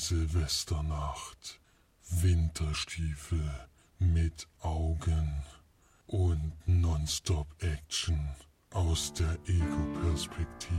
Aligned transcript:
Silvesternacht, 0.00 1.60
Winterstiefel 2.08 3.68
mit 3.98 4.48
Augen 4.62 5.44
und 6.06 6.54
Nonstop-Action 6.64 8.18
aus 8.70 9.12
der 9.12 9.36
Ego-Perspektive. 9.46 10.70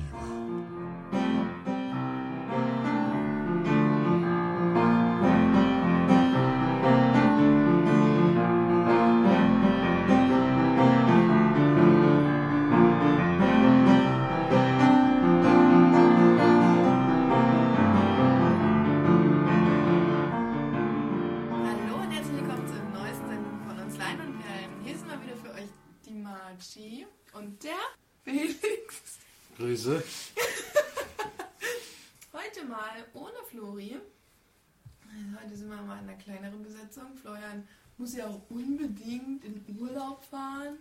Muss 38.02 38.16
ja 38.16 38.26
auch 38.26 38.42
unbedingt 38.50 39.46
in 39.46 39.78
Urlaub 39.80 40.24
fahren. 40.24 40.78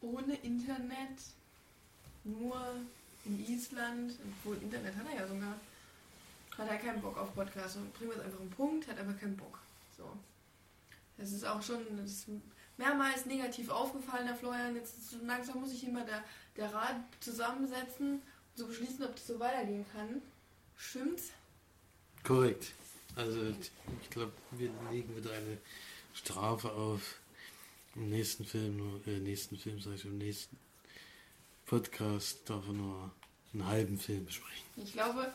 Ohne 0.00 0.36
Internet. 0.36 1.18
Nur 2.24 2.56
in 3.26 3.46
Island. 3.46 4.14
Obwohl 4.24 4.56
Internet 4.62 4.96
hat 4.96 5.06
er 5.12 5.20
ja 5.20 5.28
sogar. 5.28 5.54
Hat 6.56 6.68
er 6.68 6.78
keinen 6.78 7.02
Bock 7.02 7.18
auf 7.18 7.34
Podcast. 7.34 7.76
Und 7.76 8.00
wir 8.00 8.10
es 8.10 8.20
einfach 8.20 8.40
einen 8.40 8.50
Punkt, 8.50 8.88
hat 8.88 8.98
aber 8.98 9.12
keinen 9.12 9.36
Bock. 9.36 9.58
So. 9.96 10.10
Das 11.18 11.30
ist 11.30 11.44
auch 11.44 11.62
schon 11.62 11.80
ist 12.04 12.26
mehrmals 12.78 13.26
negativ 13.26 13.68
aufgefallen, 13.68 14.26
der 14.26 14.36
Florian. 14.36 14.74
Jetzt 14.74 14.94
langsam 15.24 15.60
muss 15.60 15.72
ich 15.72 15.86
immer 15.86 16.04
der, 16.04 16.24
der 16.56 16.72
Rat 16.72 16.96
zusammensetzen 17.20 18.14
und 18.14 18.22
so 18.54 18.66
beschließen, 18.66 19.04
ob 19.04 19.14
das 19.14 19.26
so 19.26 19.38
weitergehen 19.38 19.84
kann. 19.92 20.22
Stimmt's? 20.76 21.30
Korrekt. 22.24 22.72
Also 23.14 23.52
ich 24.00 24.10
glaube, 24.10 24.32
wir 24.52 24.70
legen 24.90 25.14
wieder 25.16 25.32
eine 25.32 25.58
Strafe 26.18 26.72
auf. 26.72 27.18
Im 27.94 28.10
nächsten 28.10 28.44
Film, 28.44 29.00
äh, 29.06 29.18
nächsten 29.18 29.56
Film, 29.56 29.80
sag 29.80 29.94
ich, 29.94 30.04
im 30.04 30.18
nächsten 30.18 30.56
Podcast 31.66 32.48
darf 32.48 32.66
er 32.66 32.72
nur 32.74 33.10
einen 33.52 33.66
halben 33.66 33.98
Film 33.98 34.24
besprechen. 34.26 34.64
Ich 34.76 34.92
glaube, 34.92 35.32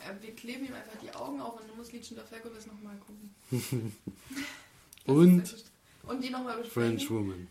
äh, 0.00 0.22
wir 0.22 0.34
kleben 0.34 0.66
ihm 0.66 0.74
einfach 0.74 0.98
die 1.02 1.10
Augen 1.12 1.40
auf 1.40 1.60
und 1.60 1.68
dann 1.68 1.76
muss 1.76 1.92
Liedchen 1.92 2.16
der 2.16 2.28
Herkules 2.30 2.66
nochmal 2.66 2.96
gucken. 2.98 3.34
Und 5.06 5.66
Und 6.02 6.24
die 6.24 6.30
nochmal 6.30 6.58
besprechen. 6.58 6.98
French 6.98 7.10
Woman. 7.10 7.46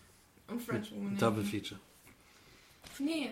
Und 0.47 0.61
French 0.61 0.91
Woman. 0.91 1.13
ja. 1.13 1.19
Double 1.19 1.43
Feature. 1.45 1.79
Nee, 2.99 3.31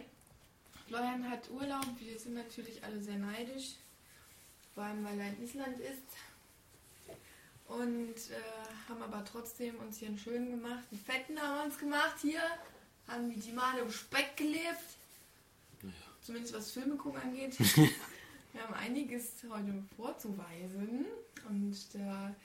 Florian 0.88 1.30
hat 1.30 1.50
Urlaub. 1.52 1.86
Wir 2.00 2.18
sind 2.18 2.36
natürlich 2.36 2.82
alle 2.84 3.02
sehr 3.04 3.18
neidisch. 3.18 3.76
Vor 4.74 4.84
allem, 4.84 5.04
weil 5.04 5.20
er 5.20 5.28
in 5.28 5.44
Island 5.44 5.78
ist. 5.80 6.02
Und 7.80 8.16
äh, 8.30 8.90
haben 8.90 9.02
aber 9.02 9.26
trotzdem 9.26 9.76
uns 9.78 9.98
hier 9.98 10.10
einen 10.10 10.18
schönen 10.18 10.52
gemacht. 10.52 10.84
Einen 10.92 11.02
fetten 11.02 11.40
haben 11.40 11.58
wir 11.58 11.64
uns 11.66 11.78
gemacht 11.78 12.18
hier. 12.22 12.42
Haben 13.08 13.30
wie 13.32 13.40
die 13.40 13.52
Male 13.52 13.82
im 13.82 13.92
Speck 13.92 14.38
gelebt. 14.38 14.98
Naja. 15.82 15.94
Zumindest 16.22 16.54
was 16.54 16.72
Filme 16.72 16.96
gucken 16.96 17.20
angeht. 17.22 17.58
wir 18.54 18.62
haben 18.62 18.74
einiges 18.76 19.44
heute 19.50 19.84
vorzuweisen. 19.96 21.06
Und 21.50 21.96
da 21.96 22.36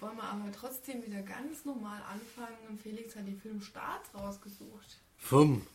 wollen 0.00 0.16
wir 0.16 0.24
aber 0.24 0.52
trotzdem 0.52 1.02
wieder 1.04 1.22
ganz 1.22 1.64
normal 1.64 2.02
anfangen. 2.02 2.58
Und 2.68 2.80
Felix 2.80 3.16
hat 3.16 3.26
die 3.26 3.36
Filmstarts 3.36 4.14
rausgesucht. 4.14 4.98
Vom 5.16 5.66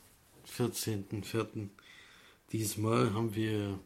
14.04. 0.55 1.69
Diesmal 2.51 3.13
haben 3.13 3.33
wir 3.33 3.79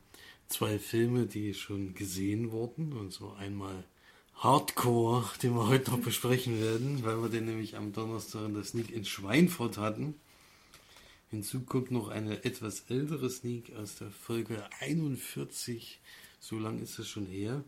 zwei 0.49 0.77
Filme, 0.77 1.27
die 1.27 1.53
schon 1.53 1.93
gesehen 1.93 2.51
wurden. 2.51 2.93
Und 2.93 3.13
zwar 3.13 3.37
einmal 3.37 3.85
Hardcore, 4.41 5.23
den 5.43 5.53
wir 5.53 5.67
heute 5.67 5.91
noch 5.91 5.99
besprechen 5.99 6.59
werden, 6.59 7.03
weil 7.03 7.21
wir 7.21 7.29
den 7.29 7.45
nämlich 7.45 7.77
am 7.77 7.93
Donnerstag 7.93 8.45
in 8.45 8.55
der 8.55 8.63
Sneak 8.63 8.89
in 8.89 9.05
Schweinfurt 9.05 9.77
hatten. 9.77 10.15
Hinzu 11.29 11.61
kommt 11.61 11.91
noch 11.91 12.07
eine 12.07 12.43
etwas 12.43 12.85
ältere 12.89 13.29
Sneak 13.29 13.75
aus 13.75 13.97
der 13.97 14.09
Folge 14.09 14.67
41. 14.79 15.99
So 16.39 16.57
lang 16.57 16.81
ist 16.81 16.97
es 16.97 17.07
schon 17.07 17.27
her. 17.27 17.63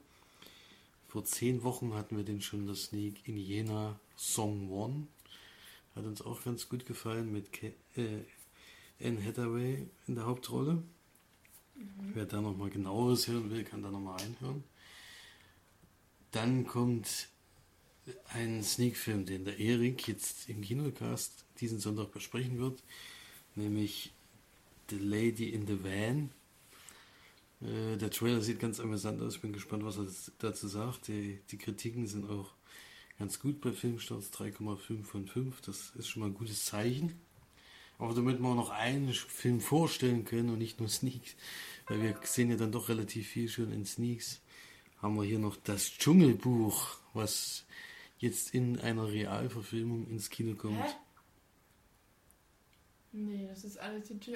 Vor 1.10 1.24
zehn 1.26 1.62
Wochen 1.62 1.94
hatten 1.94 2.18
wir 2.18 2.24
den 2.24 2.42
schon 2.42 2.66
der 2.66 2.76
Sneak 2.76 3.28
in 3.28 3.38
Jena 3.38 4.00
Song 4.18 4.72
One. 4.72 5.06
Hat 5.96 6.06
uns 6.06 6.24
auch 6.24 6.44
ganz 6.44 6.70
gut 6.70 6.88
gefallen 6.88 7.32
mit 7.32 7.54
Ke 7.54 7.76
äh, 7.96 8.24
Anne 9.00 9.24
Hathaway 9.24 9.86
in 10.08 10.16
der 10.16 10.26
Hauptrolle. 10.26 10.82
Wer 12.16 12.26
da 12.26 12.42
nochmal 12.42 12.72
genaueres 12.72 13.28
hören 13.28 13.52
will, 13.52 13.64
kann 13.64 13.84
da 13.84 13.92
nochmal 13.92 14.18
reinhören. 14.20 14.64
Dann 16.34 16.66
kommt 16.66 17.30
ein 18.34 18.64
Sneak-Film, 18.64 19.26
den 19.26 19.46
der 19.46 19.60
Erik 19.60 20.08
jetzt 20.08 20.50
im 20.50 20.62
Kinocast 20.62 21.46
diesen 21.60 21.80
Sonntag 21.80 22.12
besprechen 22.12 22.58
wird, 22.58 22.82
nämlich 23.56 24.12
The 24.90 24.98
Lady 24.98 25.50
in 25.50 25.68
the 25.68 25.84
Van. 25.84 26.32
Äh, 27.62 27.98
der 27.98 28.10
Trailer 28.10 28.42
sieht 28.42 28.60
ganz 28.60 28.80
amüsant 28.80 29.22
aus, 29.22 29.36
ich 29.36 29.42
bin 29.42 29.54
gespannt, 29.54 29.86
was 29.86 29.98
er 30.00 30.08
dazu 30.40 30.68
sagt. 30.68 31.08
Die, 31.08 31.40
die 31.52 31.58
Kritiken 31.58 32.08
sind 32.08 32.28
auch 32.28 32.52
ganz 33.20 33.40
gut 33.40 33.62
bei 33.62 33.72
Filmstarts, 33.72 34.34
3,5 34.34 35.04
von 35.04 35.28
5, 35.28 35.62
das 35.62 35.92
ist 35.96 36.10
schon 36.10 36.22
mal 36.22 36.30
ein 36.30 36.34
gutes 36.34 36.66
Zeichen. 36.66 37.14
Aber 38.00 38.16
damit 38.16 38.40
wir 38.40 38.56
noch 38.56 38.72
einen 38.72 39.14
Film 39.14 39.62
vorstellen 39.62 40.26
können 40.26 40.50
und 40.50 40.58
nicht 40.58 40.80
nur 40.80 40.90
Sneaks, 40.90 41.36
weil 41.86 42.02
wir 42.02 42.18
sehen 42.24 42.50
ja 42.50 42.58
dann 42.58 42.72
doch 42.72 42.90
relativ 42.90 43.28
viel 43.28 43.48
schon 43.48 43.72
in 43.72 43.86
Sneaks, 43.86 44.42
haben 45.04 45.16
wir 45.16 45.24
hier 45.24 45.38
noch 45.40 45.56
das 45.58 45.92
Dschungelbuch, 45.92 46.98
was 47.14 47.66
jetzt 48.18 48.54
in 48.56 48.80
einer 48.80 49.08
Realverfilmung 49.08 50.08
ins 50.10 50.30
Kino 50.32 50.56
kommt. 50.56 50.82
Hä? 50.82 50.90
Nee, 53.12 53.48
das 53.48 53.64
ist 53.64 53.78
alles 53.78 54.08
CGI. 54.08 54.34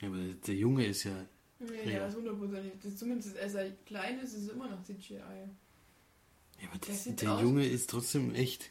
Ja, 0.00 0.08
aber 0.08 0.18
der 0.46 0.54
Junge 0.54 0.86
ist 0.86 1.04
ja. 1.04 1.24
Nee, 1.58 1.92
Ja. 1.92 2.00
das 2.00 2.10
ist 2.10 2.18
hundertprozentig. 2.18 2.96
Zumindest 2.96 3.36
als 3.36 3.54
er 3.54 3.70
klein 3.86 4.20
ist, 4.20 4.34
ist 4.34 4.44
es 4.44 4.48
immer 4.50 4.68
noch 4.68 4.82
CGI. 4.84 5.14
ja 5.16 6.68
aber 6.70 6.78
Das 6.86 7.04
das, 7.04 7.16
der 7.16 7.32
aus- 7.32 7.42
Junge 7.42 7.66
ist 7.66 7.90
trotzdem 7.90 8.34
echt. 8.34 8.70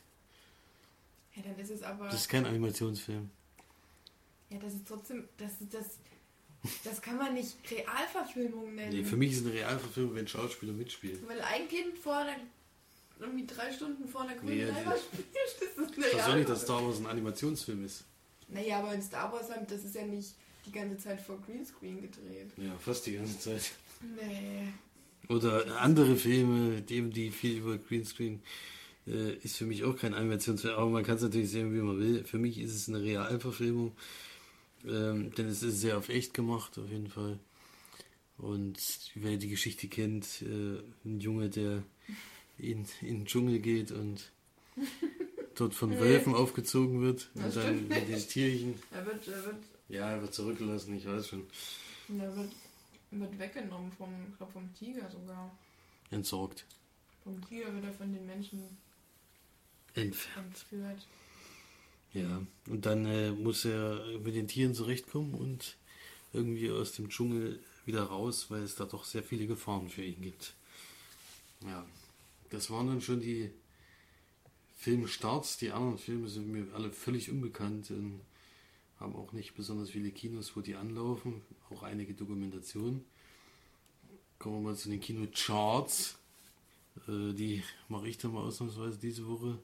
Ja, 1.35 1.41
dann 1.43 1.59
ist 1.59 1.69
es 1.71 1.83
aber. 1.83 2.05
Das 2.05 2.21
ist 2.21 2.29
kein 2.29 2.45
Animationsfilm. 2.45 3.29
ja, 4.49 4.59
das 4.59 4.73
ist 4.75 4.87
trotzdem. 4.87 5.27
Das, 5.37 5.51
das, 5.69 5.97
das 6.83 7.01
kann 7.01 7.17
man 7.17 7.33
nicht 7.33 7.55
Realverfilmung 7.71 8.75
nennen. 8.75 8.91
Nee, 8.97 9.03
für 9.03 9.17
mich 9.17 9.31
ist 9.33 9.45
eine 9.45 9.53
Realverfilmung, 9.53 10.15
wenn 10.15 10.27
Schauspieler 10.27 10.73
mitspielen. 10.73 11.19
Weil 11.27 11.41
ein 11.41 11.67
Kind 11.67 11.97
vor 11.97 12.23
der. 12.25 12.35
irgendwie 13.19 13.45
drei 13.47 13.71
Stunden 13.71 14.07
vor 14.07 14.25
der 14.27 14.35
grünen 14.37 14.57
Nee, 14.57 14.63
Leinwand 14.65 14.99
spielt, 14.99 15.27
das 15.77 15.85
ist 15.87 15.97
eine 15.97 16.07
Ich 16.07 16.13
weiß 16.17 16.27
auch 16.27 16.35
nicht, 16.35 16.49
dass. 16.49 16.61
Star 16.63 16.85
Wars 16.85 16.99
ein 16.99 17.05
Animationsfilm 17.07 17.85
ist. 17.85 18.03
Naja, 18.49 18.79
aber 18.79 18.93
in 18.93 19.01
Star 19.01 19.31
Wars, 19.31 19.49
haben- 19.51 19.67
das 19.67 19.83
ist 19.83 19.95
ja 19.95 20.05
nicht 20.05 20.33
die 20.65 20.71
ganze 20.71 20.97
Zeit 20.97 21.21
vor 21.21 21.39
Greenscreen 21.45 22.01
gedreht. 22.01 22.51
Ja, 22.57 22.75
fast 22.79 23.05
die 23.05 23.13
ganze 23.13 23.39
Zeit. 23.39 23.71
Nee. 24.01 24.67
Oder 25.29 25.81
andere 25.81 26.15
Filme, 26.15 26.81
die, 26.81 27.01
die 27.09 27.31
viel 27.31 27.57
über 27.57 27.77
Greenscreen 27.77 28.41
äh, 29.07 29.33
ist 29.37 29.57
für 29.57 29.65
mich 29.65 29.83
auch 29.83 29.97
kein 29.97 30.13
Animationsfilm, 30.13 30.75
aber 30.75 30.89
man 30.89 31.03
kann 31.03 31.15
es 31.17 31.21
natürlich 31.23 31.49
sehen, 31.49 31.73
wie 31.73 31.79
man 31.81 31.99
will. 31.99 32.23
Für 32.23 32.37
mich 32.37 32.57
ist 32.59 32.73
es 32.75 32.87
eine 32.87 33.01
Realverfilmung, 33.01 33.93
ähm, 34.85 35.33
denn 35.35 35.47
es 35.47 35.63
ist 35.63 35.81
sehr 35.81 35.97
auf 35.97 36.09
echt 36.09 36.33
gemacht, 36.33 36.77
auf 36.77 36.89
jeden 36.89 37.09
Fall. 37.09 37.39
Und 38.37 38.77
wer 39.15 39.37
die 39.37 39.49
Geschichte 39.49 39.87
kennt, 39.87 40.41
äh, 40.43 40.79
ein 41.05 41.19
Junge, 41.19 41.49
der 41.49 41.83
in, 42.57 42.85
in 43.01 43.19
den 43.19 43.25
Dschungel 43.25 43.59
geht 43.59 43.91
und 43.91 44.31
dort 45.55 45.73
von 45.73 45.91
Wölfen 45.99 46.35
aufgezogen 46.35 47.01
wird 47.01 47.29
Das 47.33 47.55
und 47.57 47.63
dann 47.63 47.87
mit 47.87 48.07
den 48.09 48.19
Tierchen. 48.27 48.75
Er 48.91 49.05
wird, 49.05 49.27
er 49.27 49.45
wird, 49.45 49.55
Ja, 49.89 50.11
er 50.11 50.21
wird 50.21 50.33
zurückgelassen, 50.33 50.95
ich 50.95 51.05
weiß 51.07 51.27
schon. 51.29 51.47
er 52.19 52.35
wird, 52.35 52.51
wird 53.11 53.39
weggenommen 53.39 53.91
vom, 53.93 54.09
glaub, 54.37 54.51
vom 54.53 54.71
Tiger 54.75 55.09
sogar. 55.09 55.51
Entsorgt. 56.11 56.65
Vom 57.23 57.41
Tiger 57.47 57.73
wird 57.73 57.85
er 57.85 57.93
von 57.93 58.13
den 58.13 58.25
Menschen 58.25 58.61
Entfernt. 59.95 60.47
entführt. 60.47 61.07
Ja, 62.17 62.41
und 62.67 62.87
dann 62.87 63.05
äh, 63.05 63.31
muss 63.31 63.63
er 63.63 64.03
mit 64.23 64.33
den 64.33 64.47
Tieren 64.47 64.73
zurechtkommen 64.73 65.35
und 65.35 65.77
irgendwie 66.33 66.71
aus 66.71 66.93
dem 66.93 67.09
Dschungel 67.09 67.59
wieder 67.85 68.03
raus, 68.03 68.47
weil 68.49 68.63
es 68.63 68.75
da 68.75 68.85
doch 68.85 69.05
sehr 69.05 69.21
viele 69.21 69.45
Gefahren 69.45 69.87
für 69.87 70.03
ihn 70.03 70.21
gibt. 70.21 70.55
Ja, 71.61 71.85
das 72.49 72.71
waren 72.71 72.87
dann 72.87 73.01
schon 73.01 73.19
die 73.19 73.51
Filmstarts. 74.77 75.57
Die 75.57 75.71
anderen 75.71 75.99
Filme 75.99 76.27
sind 76.27 76.51
mir 76.51 76.65
alle 76.73 76.91
völlig 76.91 77.29
unbekannt 77.29 77.91
und 77.91 78.21
haben 78.99 79.15
auch 79.15 79.31
nicht 79.31 79.53
besonders 79.53 79.91
viele 79.91 80.09
Kinos, 80.09 80.55
wo 80.55 80.61
die 80.61 80.75
anlaufen, 80.75 81.41
auch 81.69 81.83
einige 81.83 82.15
Dokumentationen. 82.15 83.05
kommen 84.39 84.63
wir 84.63 84.71
mal 84.71 84.75
zu 84.75 84.89
den 84.89 85.01
Kinocharts. 85.01 86.17
Äh, 87.07 87.33
die 87.33 87.63
mache 87.89 88.07
ich 88.07 88.17
dann 88.17 88.33
mal 88.33 88.41
ausnahmsweise 88.41 88.97
diese 88.97 89.27
Woche. 89.27 89.59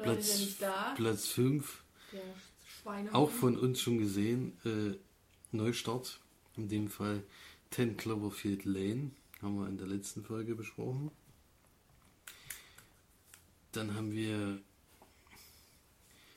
Ist 0.00 0.06
ja 0.06 0.12
Platz, 0.12 0.38
nicht 0.40 0.62
da. 0.62 0.94
Platz 0.96 1.26
5, 1.28 1.82
Der 2.12 2.20
Schweine. 2.66 3.14
auch 3.14 3.30
von 3.30 3.56
uns 3.58 3.80
schon 3.80 3.98
gesehen, 3.98 4.56
äh, 4.64 4.96
Neustart. 5.52 6.20
In 6.56 6.68
dem 6.68 6.88
Fall 6.88 7.22
10 7.70 7.96
Cloverfield 7.96 8.64
Lane, 8.64 9.12
haben 9.40 9.58
wir 9.58 9.68
in 9.68 9.78
der 9.78 9.86
letzten 9.86 10.24
Folge 10.24 10.54
besprochen. 10.54 11.10
Dann 13.72 13.94
haben 13.94 14.12
wir, 14.12 14.60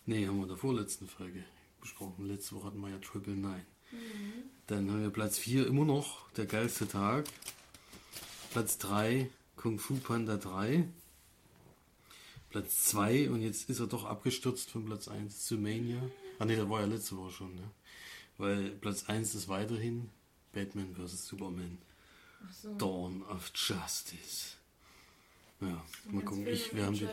nee, 0.05 0.27
haben 0.27 0.37
wir 0.37 0.43
in 0.43 0.49
der 0.49 0.57
vorletzten 0.57 1.07
Folge 1.07 1.43
besprochen. 1.81 2.27
Letzte 2.27 2.55
Woche 2.55 2.67
hatten 2.67 2.79
wir 2.79 2.89
ja 2.89 2.99
Triple 2.99 3.33
Nine. 3.33 3.65
Dann 4.67 4.89
haben 4.89 5.01
wir 5.01 5.09
Platz 5.09 5.37
4 5.39 5.67
immer 5.67 5.85
noch, 5.85 6.29
der 6.31 6.45
geilste 6.45 6.87
Tag. 6.87 7.25
Platz 8.51 8.77
3, 8.77 9.29
Kung 9.55 9.79
Fu 9.79 9.95
Panda 9.97 10.37
3. 10.37 10.87
Platz 12.53 12.85
2 12.85 13.31
und 13.31 13.41
jetzt 13.41 13.67
ist 13.67 13.79
er 13.79 13.87
doch 13.87 14.05
abgestürzt 14.05 14.69
von 14.69 14.85
Platz 14.85 15.07
1 15.07 15.43
zu 15.43 15.55
Mania. 15.57 15.99
Ah 16.37 16.45
ne, 16.45 16.55
der 16.55 16.69
war 16.69 16.81
ja 16.81 16.85
letzte 16.85 17.17
Woche 17.17 17.31
schon, 17.31 17.55
ne? 17.55 17.71
Weil 18.37 18.69
Platz 18.69 19.05
1 19.09 19.33
ist 19.33 19.47
weiterhin 19.47 20.11
Batman 20.51 20.93
vs. 20.93 21.25
Superman. 21.25 21.79
Ach 22.45 22.53
so. 22.53 22.75
Dawn 22.75 23.23
of 23.23 23.51
Justice. 23.55 24.57
Ja, 25.61 25.83
mal 26.11 26.23
gucken. 26.23 26.45
Ich, 26.45 26.75
wir, 26.75 26.85
haben, 26.85 26.93
die-. 26.93 27.07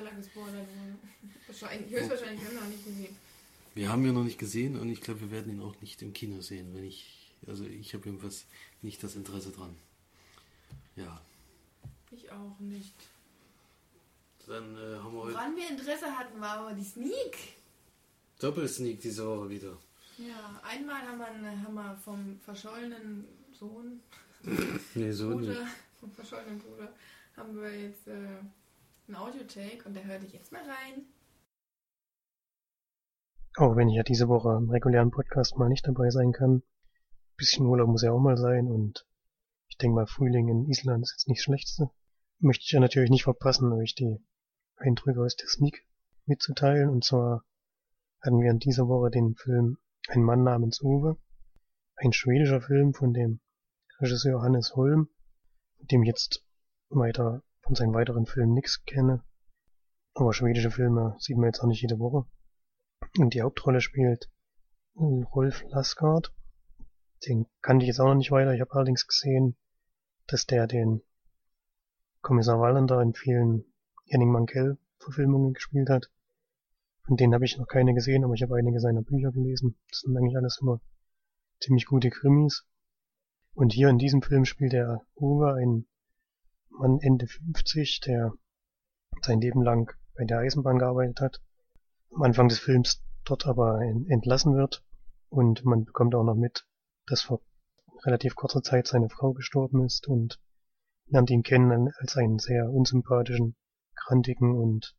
Wahrscheinlich, 1.46 1.90
höchstwahrscheinlich 1.90 2.44
haben 2.44 2.54
wir 2.54 2.60
noch 2.60 2.68
nicht 2.68 2.84
gesehen. 2.84 3.16
wir 3.74 3.88
haben 3.88 4.04
ihn 4.04 4.14
noch 4.14 4.24
nicht 4.24 4.38
gesehen 4.38 4.78
und 4.78 4.90
ich 4.90 5.00
glaube, 5.00 5.22
wir 5.22 5.30
werden 5.30 5.54
ihn 5.54 5.62
auch 5.62 5.80
nicht 5.80 6.02
im 6.02 6.12
Kino 6.12 6.42
sehen. 6.42 6.74
Wenn 6.74 6.84
ich, 6.84 7.32
also 7.46 7.64
ich 7.64 7.94
habe 7.94 8.04
jedenfalls 8.04 8.44
nicht 8.82 9.02
das 9.02 9.16
Interesse 9.16 9.52
dran. 9.52 9.74
Ja, 10.96 11.22
Ich 12.10 12.30
auch 12.30 12.58
nicht. 12.58 12.92
Dann 14.50 14.76
äh, 14.76 14.96
haben 14.98 15.14
wir 15.14 15.22
heute 15.22 15.34
Woran 15.34 15.56
wir 15.56 15.68
Interesse 15.70 16.06
hatten, 16.18 16.40
war 16.40 16.58
aber 16.58 16.72
die 16.74 16.84
Sneak. 16.84 17.36
Doppelsneak 18.40 19.00
diese 19.00 19.26
Woche 19.26 19.48
wieder. 19.50 19.76
Ja, 20.18 20.60
einmal 20.62 21.00
haben 21.02 21.18
wir, 21.18 21.26
einen- 21.26 21.62
haben 21.64 21.74
wir 21.74 21.96
vom 21.96 22.38
verschollenen 22.40 23.26
Sohn, 23.52 24.00
Nee, 24.94 25.12
so 25.12 25.30
nicht. 25.30 25.48
Bruder, 25.48 25.66
vom 25.98 26.10
verschollenen 26.12 26.58
Bruder, 26.58 26.92
haben 27.36 27.60
wir 27.60 27.78
jetzt 27.80 28.06
äh, 28.08 28.12
einen 28.12 29.16
Audio-Take 29.16 29.84
und 29.86 29.94
der 29.94 30.04
hört 30.04 30.22
dich 30.22 30.32
jetzt 30.32 30.52
mal 30.52 30.62
rein. 30.62 31.04
Auch 33.56 33.76
wenn 33.76 33.88
ich 33.88 33.96
ja 33.96 34.02
diese 34.02 34.28
Woche 34.28 34.56
im 34.56 34.70
regulären 34.70 35.10
Podcast 35.10 35.56
mal 35.56 35.68
nicht 35.68 35.86
dabei 35.86 36.10
sein 36.10 36.32
kann. 36.32 36.62
bisschen 37.36 37.66
Urlaub 37.66 37.88
muss 37.88 38.02
ja 38.02 38.12
auch 38.12 38.20
mal 38.20 38.36
sein 38.36 38.66
und 38.68 39.06
ich 39.68 39.76
denke 39.78 39.94
mal 39.96 40.06
Frühling 40.06 40.48
in 40.48 40.68
Island 40.68 41.02
ist 41.02 41.12
jetzt 41.12 41.28
nicht 41.28 41.38
das 41.40 41.44
Schlechteste. 41.44 41.90
Möchte 42.38 42.64
ich 42.64 42.70
ja 42.72 42.80
natürlich 42.80 43.10
nicht 43.10 43.24
verpassen, 43.24 43.72
euch 43.72 43.94
die 43.94 44.18
Eindrücke 44.80 45.20
aus 45.20 45.36
der 45.36 45.48
Sneak 45.48 45.86
mitzuteilen. 46.26 46.88
Und 46.88 47.04
zwar 47.04 47.44
hatten 48.20 48.40
wir 48.40 48.50
in 48.50 48.58
dieser 48.58 48.88
Woche 48.88 49.10
den 49.10 49.34
Film 49.34 49.78
Ein 50.08 50.22
Mann 50.22 50.42
namens 50.42 50.80
Uwe. 50.82 51.18
Ein 51.96 52.12
schwedischer 52.12 52.60
Film 52.60 52.94
von 52.94 53.12
dem 53.12 53.40
Regisseur 54.00 54.42
Hannes 54.42 54.74
Holm, 54.74 55.08
mit 55.78 55.92
dem 55.92 56.02
ich 56.02 56.08
jetzt 56.08 56.44
weiter 56.88 57.42
von 57.60 57.74
seinen 57.74 57.94
weiteren 57.94 58.26
Filmen 58.26 58.54
nichts 58.54 58.84
kenne. 58.84 59.22
Aber 60.14 60.32
schwedische 60.32 60.70
Filme 60.70 61.16
sieht 61.18 61.36
man 61.36 61.46
jetzt 61.46 61.60
auch 61.60 61.66
nicht 61.66 61.82
jede 61.82 61.98
Woche. 61.98 62.26
Und 63.18 63.34
die 63.34 63.42
Hauptrolle 63.42 63.80
spielt 63.80 64.30
Rolf 64.96 65.62
Lassgard. 65.68 66.34
Den 67.26 67.46
kannte 67.62 67.84
ich 67.84 67.88
jetzt 67.88 68.00
auch 68.00 68.08
noch 68.08 68.14
nicht 68.14 68.30
weiter. 68.30 68.54
Ich 68.54 68.60
habe 68.60 68.72
allerdings 68.72 69.06
gesehen, 69.06 69.56
dass 70.26 70.46
der 70.46 70.66
den 70.66 71.02
Kommissar 72.22 72.60
Wallander 72.60 73.00
in 73.00 73.14
vielen 73.14 73.69
Henning 74.10 74.30
Mankell 74.30 74.76
Verfilmungen 74.98 75.54
gespielt 75.54 75.88
hat. 75.88 76.10
Von 77.06 77.16
denen 77.16 77.32
habe 77.34 77.44
ich 77.44 77.56
noch 77.56 77.66
keine 77.66 77.94
gesehen, 77.94 78.24
aber 78.24 78.34
ich 78.34 78.42
habe 78.42 78.56
einige 78.56 78.80
seiner 78.80 79.02
Bücher 79.02 79.32
gelesen. 79.32 79.76
Das 79.88 80.00
sind 80.00 80.16
eigentlich 80.16 80.36
alles 80.36 80.58
immer 80.60 80.80
ziemlich 81.60 81.86
gute 81.86 82.10
Krimis. 82.10 82.66
Und 83.54 83.72
hier 83.72 83.88
in 83.88 83.98
diesem 83.98 84.22
Film 84.22 84.44
spielt 84.44 84.74
er 84.74 85.02
Uwe, 85.16 85.54
ein 85.54 85.86
Mann 86.70 86.98
Ende 87.00 87.26
50, 87.26 88.00
der 88.00 88.32
sein 89.22 89.40
Leben 89.40 89.62
lang 89.62 89.92
bei 90.14 90.24
der 90.24 90.38
Eisenbahn 90.38 90.78
gearbeitet 90.78 91.20
hat 91.20 91.40
am 92.14 92.22
Anfang 92.22 92.48
des 92.48 92.58
Films 92.58 93.02
dort 93.24 93.46
aber 93.46 93.80
en- 93.82 94.08
entlassen 94.08 94.54
wird 94.56 94.82
und 95.28 95.64
man 95.64 95.84
bekommt 95.84 96.14
auch 96.14 96.24
noch 96.24 96.34
mit, 96.34 96.66
dass 97.06 97.22
vor 97.22 97.40
relativ 98.04 98.34
kurzer 98.34 98.62
Zeit 98.62 98.86
seine 98.86 99.08
Frau 99.08 99.32
gestorben 99.32 99.84
ist 99.84 100.08
und 100.08 100.40
lernt 101.06 101.30
ihn 101.30 101.42
kennen 101.42 101.92
als 101.98 102.16
einen 102.16 102.38
sehr 102.38 102.70
unsympathischen, 102.70 103.54
krantigen 104.00 104.58
und 104.58 104.96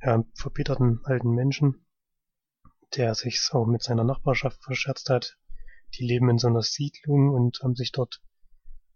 ja, 0.00 0.24
verbitterten 0.34 1.00
alten 1.04 1.30
Menschen, 1.30 1.86
der 2.96 3.14
sich 3.14 3.40
auch 3.52 3.66
mit 3.66 3.82
seiner 3.82 4.04
Nachbarschaft 4.04 4.62
verscherzt 4.64 5.10
hat. 5.10 5.38
Die 5.94 6.04
leben 6.04 6.28
in 6.30 6.38
so 6.38 6.48
einer 6.48 6.62
Siedlung 6.62 7.30
und 7.30 7.60
haben 7.62 7.74
sich 7.74 7.92
dort 7.92 8.22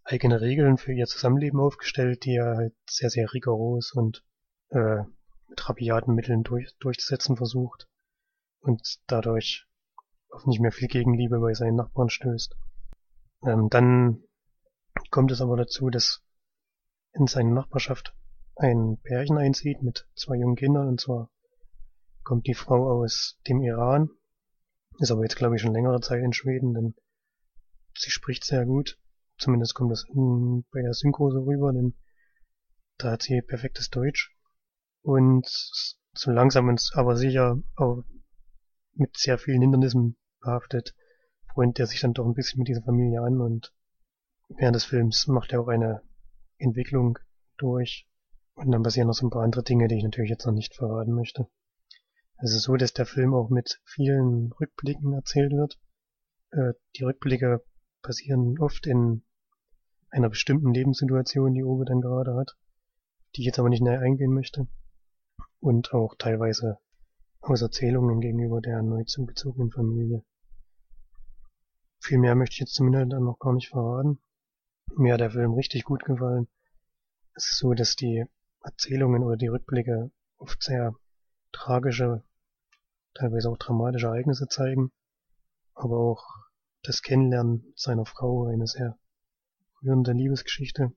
eigene 0.05 0.41
Regeln 0.41 0.79
für 0.79 0.93
ihr 0.93 1.07
Zusammenleben 1.07 1.61
aufgestellt, 1.61 2.25
die 2.25 2.37
er 2.37 2.57
halt 2.57 2.75
sehr, 2.89 3.11
sehr 3.11 3.33
rigoros 3.33 3.93
und 3.93 4.25
äh, 4.71 5.03
mit 5.49 5.69
rabiaten 5.69 6.15
Mitteln 6.15 6.43
durch, 6.43 6.77
durchzusetzen 6.79 7.37
versucht 7.37 7.89
und 8.61 8.83
dadurch 9.07 9.67
auf 10.31 10.47
nicht 10.47 10.61
mehr 10.61 10.73
viel 10.73 10.89
Gegenliebe 10.89 11.39
bei 11.39 11.55
seinen 11.55 11.77
Nachbarn 11.77 12.09
stößt. 12.09 12.57
Ähm, 13.47 13.69
dann 13.71 14.23
kommt 15.11 15.31
es 15.31 15.41
aber 15.41 15.57
dazu, 15.57 15.91
dass 15.91 16.25
in 17.13 17.27
seine 17.27 17.53
Nachbarschaft 17.53 18.15
ein 18.57 18.99
Pärchen 19.03 19.39
einzieht 19.39 19.83
mit 19.83 20.09
zwei 20.15 20.37
jungen 20.37 20.57
Kindern. 20.57 20.89
Und 20.89 21.01
zwar 21.01 21.31
kommt 22.25 22.47
die 22.47 22.55
Frau 22.55 22.91
aus 22.91 23.39
dem 23.47 23.63
Iran, 23.63 24.11
ist 24.99 25.11
aber 25.11 25.23
jetzt 25.23 25.37
glaube 25.37 25.57
ich 25.57 25.63
schon 25.63 25.75
längere 25.75 26.01
Zeit 26.01 26.23
in 26.23 26.33
Schweden, 26.33 26.75
denn 26.75 26.95
sie 27.95 28.11
spricht 28.11 28.45
sehr 28.45 28.65
gut. 28.65 28.99
Zumindest 29.39 29.75
kommt 29.75 29.93
das 29.93 30.07
bei 30.73 30.81
der 30.81 30.95
Synchro 30.95 31.31
so 31.31 31.43
rüber, 31.43 31.73
denn 31.73 31.95
da 32.97 33.13
hat 33.13 33.23
sie 33.23 33.43
perfektes 33.43 33.91
Deutsch. 33.91 34.35
Und 35.03 35.47
so 36.15 36.31
langsam 36.31 36.69
und 36.69 36.91
aber 36.95 37.17
sicher 37.17 37.63
auch 37.77 38.03
mit 38.95 39.17
sehr 39.17 39.39
vielen 39.39 39.61
Hindernissen 39.61 40.17
behaftet, 40.41 40.95
freundet 41.53 41.81
er 41.81 41.87
sich 41.87 42.01
dann 42.01 42.15
doch 42.15 42.25
ein 42.25 42.35
bisschen 42.35 42.59
mit 42.59 42.69
dieser 42.69 42.83
Familie 42.83 43.21
an. 43.21 43.41
Und 43.41 43.75
während 44.49 44.75
des 44.75 44.85
Films 44.85 45.27
macht 45.27 45.53
er 45.53 45.61
auch 45.61 45.69
eine 45.69 46.03
Entwicklung 46.57 47.19
durch 47.59 48.09
und 48.57 48.71
dann 48.71 48.83
passieren 48.83 49.07
noch 49.07 49.15
so 49.15 49.27
ein 49.27 49.31
paar 49.31 49.43
andere 49.43 49.63
Dinge, 49.63 49.87
die 49.87 49.97
ich 49.97 50.05
natürlich 50.05 50.31
jetzt 50.31 50.47
noch 50.47 50.53
nicht 50.53 50.75
verraten 50.75 51.13
möchte. 51.13 51.47
Es 52.39 52.53
ist 52.53 52.63
so, 52.63 52.77
dass 52.77 52.93
der 52.93 53.07
Film 53.07 53.35
auch 53.35 53.51
mit 53.51 53.81
vielen 53.85 54.53
Rückblicken 54.53 55.13
erzählt 55.13 55.53
wird. 55.53 55.79
Äh, 56.51 56.73
die 56.97 57.05
Rückblicke 57.05 57.63
passieren 58.03 58.59
oft 58.59 58.87
in 58.87 59.23
einer 60.11 60.31
bestimmten 60.31 60.73
Lebenssituation, 60.73 61.55
die 61.55 61.65
Owe 61.65 61.85
dann 61.85 62.01
gerade 62.01 62.35
hat, 62.35 62.57
die 63.35 63.43
ich 63.43 63.47
jetzt 63.47 63.59
aber 63.59 63.69
nicht 63.69 63.83
näher 63.83 64.01
eingehen 64.01 64.33
möchte 64.33 64.67
und 65.61 65.93
auch 65.93 66.15
teilweise 66.19 66.79
aus 67.41 67.63
Erzählungen 67.63 68.21
gegenüber 68.21 68.61
der 68.61 68.83
neu 68.83 69.05
zugezogenen 69.05 69.71
Familie. 69.71 70.25
Viel 72.01 72.19
mehr 72.19 72.35
möchte 72.35 72.55
ich 72.55 72.61
jetzt 72.61 72.75
zum 72.75 72.89
Inhalt 72.89 73.13
dann 73.13 73.25
noch 73.25 73.39
gar 73.39 73.53
nicht 73.53 73.69
verraten. 73.69 74.19
Mir 74.97 75.15
hat 75.15 75.21
der 75.21 75.31
Film 75.31 75.55
richtig 75.55 75.85
gut 75.85 76.05
gefallen. 76.05 76.49
Es 77.35 77.51
ist 77.51 77.59
so, 77.59 77.75
dass 77.75 77.97
die 77.97 78.25
Erzählungen 78.67 79.23
oder 79.23 79.37
die 79.37 79.47
Rückblicke 79.47 80.11
oft 80.39 80.63
sehr 80.63 80.95
tragische, 81.53 82.25
teilweise 83.15 83.49
auch 83.49 83.57
dramatische 83.57 84.07
Ereignisse 84.07 84.49
zeigen, 84.49 84.91
aber 85.75 85.97
auch 85.99 86.25
das 86.83 87.03
Kennenlernen 87.03 87.73
seiner 87.77 88.05
Frau 88.05 88.47
eine 88.47 88.67
sehr 88.67 88.99
rührende 89.83 90.13
Liebesgeschichte. 90.13 90.93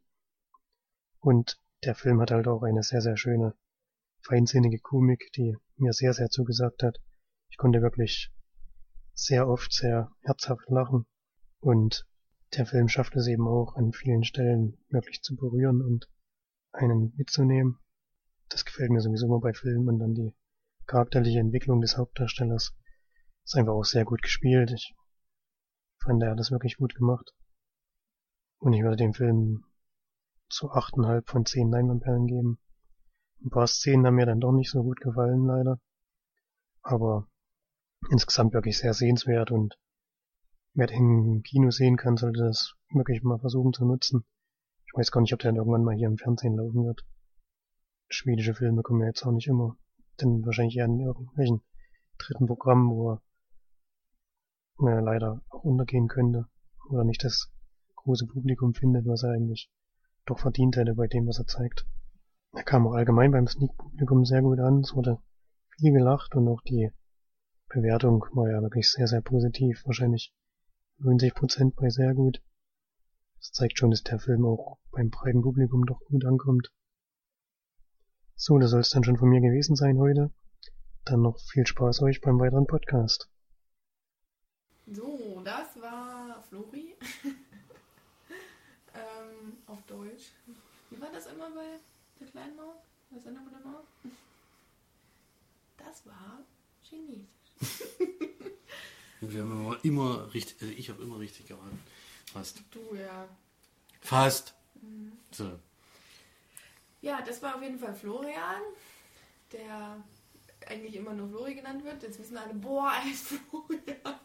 Und 1.20 1.62
der 1.84 1.96
Film 1.96 2.20
hat 2.20 2.32
halt 2.32 2.48
auch 2.48 2.64
eine 2.64 2.82
sehr, 2.82 3.02
sehr 3.02 3.18
schöne 3.18 3.54
feinsinnige 4.22 4.80
Komik, 4.80 5.32
die 5.36 5.56
mir 5.78 5.94
sehr, 5.94 6.14
sehr 6.14 6.30
zugesagt 6.30 6.84
hat. 6.84 7.00
Ich 7.50 7.58
konnte 7.58 7.82
wirklich 7.82 8.32
sehr 9.14 9.48
oft 9.48 9.72
sehr 9.72 10.12
herzhaft 10.22 10.70
lachen 10.70 11.06
und 11.60 12.08
der 12.56 12.66
Film 12.66 12.88
schafft 12.88 13.16
es 13.16 13.28
eben 13.28 13.48
auch 13.48 13.76
an 13.76 13.94
vielen 13.94 14.24
Stellen 14.24 14.78
wirklich 14.90 15.22
zu 15.22 15.36
berühren 15.36 15.82
und 15.82 16.10
einen 16.72 17.14
mitzunehmen. 17.18 17.80
Das 18.50 18.66
gefällt 18.66 18.92
mir 18.92 19.02
sowieso 19.02 19.28
immer 19.28 19.40
bei 19.40 19.54
Filmen 19.54 19.88
und 19.90 20.00
dann 20.00 20.14
die 20.14 20.34
charakterliche 20.86 21.40
Entwicklung 21.40 21.82
des 21.82 21.98
Hauptdarstellers 21.98 22.76
ist 23.44 23.56
einfach 23.56 23.74
auch 23.74 23.84
sehr 23.84 24.06
gut 24.06 24.22
gespielt. 24.22 24.72
Ich 24.72 24.96
fand, 26.04 26.22
er 26.24 26.32
hat 26.32 26.40
das 26.40 26.52
wirklich 26.52 26.78
gut 26.78 26.96
gemacht. 26.96 27.34
Und 28.60 28.74
ich 28.74 28.84
würde 28.84 28.98
dem 28.98 29.14
Film 29.14 29.66
so 30.50 30.72
achteinhalb 30.72 31.30
von 31.30 31.46
zehn 31.46 31.70
Leinwandperlen 31.70 32.28
geben. 32.28 32.60
Ein 33.44 33.50
paar 33.52 33.68
Szenen 33.68 34.06
haben 34.06 34.16
mir 34.16 34.26
dann 34.26 34.42
doch 34.42 34.52
nicht 34.52 34.70
so 34.70 34.84
gut 34.84 35.00
gefallen, 35.00 35.46
leider. 35.46 35.80
Aber 36.82 37.28
insgesamt 38.10 38.54
wirklich 38.54 38.78
sehr 38.78 38.94
sehenswert 38.94 39.52
und 39.52 39.78
wer 40.74 40.88
den 40.88 41.36
im 41.36 41.44
Kino 41.44 41.72
sehen 41.72 41.98
kann, 41.98 42.18
sollte 42.18 42.44
das 42.44 42.74
wirklich 42.94 43.24
mal 43.24 43.40
versuchen 43.40 43.74
zu 43.74 43.86
nutzen. 43.86 44.26
Weiß 45.00 45.12
gar 45.12 45.22
nicht, 45.22 45.34
ob 45.34 45.40
der 45.40 45.52
dann 45.52 45.58
irgendwann 45.58 45.84
mal 45.84 45.96
hier 45.96 46.08
im 46.08 46.18
Fernsehen 46.18 46.58
laufen 46.58 46.86
wird. 46.86 47.06
Schwedische 48.10 48.54
Filme 48.54 48.82
kommen 48.84 49.02
ja 49.02 49.08
jetzt 49.08 49.26
auch 49.26 49.32
nicht 49.32 49.48
immer. 49.48 49.78
Denn 50.20 50.46
wahrscheinlich 50.46 50.76
eher 50.76 50.86
in 50.86 51.00
irgendwelchen 51.00 51.62
dritten 52.18 52.48
Programmen, 52.48 52.92
wo 52.92 53.14
er 53.14 53.22
na, 54.78 55.00
leider 55.00 55.42
auch 55.50 55.64
untergehen 55.64 56.10
könnte. 56.10 56.48
Oder 56.90 57.06
nicht 57.06 57.24
das 57.24 57.50
große 57.96 58.28
Publikum 58.28 58.74
findet, 58.74 59.08
was 59.08 59.24
er 59.24 59.32
eigentlich 59.32 59.72
doch 60.26 60.40
verdient 60.40 60.76
hätte 60.76 60.96
bei 60.96 61.08
dem, 61.08 61.28
was 61.28 61.40
er 61.40 61.48
zeigt. 61.48 61.86
Er 62.54 62.64
kam 62.64 62.86
auch 62.86 62.94
allgemein 62.94 63.32
beim 63.32 63.48
Sneak-Publikum 63.48 64.26
sehr 64.26 64.42
gut 64.42 64.60
an. 64.60 64.80
Es 64.80 64.94
wurde 64.96 65.20
viel 65.78 65.94
gelacht 65.94 66.36
und 66.36 66.48
auch 66.48 66.62
die 66.62 66.92
Bewertung 67.70 68.26
war 68.34 68.50
ja 68.50 68.62
wirklich 68.62 68.92
sehr, 68.92 69.08
sehr 69.08 69.22
positiv. 69.22 69.86
Wahrscheinlich 69.86 70.34
90% 71.00 71.76
bei 71.76 71.90
sehr 71.90 72.14
gut. 72.14 72.42
Das 73.40 73.52
zeigt 73.54 73.80
schon, 73.80 73.92
dass 73.92 74.04
der 74.04 74.20
Film 74.20 74.46
auch 74.46 74.78
beim 74.92 75.10
breiten 75.10 75.42
Publikum 75.42 75.86
doch 75.86 76.02
gut 76.02 76.26
ankommt. 76.26 76.70
So, 78.36 78.58
das 78.58 78.72
soll 78.72 78.82
es 78.82 78.90
dann 78.90 79.04
schon 79.04 79.18
von 79.18 79.30
mir 79.30 79.40
gewesen 79.40 79.76
sein 79.76 79.98
heute. 79.98 80.32
Dann 81.06 81.22
noch 81.22 81.40
viel 81.40 81.66
Spaß 81.66 82.02
euch 82.02 82.20
beim 82.22 82.40
weiteren 82.40 82.68
Podcast. 82.68 83.30
So, 84.88 85.42
das 85.44 85.82
war 85.82 86.44
Flori. 86.50 86.96
ähm, 88.94 89.58
auf 89.68 89.82
Deutsch. 89.88 90.32
Wie 90.90 91.00
war 91.00 91.12
das 91.12 91.28
immer 91.28 91.50
bei 91.52 91.80
der 92.20 92.28
kleinen 92.28 92.56
Maus? 92.58 92.78
Der 93.12 93.22
Sender 93.22 93.42
mit 93.42 93.54
der 93.54 93.62
Maus? 93.62 93.86
Das 95.78 96.06
war 96.06 96.44
Chinesisch. 96.82 97.28
Wir 99.22 99.42
haben 99.42 99.66
aber 99.66 99.84
immer 99.84 100.34
richtig, 100.34 100.62
also 100.62 100.74
ich 100.74 100.90
habe 100.90 101.04
immer 101.04 101.20
richtig 101.20 101.48
geraten. 101.48 101.80
Fast. 102.34 102.62
Du, 102.72 102.96
ja. 102.96 103.28
Fast. 104.02 104.54
Mhm. 104.82 105.14
So. 105.32 105.60
Ja, 107.02 107.22
das 107.22 107.42
war 107.42 107.56
auf 107.56 107.62
jeden 107.62 107.80
Fall 107.80 107.94
Florian, 107.94 108.62
der 109.52 110.04
eigentlich 110.68 110.96
immer 110.96 111.14
nur 111.14 111.30
Flori 111.30 111.56
genannt 111.56 111.84
wird. 111.84 112.04
Jetzt 112.04 112.20
wissen 112.20 112.38
alle, 112.38 112.54
boah, 112.54 112.92
er 113.04 113.12
ist 113.12 113.28
Florian. 113.28 113.98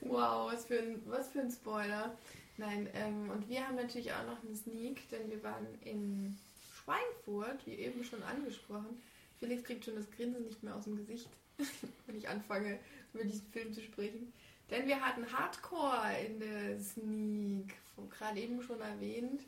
Wow, 0.00 0.52
was 0.52 0.66
für 0.66 0.78
ein, 0.78 1.02
was 1.06 1.28
für 1.28 1.40
ein 1.40 1.50
Spoiler. 1.50 2.16
Nein, 2.58 2.88
ähm, 2.94 3.28
und 3.30 3.48
wir 3.48 3.66
haben 3.66 3.74
natürlich 3.74 4.12
auch 4.12 4.24
noch 4.24 4.42
einen 4.44 4.54
Sneak, 4.54 5.08
denn 5.10 5.28
wir 5.30 5.42
waren 5.42 5.66
in 5.84 6.36
Schweinfurt, 6.74 7.66
wie 7.66 7.74
eben 7.74 8.04
schon 8.04 8.22
angesprochen. 8.22 9.02
Felix 9.38 9.64
kriegt 9.64 9.84
schon 9.84 9.96
das 9.96 10.10
Grinsen 10.10 10.44
nicht 10.44 10.62
mehr 10.62 10.74
aus 10.74 10.84
dem 10.84 10.96
Gesicht, 10.96 11.28
wenn 12.06 12.16
ich 12.16 12.28
anfange, 12.28 12.78
über 13.12 13.24
diesen 13.24 13.46
Film 13.52 13.72
zu 13.72 13.82
sprechen. 13.82 14.32
Denn 14.70 14.86
wir 14.86 15.00
hatten 15.00 15.30
Hardcore 15.32 16.18
in 16.26 16.40
der 16.40 16.80
Sneak, 16.80 17.74
gerade 18.10 18.40
eben 18.40 18.62
schon 18.62 18.80
erwähnt. 18.80 19.42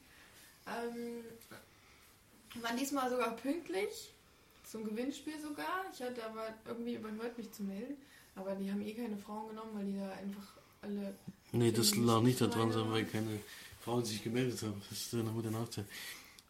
Ähm, 0.66 1.25
waren 2.62 2.76
diesmal 2.76 3.10
sogar 3.10 3.37
pünktlich, 3.37 4.12
zum 4.64 4.84
Gewinnspiel 4.84 5.40
sogar. 5.40 5.84
Ich 5.92 6.00
hatte 6.02 6.25
aber 6.25 6.54
irgendwie 6.66 6.94
überhört, 6.94 7.37
mich 7.37 7.50
zu 7.52 7.62
melden. 7.64 7.96
Aber 8.37 8.54
die 8.54 8.70
haben 8.70 8.82
eh 8.82 8.94
keine 8.94 9.16
Frauen 9.16 9.48
genommen, 9.48 9.70
weil 9.75 9.87
die 9.87 9.98
da 9.98 10.10
einfach 10.12 10.52
alle. 10.82 11.14
Nee, 11.52 11.72
das 11.72 11.96
lag 11.96 12.20
nicht 12.20 12.40
daran, 12.40 12.70
sondern 12.70 12.92
weil 12.92 13.04
keine 13.04 13.40
Frauen 13.80 14.04
sich 14.04 14.22
gemeldet 14.22 14.62
haben. 14.62 14.80
Das 14.88 14.98
ist 14.98 15.14
eine 15.14 15.30
gute 15.30 15.50
Nachteil. 15.50 15.84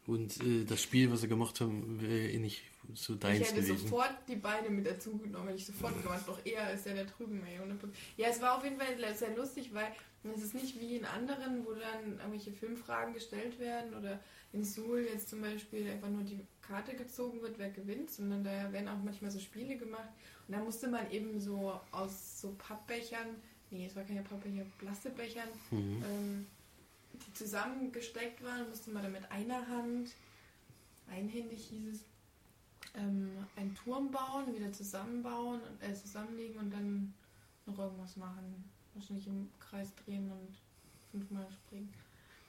Und 0.06 0.42
äh, 0.42 0.64
das 0.64 0.82
Spiel, 0.82 1.10
was 1.10 1.20
sie 1.22 1.28
gemacht 1.28 1.60
haben, 1.60 2.00
wäre 2.00 2.30
eh 2.30 2.38
nicht 2.38 2.62
so 2.94 3.14
Ich 3.14 3.20
deins 3.20 3.40
hätte 3.48 3.60
gewesen. 3.62 3.78
sofort 3.78 4.14
die 4.28 4.36
Beine 4.36 4.70
mit 4.70 4.86
dazu 4.86 5.16
genommen, 5.18 5.48
hätte 5.48 5.58
ich 5.58 5.66
sofort 5.66 6.00
gemacht. 6.02 6.22
Doch 6.26 6.38
er 6.44 6.72
ist 6.72 6.86
ja 6.86 6.94
da 6.94 7.04
drüben, 7.04 7.44
ey. 7.46 7.58
100%. 7.58 7.88
Ja, 8.16 8.28
es 8.28 8.40
war 8.40 8.56
auf 8.56 8.64
jeden 8.64 8.78
Fall 8.78 8.96
sehr 9.16 9.34
lustig, 9.36 9.72
weil 9.74 9.92
es 10.34 10.42
ist 10.42 10.54
nicht 10.54 10.78
wie 10.80 10.96
in 10.96 11.04
anderen, 11.04 11.64
wo 11.64 11.72
dann 11.74 12.18
irgendwelche 12.18 12.52
Filmfragen 12.52 13.14
gestellt 13.14 13.58
werden 13.58 13.94
oder 13.94 14.20
in 14.52 14.64
Suhl 14.64 15.00
jetzt 15.12 15.28
zum 15.28 15.40
Beispiel 15.42 15.88
einfach 15.90 16.08
nur 16.08 16.22
die 16.22 16.40
Karte 16.62 16.94
gezogen 16.96 17.40
wird, 17.42 17.58
wer 17.58 17.70
gewinnt, 17.70 18.10
sondern 18.10 18.42
da 18.44 18.72
werden 18.72 18.88
auch 18.88 19.02
manchmal 19.02 19.30
so 19.30 19.38
Spiele 19.38 19.76
gemacht. 19.76 20.08
Und 20.46 20.54
da 20.54 20.58
musste 20.64 20.88
man 20.88 21.10
eben 21.10 21.38
so 21.40 21.78
aus 21.92 22.40
so 22.40 22.54
Pappbechern, 22.58 23.36
nee, 23.70 23.86
es 23.86 23.94
war 23.94 24.04
keine 24.04 24.22
Pappbecher, 24.22 24.64
Plastikbechern, 24.78 25.48
Mhm. 25.70 26.02
ähm, 26.04 26.46
die 27.12 27.32
zusammengesteckt 27.34 28.42
waren, 28.42 28.68
musste 28.68 28.90
man 28.90 29.02
dann 29.02 29.12
mit 29.12 29.30
einer 29.30 29.66
Hand, 29.68 30.10
einhändig 31.10 31.66
hieß 31.68 31.94
es, 31.94 32.00
ähm, 32.94 33.30
einen 33.56 33.74
Turm 33.74 34.10
bauen, 34.10 34.54
wieder 34.54 34.72
zusammenbauen, 34.72 35.60
und, 35.60 35.82
äh, 35.82 35.94
zusammenlegen 35.94 36.58
und 36.58 36.70
dann 36.70 37.14
noch 37.66 37.78
irgendwas 37.78 38.16
machen. 38.16 38.64
Wahrscheinlich 38.94 39.26
im 39.26 39.48
Kreis 39.60 39.94
drehen 40.04 40.30
und 40.30 40.56
fünfmal 41.10 41.46
springen 41.50 41.92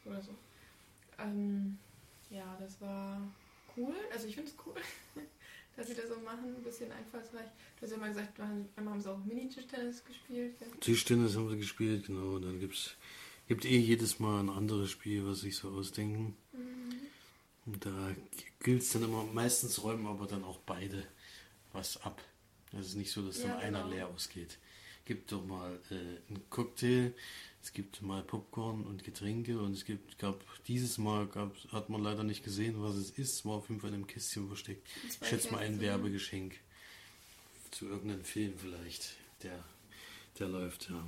oder 0.05 0.21
so. 0.21 0.33
Ähm, 1.17 1.77
ja, 2.29 2.57
das 2.59 2.79
war 2.81 3.21
cool. 3.77 3.95
Also 4.11 4.27
ich 4.27 4.35
finde 4.35 4.49
es 4.49 4.57
cool, 4.65 4.75
dass 5.75 5.87
sie 5.87 5.95
das 5.95 6.09
so 6.09 6.19
machen, 6.21 6.55
ein 6.55 6.63
bisschen 6.63 6.91
einfallsreich. 6.91 7.49
Du 7.77 7.83
hast 7.83 7.91
ja 7.91 7.97
mal 7.97 8.09
gesagt, 8.09 8.39
einmal 8.39 8.93
haben 8.93 9.01
sie 9.01 9.11
auch 9.11 9.23
Mini-Tischtennis 9.23 10.03
gespielt. 10.03 10.55
Ja? 10.59 10.67
Tischtennis 10.79 11.35
haben 11.35 11.49
wir 11.49 11.57
gespielt, 11.57 12.07
genau. 12.07 12.35
Und 12.35 12.43
dann 12.43 12.59
gibt's 12.59 12.95
gibt 13.49 13.65
eh 13.65 13.77
jedes 13.77 14.19
Mal 14.19 14.41
ein 14.41 14.49
anderes 14.49 14.91
Spiel, 14.91 15.25
was 15.25 15.41
sich 15.41 15.57
so 15.57 15.69
ausdenken. 15.69 16.37
Und 17.71 17.85
da 17.85 18.15
gilt 18.61 18.81
es 18.81 18.89
dann 18.91 19.03
immer, 19.03 19.23
meistens 19.25 19.83
räumen 19.83 20.07
aber 20.07 20.25
dann 20.25 20.43
auch 20.43 20.57
beide 20.59 21.05
was 21.71 22.01
ab. 22.01 22.21
Es 22.73 22.87
ist 22.87 22.95
nicht 22.95 23.11
so, 23.11 23.25
dass 23.25 23.39
dann 23.41 23.49
Ja, 23.51 23.57
einer 23.59 23.83
genau. 23.83 23.93
leer 23.93 24.07
ausgeht. 24.07 24.57
Gibt 25.05 25.31
doch 25.31 25.45
mal 25.45 25.79
äh, 25.91 25.95
einen 26.29 26.49
Cocktail, 26.49 27.13
es 27.61 27.73
gibt 27.73 28.01
mal 28.01 28.23
Popcorn 28.23 28.85
und 28.85 29.03
Getränke 29.03 29.59
und 29.59 29.73
es 29.73 29.85
gibt, 29.85 30.17
gab 30.17 30.43
dieses 30.65 30.97
Mal 30.97 31.27
gab, 31.27 31.55
hat 31.71 31.89
man 31.89 32.01
leider 32.03 32.23
nicht 32.23 32.43
gesehen, 32.43 32.81
was 32.81 32.95
es 32.95 33.11
ist, 33.11 33.45
war 33.45 33.53
auf 33.53 33.69
jeden 33.69 33.81
Fall 33.81 33.89
in 33.89 33.95
einem 33.95 34.07
Kästchen 34.07 34.47
versteckt. 34.47 34.87
Ich 35.21 35.27
schätze 35.27 35.51
mal 35.51 35.59
ein. 35.59 35.79
Werbegeschenk 35.79 36.59
zu 37.71 37.85
irgendeinem 37.85 38.23
Film 38.23 38.53
vielleicht, 38.57 39.15
der, 39.43 39.63
der 40.39 40.47
läuft, 40.47 40.89
ja. 40.89 41.07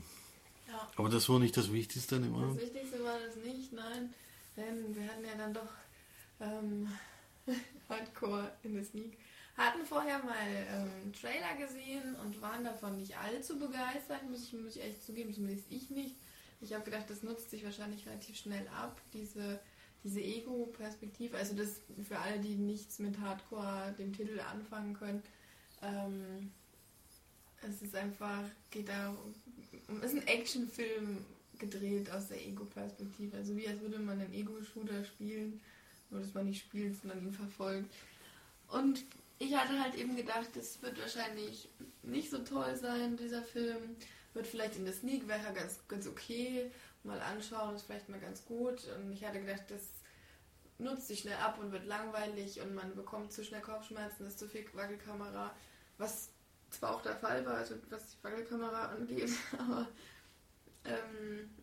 Ja. 0.67 0.91
Aber 0.95 1.09
das 1.09 1.27
war 1.29 1.39
nicht 1.39 1.57
das 1.57 1.71
Wichtigste 1.71 2.15
an 2.17 2.23
dem 2.23 2.33
Das 2.33 2.41
Abend. 2.43 2.61
Wichtigste 2.61 3.03
war 3.03 3.17
das 3.19 3.35
nicht, 3.37 3.73
nein. 3.73 4.13
Denn 4.57 4.95
wir 4.95 5.07
hatten 5.07 5.23
ja 5.25 5.35
dann 5.37 5.53
doch 5.53 5.67
ähm, 6.41 6.87
Hardcore 7.89 8.51
in 8.63 8.75
der 8.75 8.83
Sneak. 8.83 9.17
Hatten 9.57 9.85
vorher 9.85 10.19
mal 10.19 10.47
ähm, 10.69 11.13
Trailer 11.13 11.55
gesehen 11.57 12.15
und 12.15 12.41
waren 12.41 12.63
davon 12.63 12.97
nicht 12.97 13.17
allzu 13.17 13.59
begeistert, 13.59 14.27
muss 14.29 14.43
ich, 14.43 14.53
muss 14.53 14.75
ich 14.75 14.83
echt 14.83 15.03
zugeben, 15.03 15.33
zumindest 15.33 15.65
ich 15.69 15.89
nicht. 15.89 16.15
Ich 16.61 16.73
habe 16.73 16.83
gedacht, 16.83 17.09
das 17.09 17.23
nutzt 17.23 17.49
sich 17.49 17.63
wahrscheinlich 17.63 18.05
relativ 18.07 18.37
schnell 18.37 18.67
ab, 18.69 19.01
diese, 19.13 19.59
diese 20.03 20.21
Ego-Perspektive. 20.21 21.37
Also 21.37 21.55
das 21.55 21.81
für 22.07 22.17
alle, 22.19 22.39
die 22.39 22.55
nichts 22.55 22.99
mit 22.99 23.19
Hardcore, 23.19 23.93
dem 23.97 24.13
Titel 24.13 24.39
anfangen 24.39 24.93
können. 24.93 25.23
Ähm, 25.81 26.51
es 27.67 27.81
ist 27.81 27.95
einfach, 27.95 28.43
geht 28.69 28.89
da 28.89 29.09
um, 29.89 30.01
es 30.01 30.13
ist 30.13 30.21
ein 30.21 30.27
Actionfilm 30.27 31.25
gedreht 31.59 32.09
aus 32.11 32.29
der 32.29 32.45
Ego-Perspektive. 32.45 33.37
Also 33.37 33.55
wie 33.55 33.67
als 33.67 33.81
würde 33.81 33.99
man 33.99 34.19
einen 34.19 34.33
Ego-Shooter 34.33 35.03
spielen, 35.03 35.59
nur 36.11 36.21
dass 36.21 36.33
man 36.33 36.45
nicht 36.45 36.61
spielt, 36.61 36.99
sondern 36.99 37.25
ihn 37.25 37.33
verfolgt. 37.33 37.91
Und 38.67 39.03
ich 39.39 39.55
hatte 39.55 39.81
halt 39.81 39.95
eben 39.95 40.15
gedacht, 40.15 40.49
das 40.53 40.81
wird 40.81 40.99
wahrscheinlich 40.99 41.69
nicht 42.03 42.29
so 42.29 42.39
toll 42.39 42.75
sein, 42.75 43.17
dieser 43.17 43.41
Film. 43.41 43.95
Wird 44.33 44.47
vielleicht 44.47 44.77
in 44.77 44.85
der 44.85 44.93
Sneak, 44.93 45.27
wäre 45.27 45.53
ganz, 45.53 45.79
ganz 45.87 46.07
okay. 46.07 46.71
Mal 47.03 47.19
anschauen, 47.19 47.75
ist 47.75 47.83
vielleicht 47.83 48.09
mal 48.09 48.19
ganz 48.19 48.45
gut. 48.45 48.87
Und 48.95 49.11
ich 49.11 49.25
hatte 49.25 49.39
gedacht, 49.39 49.63
das 49.69 49.81
nutzt 50.77 51.07
sich 51.07 51.21
schnell 51.21 51.37
ab 51.37 51.57
und 51.59 51.71
wird 51.71 51.85
langweilig 51.85 52.61
und 52.61 52.75
man 52.75 52.95
bekommt 52.95 53.31
zu 53.31 53.43
schnell 53.43 53.61
Kopfschmerzen, 53.61 54.25
ist 54.25 54.39
zu 54.39 54.47
viel 54.47 54.65
Wackelkamera. 54.73 55.55
Was 55.97 56.29
zwar 56.69 56.95
auch 56.95 57.01
der 57.01 57.15
Fall 57.15 57.45
war, 57.45 57.55
also 57.55 57.75
was 57.89 58.11
die 58.11 58.23
Wackelkamera 58.23 58.89
angeht, 58.89 59.31
aber 59.57 59.87
ähm, 60.85 61.49
es, 61.57 61.60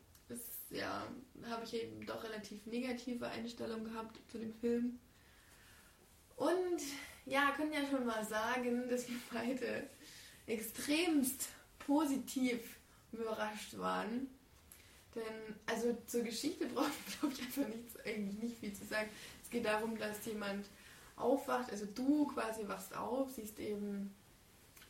ja, 0.70 1.06
habe 1.48 1.64
ich 1.64 1.74
eben 1.74 2.04
doch 2.06 2.22
relativ 2.24 2.64
negative 2.66 3.26
Einstellungen 3.28 3.84
gehabt 3.84 4.18
zu 4.30 4.38
dem 4.38 4.52
Film. 4.54 4.98
Und 6.36 6.80
ja, 7.26 7.52
können 7.52 7.72
ja 7.72 7.86
schon 7.90 8.06
mal 8.06 8.24
sagen, 8.24 8.88
dass 8.90 9.08
wir 9.08 9.18
beide 9.32 9.88
extremst 10.46 11.48
positiv 11.78 12.78
überrascht 13.12 13.78
waren. 13.78 14.28
Denn, 15.14 15.56
also 15.66 15.96
zur 16.06 16.22
Geschichte 16.22 16.66
brauche 16.66 16.90
ich, 17.06 17.18
glaube 17.18 17.34
ich, 17.34 17.42
einfach 17.42 17.68
nichts, 17.68 17.98
eigentlich 18.04 18.42
nicht 18.42 18.58
viel 18.58 18.72
zu 18.72 18.84
sagen. 18.84 19.08
Es 19.42 19.50
geht 19.50 19.64
darum, 19.64 19.96
dass 19.98 20.24
jemand 20.26 20.66
aufwacht, 21.16 21.70
also 21.72 21.86
du 21.86 22.26
quasi 22.26 22.68
wachst 22.68 22.94
auf, 22.94 23.30
siehst 23.32 23.58
eben, 23.58 24.14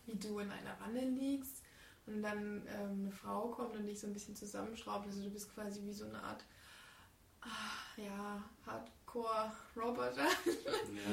wie 0.07 0.17
du 0.17 0.41
in 0.41 0.51
einer 0.51 0.77
Wanne 0.81 1.09
liegst 1.09 1.63
und 2.09 2.23
dann 2.23 2.63
ähm, 2.69 3.01
eine 3.03 3.11
Frau 3.13 3.49
kommt 3.49 3.77
und 3.77 3.87
dich 3.87 3.99
so 4.01 4.07
ein 4.07 4.13
bisschen 4.13 4.35
zusammenschraubt. 4.37 5.07
Also 5.07 5.23
du 5.23 5.31
bist 5.31 5.53
quasi 5.55 5.81
wie 5.85 5.93
so 5.93 6.05
eine 6.07 6.23
Art, 6.23 6.45
ah, 7.43 7.47
ja, 7.97 8.43
Hardcore-Roboter. 8.67 10.27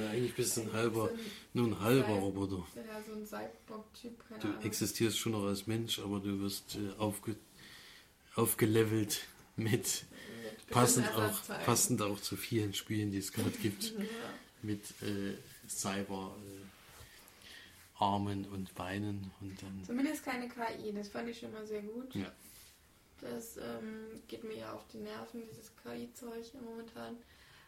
Ja, 0.02 0.10
eigentlich 0.10 0.36
bist 0.36 0.58
du 0.58 0.62
ein 0.62 0.74
halber, 0.74 1.08
So 1.10 1.14
ein- 1.14 1.20
nur 1.54 1.68
ein 1.68 1.80
halber 1.80 2.08
Sei- 2.08 2.20
Roboter. 2.20 2.68
Ja, 2.76 3.02
so 3.06 3.14
ein 3.14 3.26
Cyborg-Typ, 3.26 4.24
Du 4.42 4.48
Ahnung. 4.48 4.62
existierst 4.64 5.18
schon 5.18 5.32
noch 5.34 5.44
als 5.46 5.68
Mensch, 5.68 6.00
aber 6.00 6.20
du 6.20 6.40
wirst 6.42 6.76
äh, 6.76 6.98
aufge, 6.98 7.36
aufgelevelt 8.36 9.22
mit 9.56 10.06
Mit 10.58 10.68
Passend 10.70 11.08
auch, 11.16 11.42
passend 11.66 12.02
auch 12.02 12.20
zu 12.20 12.36
vielen 12.36 12.74
Spielen, 12.74 13.12
die 13.12 13.20
es 13.20 13.32
gerade 13.32 13.52
gibt. 13.52 13.94
Ja. 14.00 14.04
mit 14.64 14.82
äh, 15.04 15.36
Cyber 15.70 16.36
äh, 16.40 16.65
Armen 17.98 18.46
und 18.46 18.74
Beinen 18.76 19.32
und 19.42 19.62
dann 19.62 19.84
Zumindest 19.86 20.26
keine 20.26 20.50
KI, 20.50 20.92
das 20.94 21.10
fand 21.10 21.30
ich 21.30 21.40
schon 21.40 21.54
mal 21.54 21.66
sehr 21.66 21.82
gut. 21.82 22.14
ja. 22.16 22.32
Das 23.22 23.58
ähm, 23.58 24.22
geht 24.28 24.44
mir 24.44 24.58
ja 24.58 24.74
auf 24.74 24.86
die 24.88 24.98
Nerven, 24.98 25.42
dieses 25.50 25.72
KI-Zeug 25.78 26.54
momentan. 26.62 27.16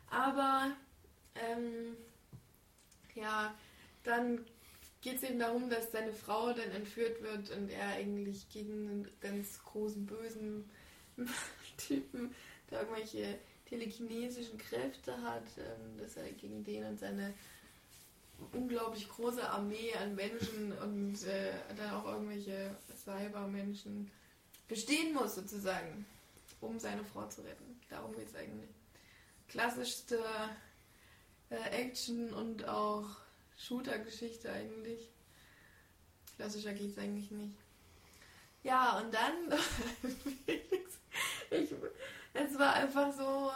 Aber 0.10 0.72
ähm, 1.36 1.96
ja, 3.16 3.56
dann 4.04 4.46
geht 5.02 5.18
es 5.18 5.24
eben 5.24 5.40
darum, 5.40 5.70
dass 5.70 5.92
seine 5.92 6.12
Frau 6.12 6.52
dann 6.52 6.72
entführt 6.72 7.22
wird 7.22 7.50
und 7.52 7.70
er 7.70 7.88
eigentlich 7.90 8.50
gegen 8.50 8.90
einen 8.90 9.08
ganz 9.22 9.64
großen, 9.64 10.06
bösen 10.06 10.70
Typen, 11.78 12.36
der 12.70 12.82
irgendwelche 12.82 13.40
telekinesischen 13.66 14.58
Kräfte 14.58 15.22
hat, 15.22 15.46
ähm, 15.58 15.98
dass 15.98 16.18
er 16.18 16.32
gegen 16.34 16.64
den 16.64 16.86
und 16.86 17.00
seine 17.00 17.34
unglaublich 18.52 19.08
große 19.10 19.48
Armee 19.50 19.94
an 19.96 20.16
Menschen 20.16 20.72
und 20.80 21.24
äh, 21.24 21.54
dann 21.76 21.92
auch 21.92 22.06
irgendwelche 22.06 22.76
Cybermenschen 22.96 24.12
bestehen 24.68 25.14
muss, 25.14 25.36
sozusagen, 25.36 26.06
um 26.62 26.80
seine 26.80 27.04
Frau 27.04 27.28
zu 27.28 27.42
retten. 27.42 27.80
Darum 27.90 28.14
geht 28.16 28.28
es 28.28 28.36
eigentlich. 28.36 28.70
Klassischste 29.48 30.22
äh, 31.50 31.70
Action 31.72 32.34
und 32.34 32.68
auch 32.68 33.08
Shooter-Geschichte 33.58 34.52
eigentlich. 34.52 35.10
Klassischer 36.36 36.74
geht 36.74 36.92
es 36.92 36.98
eigentlich 36.98 37.32
nicht. 37.32 37.56
Ja, 38.64 39.00
und 39.00 39.14
dann, 39.14 39.60
ich, 41.50 41.74
es 42.34 42.60
war 42.60 42.74
einfach 42.74 43.14
so, 43.14 43.52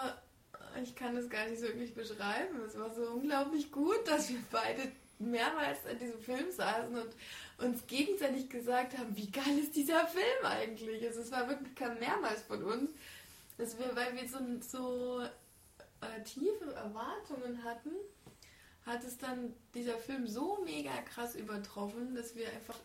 ich 0.82 0.96
kann 0.96 1.16
das 1.16 1.30
gar 1.30 1.48
nicht 1.48 1.60
so 1.60 1.68
wirklich 1.68 1.94
beschreiben. 1.94 2.62
Es 2.66 2.78
war 2.78 2.94
so 2.94 3.04
unglaublich 3.04 3.72
gut, 3.72 4.08
dass 4.08 4.30
wir 4.30 4.40
beide 4.52 4.92
mehrmals 5.20 5.86
an 5.86 5.98
diesem 6.00 6.20
Film 6.20 6.52
saßen 6.52 6.96
und 6.96 7.16
uns 7.60 7.86
gegenseitig 7.88 8.50
gesagt 8.50 8.98
haben, 8.98 9.16
wie 9.16 9.30
geil 9.30 9.60
ist 9.60 9.76
dieser 9.76 10.08
Film 10.08 10.46
eigentlich. 10.46 11.06
Also 11.06 11.22
es 11.22 11.32
war 11.32 11.48
wirklich 11.48 11.76
kam 11.76 12.00
mehrmals 12.00 12.42
von 12.44 12.64
uns, 12.64 12.92
dass 13.58 13.78
wir, 13.78 13.96
weil 13.96 14.16
wir 14.16 14.28
so, 14.28 14.40
so 14.62 15.22
äh, 15.22 16.24
tiefe 16.24 16.74
Erwartungen 16.74 17.64
hatten, 17.64 17.92
hat 18.86 19.04
es 19.04 19.18
dann 19.18 19.54
dieser 19.76 19.98
Film 19.98 20.28
so 20.28 20.60
mega 20.64 20.92
krass 21.04 21.36
übertroffen, 21.36 22.16
dass 22.16 22.36
wir 22.36 22.48
einfach 22.50 22.80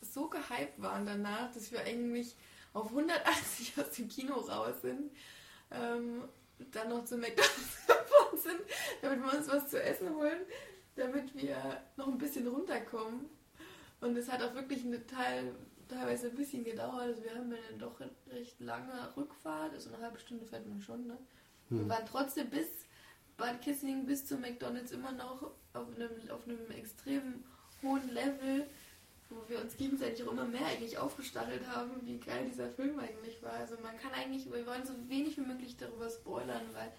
so 0.00 0.28
gehypt 0.28 0.80
waren 0.80 1.06
danach, 1.06 1.52
dass 1.52 1.70
wir 1.70 1.80
eigentlich 1.82 2.34
auf 2.72 2.88
180 2.88 3.78
aus 3.78 3.90
dem 3.92 4.08
Kino 4.08 4.34
raus 4.34 4.80
sind, 4.82 5.12
ähm, 5.70 6.24
dann 6.72 6.88
noch 6.90 7.04
zu 7.04 7.16
McDonalds 7.16 7.86
gefahren 7.86 8.38
sind, 8.38 8.60
damit 9.02 9.22
wir 9.22 9.38
uns 9.38 9.48
was 9.48 9.68
zu 9.68 9.82
essen 9.82 10.14
holen, 10.14 10.40
damit 10.96 11.34
wir 11.34 11.82
noch 11.96 12.08
ein 12.08 12.18
bisschen 12.18 12.46
runterkommen. 12.46 13.26
Und 14.00 14.16
es 14.16 14.30
hat 14.30 14.42
auch 14.42 14.54
wirklich 14.54 14.84
eine 14.84 15.06
Teil, 15.06 15.54
teilweise 15.88 16.28
ein 16.28 16.36
bisschen 16.36 16.64
gedauert. 16.64 17.02
Also 17.02 17.22
wir 17.22 17.34
haben 17.34 17.52
eine 17.52 17.78
doch 17.78 18.00
recht 18.30 18.60
lange 18.60 19.14
Rückfahrt, 19.16 19.74
also 19.74 19.92
eine 19.92 20.02
halbe 20.02 20.18
Stunde 20.18 20.46
fährt 20.46 20.66
man 20.66 20.80
schon, 20.80 21.06
ne? 21.06 21.18
Wir 21.70 21.88
waren 21.88 22.04
trotzdem 22.04 22.50
bis 22.50 22.66
Bad 23.36 23.62
Kissing 23.62 24.04
bis 24.04 24.26
zu 24.26 24.36
McDonalds 24.36 24.90
immer 24.90 25.12
noch 25.12 25.42
auf 25.72 25.86
einem, 25.94 26.10
auf 26.30 26.44
einem 26.44 26.70
extrem 26.72 27.44
hohen 27.80 28.08
Level, 28.12 28.66
wo 29.30 29.48
wir 29.48 29.60
uns 29.60 29.76
gegenseitig 29.76 30.26
auch 30.26 30.32
immer 30.32 30.44
mehr 30.44 30.66
eigentlich 30.66 30.98
aufgestachelt 30.98 31.66
haben, 31.68 31.92
wie 32.02 32.18
geil 32.18 32.46
dieser 32.50 32.68
Film 32.68 32.98
eigentlich 32.98 33.42
war. 33.42 33.52
Also 33.52 33.76
man 33.82 33.96
kann 33.98 34.12
eigentlich, 34.12 34.52
wir 34.52 34.66
wollen 34.66 34.84
so 34.84 34.92
wenig 35.08 35.36
wie 35.36 35.42
möglich 35.42 35.76
darüber 35.76 36.10
spoilern, 36.10 36.66
weil 36.72 36.92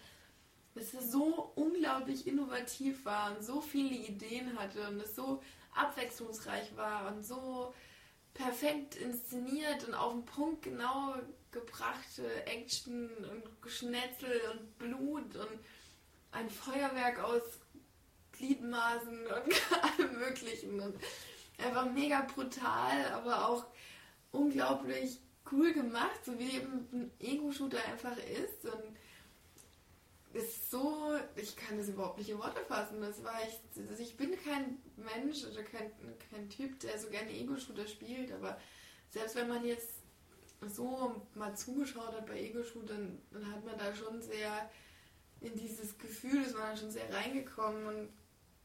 es 0.75 0.91
so 1.11 1.51
unglaublich 1.55 2.25
innovativ 2.25 3.03
war 3.05 3.35
und 3.35 3.43
so 3.43 3.59
viele 3.59 3.95
Ideen 3.95 4.57
hatte 4.57 4.87
und 4.87 5.01
es 5.01 5.15
so 5.15 5.41
abwechslungsreich 5.73 6.75
war 6.75 7.13
und 7.13 7.23
so 7.23 7.73
perfekt 8.33 8.95
inszeniert 8.95 9.85
und 9.87 9.93
auf 9.93 10.13
den 10.13 10.25
Punkt 10.25 10.61
genau 10.61 11.15
gebrachte 11.51 12.45
Action 12.45 13.09
und 13.29 13.61
Geschnetzel 13.61 14.41
und 14.53 14.77
Blut 14.77 15.35
und 15.35 15.59
ein 16.31 16.49
Feuerwerk 16.49 17.19
aus 17.19 17.43
Gliedmaßen 18.31 19.27
und 19.27 19.73
allem 19.99 20.19
Möglichen. 20.19 20.79
Und 20.79 20.95
einfach 21.61 21.89
mega 21.91 22.21
brutal, 22.21 23.05
aber 23.13 23.47
auch 23.47 23.65
unglaublich 24.31 25.19
cool 25.51 25.73
gemacht, 25.73 26.25
so 26.25 26.37
wie 26.39 26.57
eben 26.57 26.87
ein 26.91 27.11
Ego-Shooter 27.19 27.83
einfach 27.85 28.17
ist. 28.17 28.65
Und 28.65 28.97
ist 30.33 30.71
so, 30.71 31.13
ich 31.35 31.55
kann 31.57 31.77
das 31.77 31.89
überhaupt 31.89 32.17
nicht 32.17 32.29
in 32.29 32.39
Worte 32.39 32.63
fassen. 32.65 33.01
Das 33.01 33.23
war 33.23 33.41
echt, 33.43 33.61
also 33.89 34.01
ich 34.01 34.15
bin 34.15 34.31
kein 34.43 34.77
Mensch 34.95 35.43
oder 35.43 35.63
kein, 35.63 35.91
kein 36.29 36.49
Typ, 36.49 36.79
der 36.79 36.97
so 36.97 37.09
gerne 37.09 37.31
Ego-Shooter 37.31 37.87
spielt, 37.87 38.31
aber 38.31 38.57
selbst 39.09 39.35
wenn 39.35 39.49
man 39.49 39.65
jetzt 39.65 39.89
so 40.67 41.21
mal 41.35 41.55
zugeschaut 41.55 42.13
hat 42.13 42.27
bei 42.27 42.39
Ego-Shootern, 42.39 43.19
dann 43.31 43.51
hat 43.51 43.65
man 43.65 43.77
da 43.77 43.93
schon 43.93 44.21
sehr 44.21 44.69
in 45.41 45.55
dieses 45.55 45.97
Gefühl, 45.97 46.43
ist 46.43 46.53
man 46.53 46.69
da 46.69 46.77
schon 46.77 46.91
sehr 46.91 47.11
reingekommen 47.13 47.87
und 47.87 48.09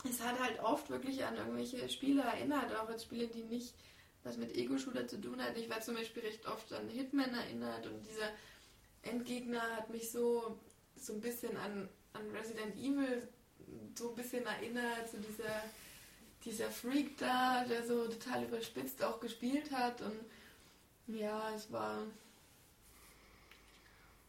es 0.04 0.20
hat 0.20 0.38
halt 0.38 0.60
oft 0.60 0.90
wirklich 0.90 1.24
an 1.24 1.36
irgendwelche 1.36 1.88
Spiele 1.88 2.22
erinnert, 2.22 2.74
auch 2.76 2.88
an 2.88 3.00
Spiele, 3.00 3.28
die 3.28 3.44
nicht 3.44 3.74
was 4.22 4.36
mit 4.36 4.54
Ego-Shooter 4.54 5.06
zu 5.06 5.20
tun 5.20 5.40
hatten. 5.40 5.58
Ich 5.58 5.70
war 5.70 5.80
zum 5.80 5.94
Beispiel 5.94 6.22
recht 6.22 6.46
oft 6.46 6.72
an 6.72 6.88
Hitman 6.88 7.32
erinnert 7.32 7.86
und 7.86 8.04
dieser 8.04 8.30
Endgegner 9.02 9.62
hat 9.76 9.90
mich 9.90 10.10
so, 10.10 10.58
so 10.96 11.12
ein 11.12 11.20
bisschen 11.20 11.56
an, 11.56 11.88
an 12.12 12.30
Resident 12.30 12.76
Evil 12.76 13.28
so 13.96 14.10
ein 14.10 14.16
bisschen 14.16 14.44
erinnert, 14.44 15.08
so 15.10 15.18
dieser, 15.18 15.62
dieser 16.44 16.70
Freak 16.70 17.16
da, 17.18 17.64
der 17.64 17.86
so 17.86 18.06
total 18.08 18.44
überspitzt 18.44 19.02
auch 19.02 19.20
gespielt 19.20 19.70
hat 19.70 20.00
und 20.02 20.20
ja, 21.08 21.54
es 21.54 21.70
war 21.70 22.02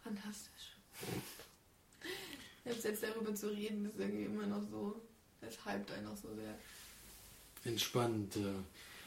fantastisch. 0.04 0.78
Selbst 2.64 2.84
jetzt 2.84 3.04
darüber 3.04 3.34
zu 3.34 3.48
reden, 3.48 3.86
ist 3.86 4.00
irgendwie 4.00 4.26
immer 4.26 4.46
noch 4.46 4.62
so, 4.62 5.02
es 5.42 5.66
hypt 5.66 5.92
einen 5.92 6.06
noch 6.06 6.18
so 6.18 6.30
sehr. 6.36 6.58
Entspannt. 7.66 8.38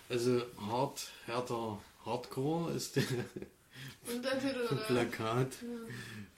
Also 0.08 0.42
hart, 0.58 1.10
härter 1.26 1.80
Hardcore 2.04 2.72
ist 2.72 2.96
der? 2.96 3.04
Plakat, 4.86 5.52
Ja. 5.62 5.68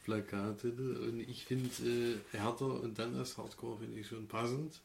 Plakattitel. 0.04 0.96
Und 1.08 1.20
ich 1.20 1.44
finde 1.44 1.68
äh, 1.84 2.36
härter 2.36 2.80
und 2.80 2.98
dann 2.98 3.16
als 3.16 3.38
Hardcore 3.38 3.78
finde 3.78 4.00
ich 4.00 4.06
schon 4.06 4.26
passend. 4.26 4.80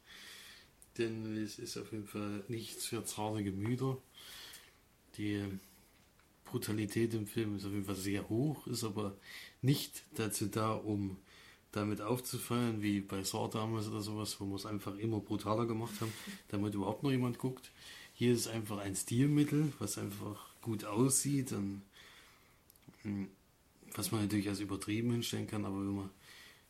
Denn 0.98 1.43
es 1.43 1.60
ist 1.60 1.78
auf 1.78 1.91
jeden 1.91 2.08
Fall 2.08 2.43
nichts 2.48 2.86
für 2.86 3.04
zarte 3.04 3.43
Gemüter. 3.43 3.98
Die 5.17 5.43
Brutalität 6.46 7.13
im 7.13 7.28
Film 7.28 7.58
ist 7.58 7.65
auf 7.65 7.72
jeden 7.72 7.86
Fall 7.86 7.96
sehr 7.96 8.28
hoch, 8.30 8.65
ist 8.67 8.84
aber 8.84 9.15
nicht 9.62 10.04
dazu 10.15 10.46
da, 10.48 10.72
um 10.72 11.17
damit 11.77 12.01
aufzufallen, 12.01 12.81
wie 12.81 13.01
bei 13.01 13.23
Saw 13.23 13.49
damals 13.49 13.87
oder 13.87 14.01
sowas, 14.01 14.39
wo 14.39 14.45
wir 14.45 14.55
es 14.55 14.65
einfach 14.65 14.97
immer 14.97 15.19
brutaler 15.19 15.65
gemacht 15.65 15.93
haben, 16.01 16.11
damit 16.49 16.73
überhaupt 16.73 17.03
noch 17.03 17.11
jemand 17.11 17.37
guckt. 17.37 17.71
Hier 18.13 18.33
ist 18.33 18.47
einfach 18.47 18.79
ein 18.79 18.95
Stilmittel, 18.95 19.71
was 19.79 19.97
einfach 19.97 20.47
gut 20.61 20.83
aussieht 20.83 21.51
und 21.51 21.83
mh, 23.03 23.27
was 23.93 24.11
man 24.11 24.21
natürlich 24.21 24.49
als 24.49 24.59
übertrieben 24.59 25.11
hinstellen 25.11 25.47
kann, 25.47 25.65
aber 25.65 25.79
wenn 25.79 25.95
man, 25.95 26.09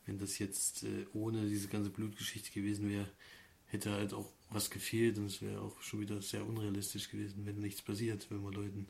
wenn 0.05 0.19
das 0.19 0.39
jetzt 0.39 0.83
äh, 0.83 1.05
ohne 1.13 1.47
diese 1.47 1.67
ganze 1.67 1.89
Blutgeschichte 1.89 2.51
gewesen 2.51 2.89
wäre, 2.89 3.07
hätte 3.67 3.91
halt 3.91 4.13
auch 4.13 4.29
was 4.49 4.69
gefehlt 4.69 5.17
und 5.17 5.25
es 5.25 5.41
wäre 5.41 5.61
auch 5.61 5.81
schon 5.81 5.99
wieder 6.01 6.21
sehr 6.21 6.45
unrealistisch 6.45 7.09
gewesen, 7.09 7.45
wenn 7.45 7.59
nichts 7.59 7.81
passiert, 7.81 8.27
wenn 8.29 8.41
man 8.41 8.53
Leuten, 8.53 8.87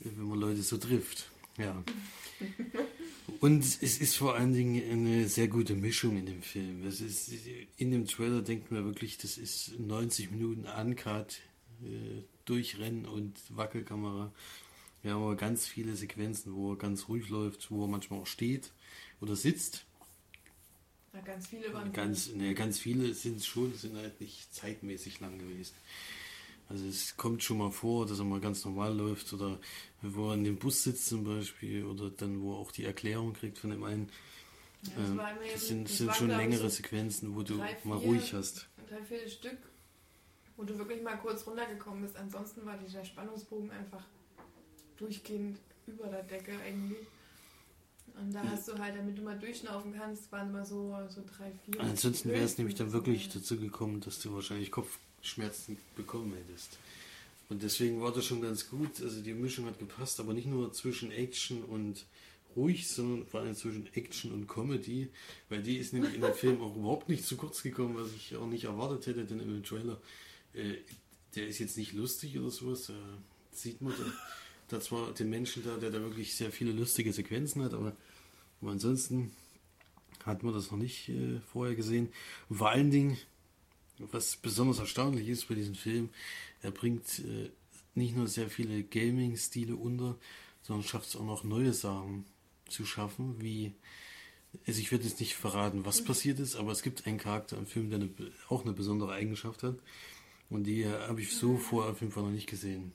wenn 0.00 0.28
man 0.28 0.38
Leute 0.38 0.62
so 0.62 0.76
trifft. 0.78 1.30
Ja. 1.58 1.82
Und 3.40 3.64
es 3.64 3.98
ist 3.98 4.16
vor 4.16 4.34
allen 4.34 4.52
Dingen 4.52 4.82
eine 4.90 5.28
sehr 5.28 5.48
gute 5.48 5.74
Mischung 5.74 6.16
in 6.16 6.26
dem 6.26 6.42
Film. 6.42 6.86
Es 6.86 7.00
ist, 7.00 7.32
in 7.76 7.90
dem 7.90 8.06
Trailer 8.06 8.42
denkt 8.42 8.70
man 8.70 8.84
wirklich, 8.84 9.18
das 9.18 9.38
ist 9.38 9.78
90 9.78 10.30
Minuten 10.30 10.66
Uncut, 10.66 11.40
äh, 11.82 12.22
Durchrennen 12.44 13.06
und 13.06 13.34
Wackelkamera. 13.48 14.32
Wir 15.02 15.14
haben 15.14 15.22
aber 15.22 15.36
ganz 15.36 15.66
viele 15.66 15.96
Sequenzen, 15.96 16.54
wo 16.54 16.72
er 16.72 16.78
ganz 16.78 17.08
ruhig 17.08 17.28
läuft, 17.28 17.70
wo 17.70 17.84
er 17.84 17.88
manchmal 17.88 18.20
auch 18.20 18.26
steht 18.26 18.70
oder 19.20 19.34
sitzt. 19.34 19.84
Ja, 21.12 21.20
ganz 21.20 21.48
viele 21.48 21.72
waren 21.74 21.92
Ganz, 21.92 22.32
ne, 22.32 22.54
ganz 22.54 22.78
viele 22.78 23.12
sind 23.12 23.44
schon, 23.44 23.74
sind 23.74 23.96
halt 23.96 24.20
nicht 24.20 24.54
zeitmäßig 24.54 25.20
lang 25.20 25.38
gewesen. 25.38 25.74
Also 26.72 26.86
es 26.86 27.16
kommt 27.18 27.42
schon 27.42 27.58
mal 27.58 27.70
vor, 27.70 28.06
dass 28.06 28.18
er 28.18 28.24
mal 28.24 28.40
ganz 28.40 28.64
normal 28.64 28.96
läuft 28.96 29.30
oder 29.34 29.58
wo 30.00 30.30
er 30.30 30.34
in 30.34 30.44
dem 30.44 30.56
Bus 30.58 30.82
sitzt 30.82 31.06
zum 31.06 31.22
Beispiel 31.22 31.84
oder 31.84 32.08
dann 32.10 32.40
wo 32.40 32.52
er 32.54 32.56
auch 32.56 32.72
die 32.72 32.84
Erklärung 32.86 33.34
kriegt 33.34 33.58
von 33.58 33.68
dem 33.70 33.84
einen. 33.84 34.08
Ja, 34.84 34.92
das 34.96 35.10
Ähm, 35.10 35.20
das 35.52 35.68
sind, 35.68 35.88
das 35.90 35.98
sind 35.98 36.14
schon 36.14 36.28
längere 36.28 36.62
so 36.70 36.76
Sequenzen, 36.76 37.36
wo 37.36 37.42
du 37.42 37.58
drei, 37.58 37.76
mal 37.84 37.98
vier- 37.98 38.08
ruhig 38.08 38.32
hast. 38.32 38.68
drei, 38.88 39.02
vier 39.04 39.28
Stück, 39.28 39.58
wo 40.56 40.64
du 40.64 40.78
wirklich 40.78 41.02
mal 41.02 41.16
kurz 41.18 41.46
runtergekommen 41.46 42.02
bist. 42.04 42.16
Ansonsten 42.16 42.64
war 42.64 42.78
dieser 42.78 43.04
Spannungsbogen 43.04 43.70
einfach 43.70 44.04
durchgehend 44.96 45.58
über 45.86 46.06
der 46.06 46.22
Decke 46.22 46.58
eigentlich. 46.58 47.06
Und 48.18 48.32
da 48.34 48.42
hast 48.44 48.68
du 48.68 48.78
halt, 48.78 48.96
damit 48.96 49.18
du 49.18 49.22
mal 49.22 49.38
durchschnaufen 49.38 49.94
kannst, 49.94 50.32
waren 50.32 50.48
immer 50.48 50.64
so, 50.64 50.96
so 51.10 51.22
drei, 51.36 51.52
vier. 51.64 51.80
Ansonsten 51.80 52.30
wäre 52.30 52.44
es 52.44 52.56
nämlich 52.56 52.76
dann 52.76 52.92
wirklich 52.92 53.28
dazu 53.28 53.58
gekommen, 53.58 54.00
dass 54.00 54.20
du 54.20 54.34
wahrscheinlich 54.34 54.70
Kopfschmerzen 55.22 55.78
bekommen 55.96 56.34
hättest. 56.34 56.78
Und 57.48 57.62
deswegen 57.62 58.00
war 58.00 58.12
das 58.12 58.24
schon 58.24 58.42
ganz 58.42 58.68
gut. 58.68 59.00
Also 59.00 59.20
die 59.20 59.34
Mischung 59.34 59.66
hat 59.66 59.78
gepasst, 59.78 60.18
aber 60.20 60.32
nicht 60.32 60.46
nur 60.46 60.72
zwischen 60.72 61.12
Action 61.12 61.62
und 61.62 62.04
ruhig, 62.56 62.88
sondern 62.88 63.26
vor 63.26 63.40
allem 63.40 63.54
zwischen 63.54 63.88
Action 63.94 64.32
und 64.32 64.48
Comedy, 64.48 65.08
weil 65.48 65.62
die 65.62 65.78
ist 65.78 65.92
nämlich 65.92 66.14
in 66.14 66.20
dem 66.20 66.34
Film 66.34 66.60
auch 66.60 66.76
überhaupt 66.76 67.08
nicht 67.08 67.24
zu 67.24 67.36
kurz 67.36 67.62
gekommen, 67.62 67.96
was 67.96 68.12
ich 68.12 68.36
auch 68.36 68.46
nicht 68.46 68.64
erwartet 68.64 69.06
hätte, 69.06 69.24
denn 69.24 69.40
im 69.40 69.64
Trailer, 69.64 70.00
äh, 70.52 70.74
der 71.34 71.46
ist 71.46 71.60
jetzt 71.60 71.78
nicht 71.78 71.92
lustig 71.92 72.38
oder 72.38 72.50
sowas, 72.50 72.88
da 72.88 72.94
sieht 73.52 73.80
man 73.80 73.94
da, 73.96 74.04
da 74.68 74.80
zwar 74.80 75.12
den 75.12 75.30
Menschen 75.30 75.64
da, 75.64 75.78
der 75.78 75.90
da 75.90 76.00
wirklich 76.00 76.34
sehr 76.34 76.52
viele 76.52 76.72
lustige 76.72 77.12
Sequenzen 77.12 77.62
hat, 77.62 77.72
aber, 77.72 77.96
aber 78.60 78.70
ansonsten 78.72 79.30
hat 80.24 80.42
man 80.42 80.52
das 80.52 80.70
noch 80.70 80.78
nicht 80.78 81.08
äh, 81.08 81.40
vorher 81.52 81.74
gesehen. 81.74 82.10
Vor 82.50 82.68
allen 82.68 82.90
Dingen, 82.90 83.16
was 84.10 84.36
besonders 84.36 84.78
erstaunlich 84.78 85.28
ist 85.28 85.48
bei 85.48 85.54
diesem 85.54 85.74
Film, 85.74 86.10
er 86.62 86.70
bringt 86.70 87.20
äh, 87.20 87.50
nicht 87.94 88.16
nur 88.16 88.26
sehr 88.26 88.50
viele 88.50 88.82
Gaming-Stile 88.82 89.76
unter, 89.76 90.16
sondern 90.62 90.86
schafft 90.86 91.08
es 91.08 91.16
auch 91.16 91.24
noch 91.24 91.44
neue 91.44 91.72
Sachen 91.72 92.24
zu 92.68 92.86
schaffen, 92.86 93.40
wie 93.40 93.72
also 94.66 94.80
ich 94.80 94.92
werde 94.92 95.04
jetzt 95.04 95.20
nicht 95.20 95.34
verraten, 95.34 95.84
was 95.84 96.04
passiert 96.04 96.38
ist, 96.38 96.56
aber 96.56 96.72
es 96.72 96.82
gibt 96.82 97.06
einen 97.06 97.18
Charakter 97.18 97.56
im 97.56 97.66
Film, 97.66 97.90
der 97.90 98.00
eine, 98.00 98.10
auch 98.48 98.64
eine 98.64 98.72
besondere 98.72 99.12
Eigenschaft 99.12 99.62
hat. 99.62 99.76
Und 100.50 100.64
die 100.64 100.82
äh, 100.82 101.08
habe 101.08 101.22
ich 101.22 101.34
so 101.34 101.56
vorher 101.56 101.92
auf 101.92 102.00
jeden 102.00 102.12
Fall 102.12 102.24
noch 102.24 102.30
nicht 102.30 102.48
gesehen. 102.48 102.92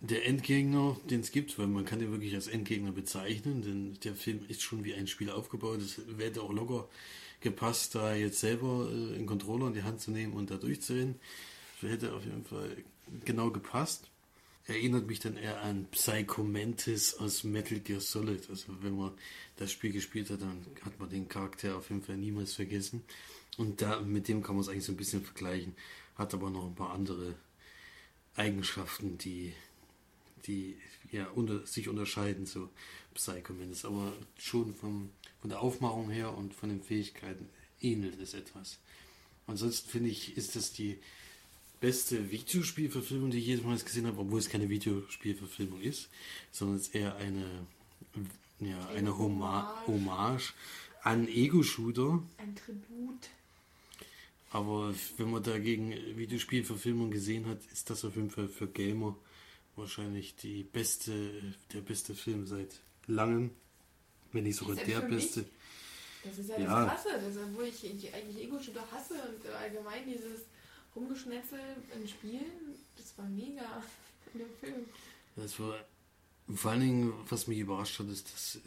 Der 0.00 0.26
Endgegner, 0.26 0.96
den 1.08 1.20
es 1.20 1.32
gibt, 1.32 1.58
weil 1.58 1.66
man 1.66 1.84
kann 1.84 1.98
den 1.98 2.12
wirklich 2.12 2.34
als 2.34 2.48
Endgegner 2.48 2.92
bezeichnen, 2.92 3.62
denn 3.62 3.98
der 4.04 4.14
Film 4.14 4.40
ist 4.48 4.62
schon 4.62 4.84
wie 4.84 4.94
ein 4.94 5.06
Spiel 5.06 5.30
aufgebaut. 5.30 5.80
Es 5.80 6.00
hätte 6.18 6.42
auch 6.42 6.52
locker 6.52 6.88
gepasst, 7.40 7.94
da 7.94 8.14
jetzt 8.14 8.40
selber 8.40 8.88
äh, 8.90 9.16
einen 9.16 9.26
Controller 9.26 9.68
in 9.68 9.74
die 9.74 9.82
Hand 9.82 10.00
zu 10.00 10.10
nehmen 10.10 10.32
und 10.32 10.50
da 10.50 10.56
durchzurennen. 10.56 11.16
Das 11.80 11.90
hätte 11.90 12.14
auf 12.14 12.24
jeden 12.24 12.44
Fall 12.44 12.76
genau 13.24 13.50
gepasst. 13.50 14.08
Erinnert 14.66 15.06
mich 15.06 15.20
dann 15.20 15.36
eher 15.36 15.62
an 15.62 15.86
Psycho 15.92 16.42
Mantis 16.42 17.14
aus 17.14 17.44
Metal 17.44 17.78
Gear 17.78 18.00
Solid. 18.00 18.50
Also 18.50 18.72
wenn 18.80 18.96
man 18.96 19.12
das 19.56 19.70
Spiel 19.70 19.92
gespielt 19.92 20.28
hat, 20.30 20.42
dann 20.42 20.66
hat 20.82 20.98
man 20.98 21.08
den 21.08 21.28
Charakter 21.28 21.76
auf 21.76 21.88
jeden 21.90 22.02
Fall 22.02 22.16
niemals 22.16 22.54
vergessen. 22.54 23.04
Und 23.56 23.80
da 23.80 24.00
mit 24.00 24.26
dem 24.26 24.42
kann 24.42 24.56
man 24.56 24.62
es 24.62 24.68
eigentlich 24.68 24.84
so 24.84 24.92
ein 24.92 24.96
bisschen 24.96 25.22
vergleichen. 25.22 25.74
Hat 26.16 26.34
aber 26.34 26.50
noch 26.50 26.66
ein 26.66 26.74
paar 26.74 26.90
andere 26.90 27.34
Eigenschaften, 28.34 29.18
die, 29.18 29.52
die 30.46 30.76
ja, 31.12 31.28
unter, 31.28 31.64
sich 31.66 31.88
unterscheiden 31.88 32.46
zu 32.46 32.68
Psycho 33.16 33.52
Mantis. 33.52 33.84
Aber 33.84 34.12
schon 34.38 34.74
vom, 34.74 35.10
von 35.40 35.50
der 35.50 35.60
Aufmachung 35.60 36.10
her 36.10 36.36
und 36.36 36.54
von 36.54 36.68
den 36.68 36.82
Fähigkeiten 36.82 37.48
ähnelt 37.80 38.20
es 38.20 38.34
etwas. 38.34 38.78
Ansonsten 39.46 39.88
finde 39.88 40.10
ich, 40.10 40.36
ist 40.36 40.56
das 40.56 40.72
die 40.72 40.98
beste 41.80 42.30
Videospielverfilmung, 42.30 43.30
die 43.30 43.38
ich 43.38 43.46
jemals 43.46 43.84
gesehen 43.84 44.06
habe, 44.06 44.20
obwohl 44.20 44.38
es 44.38 44.48
keine 44.48 44.68
Videospielverfilmung 44.68 45.80
ist, 45.80 46.08
sondern 46.50 46.78
es 46.78 46.88
ist 46.88 46.94
eher 46.94 47.16
eine, 47.16 47.66
ja, 48.60 48.88
eine 48.88 49.16
Homa 49.18 49.82
Hommage 49.86 50.54
an 51.02 51.28
Ego-Shooter. 51.28 52.22
Ein 52.38 52.56
Tribut. 52.56 53.28
Aber 54.50 54.94
wenn 55.18 55.30
man 55.30 55.42
dagegen 55.42 55.92
Videospielverfilmung 56.16 57.10
gesehen 57.10 57.46
hat, 57.46 57.58
ist 57.72 57.90
das 57.90 58.04
auf 58.04 58.16
jeden 58.16 58.30
Fall 58.30 58.48
für 58.48 58.66
Gamer 58.66 59.16
wahrscheinlich 59.76 60.34
die 60.36 60.62
beste, 60.62 61.54
der 61.72 61.80
beste 61.80 62.14
Film 62.14 62.46
seit 62.46 62.80
langem. 63.06 63.50
Wenn 64.32 64.44
nicht 64.44 64.56
sogar 64.56 64.76
der 64.76 65.02
mich. 65.02 65.16
beste. 65.24 65.44
Das 66.24 66.38
ist 66.38 66.48
ja, 66.50 66.58
Ja. 66.58 66.84
das 66.86 67.02
Krasse, 67.02 67.08
das 67.20 67.36
ist, 67.36 67.54
wo 67.54 67.62
ich, 67.62 67.84
ich 67.84 68.12
eigentlich 68.14 68.44
Ego-Shooter 68.44 68.84
hasse 68.90 69.14
und 69.14 69.48
allgemein 69.54 70.04
dieses 70.06 70.42
Rumgeschnetzel 70.94 71.60
in 71.94 72.08
Spielen, 72.08 72.74
das 72.96 73.16
war 73.16 73.26
mega 73.26 73.82
in 74.34 74.40
dem 74.40 74.50
Film. 74.60 74.84
Das 75.36 75.58
war 75.60 75.76
vor 76.54 76.70
allen 76.72 76.80
Dingen, 76.80 77.12
was 77.28 77.46
mich 77.46 77.58
überrascht 77.58 77.98
hat, 77.98 78.08
ist, 78.08 78.32
dass 78.32 78.58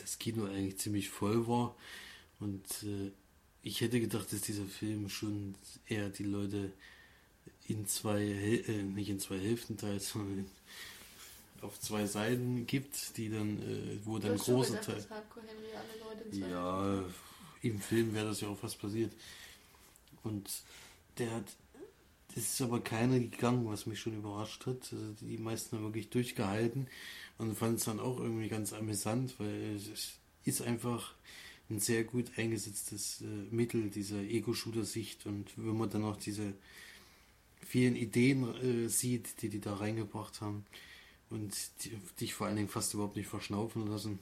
das 0.00 0.18
Kino 0.18 0.44
eigentlich 0.46 0.78
ziemlich 0.78 1.08
voll 1.10 1.46
war. 1.46 1.76
Und 2.40 2.64
äh, 2.82 3.10
ich 3.62 3.80
hätte 3.80 4.00
gedacht, 4.00 4.32
dass 4.32 4.40
dieser 4.40 4.64
Film 4.66 5.08
schon 5.08 5.54
eher 5.86 6.08
die 6.08 6.24
Leute 6.24 6.72
in 7.68 7.86
zwei, 7.86 8.18
Häl- 8.20 8.68
äh, 8.68 8.82
nicht 8.82 9.08
in 9.08 9.20
zwei 9.20 9.38
Hälften 9.38 9.76
teilt, 9.76 10.02
sondern 10.02 10.38
in, 10.38 10.46
auf 11.62 11.78
zwei 11.80 12.06
Seiten 12.06 12.66
gibt, 12.66 13.16
die 13.16 13.30
dann, 13.30 13.62
äh, 13.62 13.98
wo 14.04 14.18
dann 14.18 14.32
gedacht, 14.32 14.46
Teil. 14.80 15.06
Ja, 16.32 17.04
im 17.62 17.80
Film 17.80 18.14
wäre 18.14 18.26
das 18.26 18.40
ja 18.40 18.48
auch 18.48 18.58
fast 18.58 18.80
passiert. 18.80 19.12
Und 20.24 20.50
der 21.18 21.30
hat, 21.30 21.44
das 22.34 22.44
ist 22.44 22.60
aber 22.62 22.80
keiner 22.80 23.18
gegangen, 23.18 23.66
was 23.66 23.86
mich 23.86 24.00
schon 24.00 24.16
überrascht 24.16 24.66
hat. 24.66 24.92
Also 24.92 25.14
die 25.20 25.38
meisten 25.38 25.76
haben 25.76 25.84
wirklich 25.84 26.10
durchgehalten 26.10 26.88
und 27.38 27.56
fanden 27.56 27.76
es 27.76 27.84
dann 27.84 28.00
auch 28.00 28.18
irgendwie 28.18 28.48
ganz 28.48 28.72
amüsant, 28.72 29.38
weil 29.38 29.76
es 29.76 30.14
ist 30.44 30.62
einfach 30.62 31.14
ein 31.70 31.78
sehr 31.78 32.04
gut 32.04 32.32
eingesetztes 32.36 33.22
äh, 33.22 33.24
Mittel 33.54 33.90
dieser 33.90 34.20
Ego-Shooter-Sicht 34.20 35.26
und 35.26 35.52
wenn 35.56 35.76
man 35.76 35.88
dann 35.88 36.04
auch 36.04 36.16
diese 36.16 36.52
vielen 37.64 37.96
Ideen 37.96 38.84
äh, 38.84 38.88
sieht, 38.88 39.40
die 39.40 39.48
die 39.48 39.60
da 39.60 39.74
reingebracht 39.74 40.40
haben 40.40 40.66
und 41.32 41.54
dich 42.20 42.34
vor 42.34 42.46
allen 42.46 42.56
Dingen 42.56 42.68
fast 42.68 42.94
überhaupt 42.94 43.16
nicht 43.16 43.28
verschnaufen 43.28 43.86
lassen, 43.86 44.18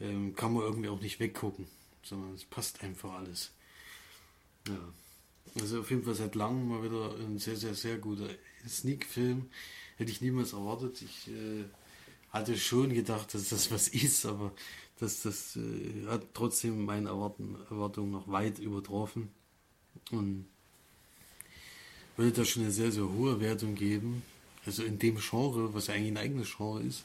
ähm, 0.00 0.34
kann 0.34 0.52
man 0.52 0.62
irgendwie 0.62 0.88
auch 0.88 1.00
nicht 1.00 1.20
weggucken, 1.20 1.66
sondern 2.02 2.34
es 2.34 2.44
passt 2.44 2.82
einfach 2.82 3.12
alles. 3.14 3.52
Ja. 4.68 4.78
Also 5.60 5.80
auf 5.80 5.90
jeden 5.90 6.04
Fall 6.04 6.14
seit 6.14 6.34
langem 6.34 6.68
mal 6.68 6.82
wieder 6.84 7.14
ein 7.16 7.38
sehr, 7.38 7.56
sehr, 7.56 7.74
sehr 7.74 7.98
guter 7.98 8.28
Sneak-Film. 8.68 9.48
Hätte 9.96 10.10
ich 10.10 10.20
niemals 10.20 10.52
erwartet. 10.52 11.02
Ich 11.02 11.28
äh, 11.28 11.64
hatte 12.30 12.56
schon 12.56 12.92
gedacht, 12.92 13.34
dass 13.34 13.48
das 13.48 13.70
was 13.70 13.88
ist, 13.88 14.26
aber 14.26 14.52
das, 15.00 15.22
das 15.22 15.56
äh, 15.56 16.06
hat 16.06 16.22
trotzdem 16.34 16.84
meine 16.84 17.08
Erwarten, 17.08 17.56
Erwartungen 17.70 18.12
noch 18.12 18.28
weit 18.28 18.58
übertroffen. 18.58 19.30
Und 20.10 20.46
würde 22.16 22.32
da 22.32 22.44
schon 22.44 22.64
eine 22.64 22.72
sehr, 22.72 22.92
sehr 22.92 23.08
hohe 23.08 23.40
Wertung 23.40 23.74
geben. 23.74 24.22
Also 24.68 24.82
in 24.84 24.98
dem 24.98 25.16
Genre, 25.18 25.72
was 25.72 25.86
ja 25.86 25.94
eigentlich 25.94 26.12
ein 26.12 26.16
eigenes 26.18 26.54
Genre 26.54 26.82
ist, 26.82 27.02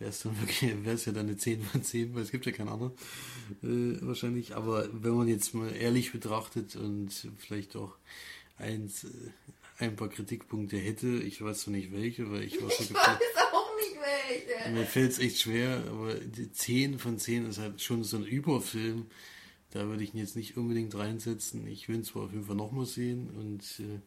wäre 0.00 0.10
es 0.10 0.22
dann 0.22 0.36
wirklich, 0.40 0.62
wäre 0.84 0.96
es 0.96 1.04
ja 1.04 1.12
dann 1.12 1.28
eine 1.28 1.36
10 1.36 1.62
von 1.62 1.84
10, 1.84 2.14
weil 2.16 2.22
es 2.22 2.32
gibt 2.32 2.46
ja 2.46 2.52
keinen 2.52 2.68
anderen 2.68 2.92
äh, 3.62 4.04
wahrscheinlich. 4.04 4.56
Aber 4.56 4.88
wenn 4.92 5.14
man 5.14 5.28
jetzt 5.28 5.54
mal 5.54 5.70
ehrlich 5.74 6.10
betrachtet 6.10 6.74
und 6.74 7.10
vielleicht 7.38 7.76
auch 7.76 7.94
eins, 8.58 9.04
äh, 9.04 9.08
ein 9.78 9.94
paar 9.94 10.08
Kritikpunkte 10.08 10.76
hätte, 10.78 11.06
ich 11.22 11.40
weiß 11.40 11.68
noch 11.68 11.74
nicht 11.74 11.92
welche, 11.92 12.30
weil 12.30 12.42
ich 12.42 12.60
war 12.60 12.70
so 12.70 12.82
Ich 12.82 12.88
gefragt. 12.88 13.20
weiß 13.20 13.44
auch 13.52 13.70
nicht 13.76 13.96
welche. 14.56 14.70
Mir 14.72 14.84
fällt 14.84 15.12
es 15.12 15.18
echt 15.20 15.38
schwer, 15.38 15.84
aber 15.88 16.14
die 16.14 16.50
10 16.50 16.98
von 16.98 17.18
10 17.18 17.46
ist 17.46 17.58
halt 17.58 17.80
schon 17.80 18.02
so 18.02 18.16
ein 18.16 18.24
Überfilm. 18.26 19.06
Da 19.70 19.86
würde 19.86 20.02
ich 20.02 20.12
ihn 20.12 20.18
jetzt 20.18 20.34
nicht 20.34 20.56
unbedingt 20.56 20.94
reinsetzen. 20.96 21.64
Ich 21.68 21.88
will 21.88 21.94
ihn 21.96 22.04
zwar 22.04 22.24
auf 22.24 22.32
jeden 22.32 22.44
Fall 22.46 22.56
nochmal 22.56 22.86
sehen 22.86 23.30
und 23.38 23.62
äh, 23.78 24.00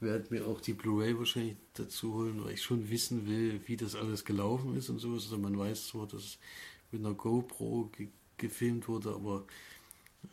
werde 0.00 0.32
mir 0.34 0.46
auch 0.46 0.60
die 0.60 0.74
Blu-ray 0.74 1.18
wahrscheinlich 1.18 1.56
dazu 1.74 2.14
holen, 2.14 2.44
weil 2.44 2.54
ich 2.54 2.62
schon 2.62 2.90
wissen 2.90 3.26
will, 3.26 3.60
wie 3.66 3.76
das 3.76 3.94
alles 3.94 4.24
gelaufen 4.24 4.76
ist 4.76 4.88
und 4.88 4.98
sowas. 4.98 5.24
Also 5.24 5.38
man 5.38 5.58
weiß 5.58 5.88
zwar, 5.88 6.06
dass 6.06 6.22
es 6.22 6.38
mit 6.92 7.04
einer 7.04 7.14
GoPro 7.14 7.90
ge 7.96 8.08
gefilmt 8.36 8.88
wurde, 8.88 9.10
aber 9.14 9.46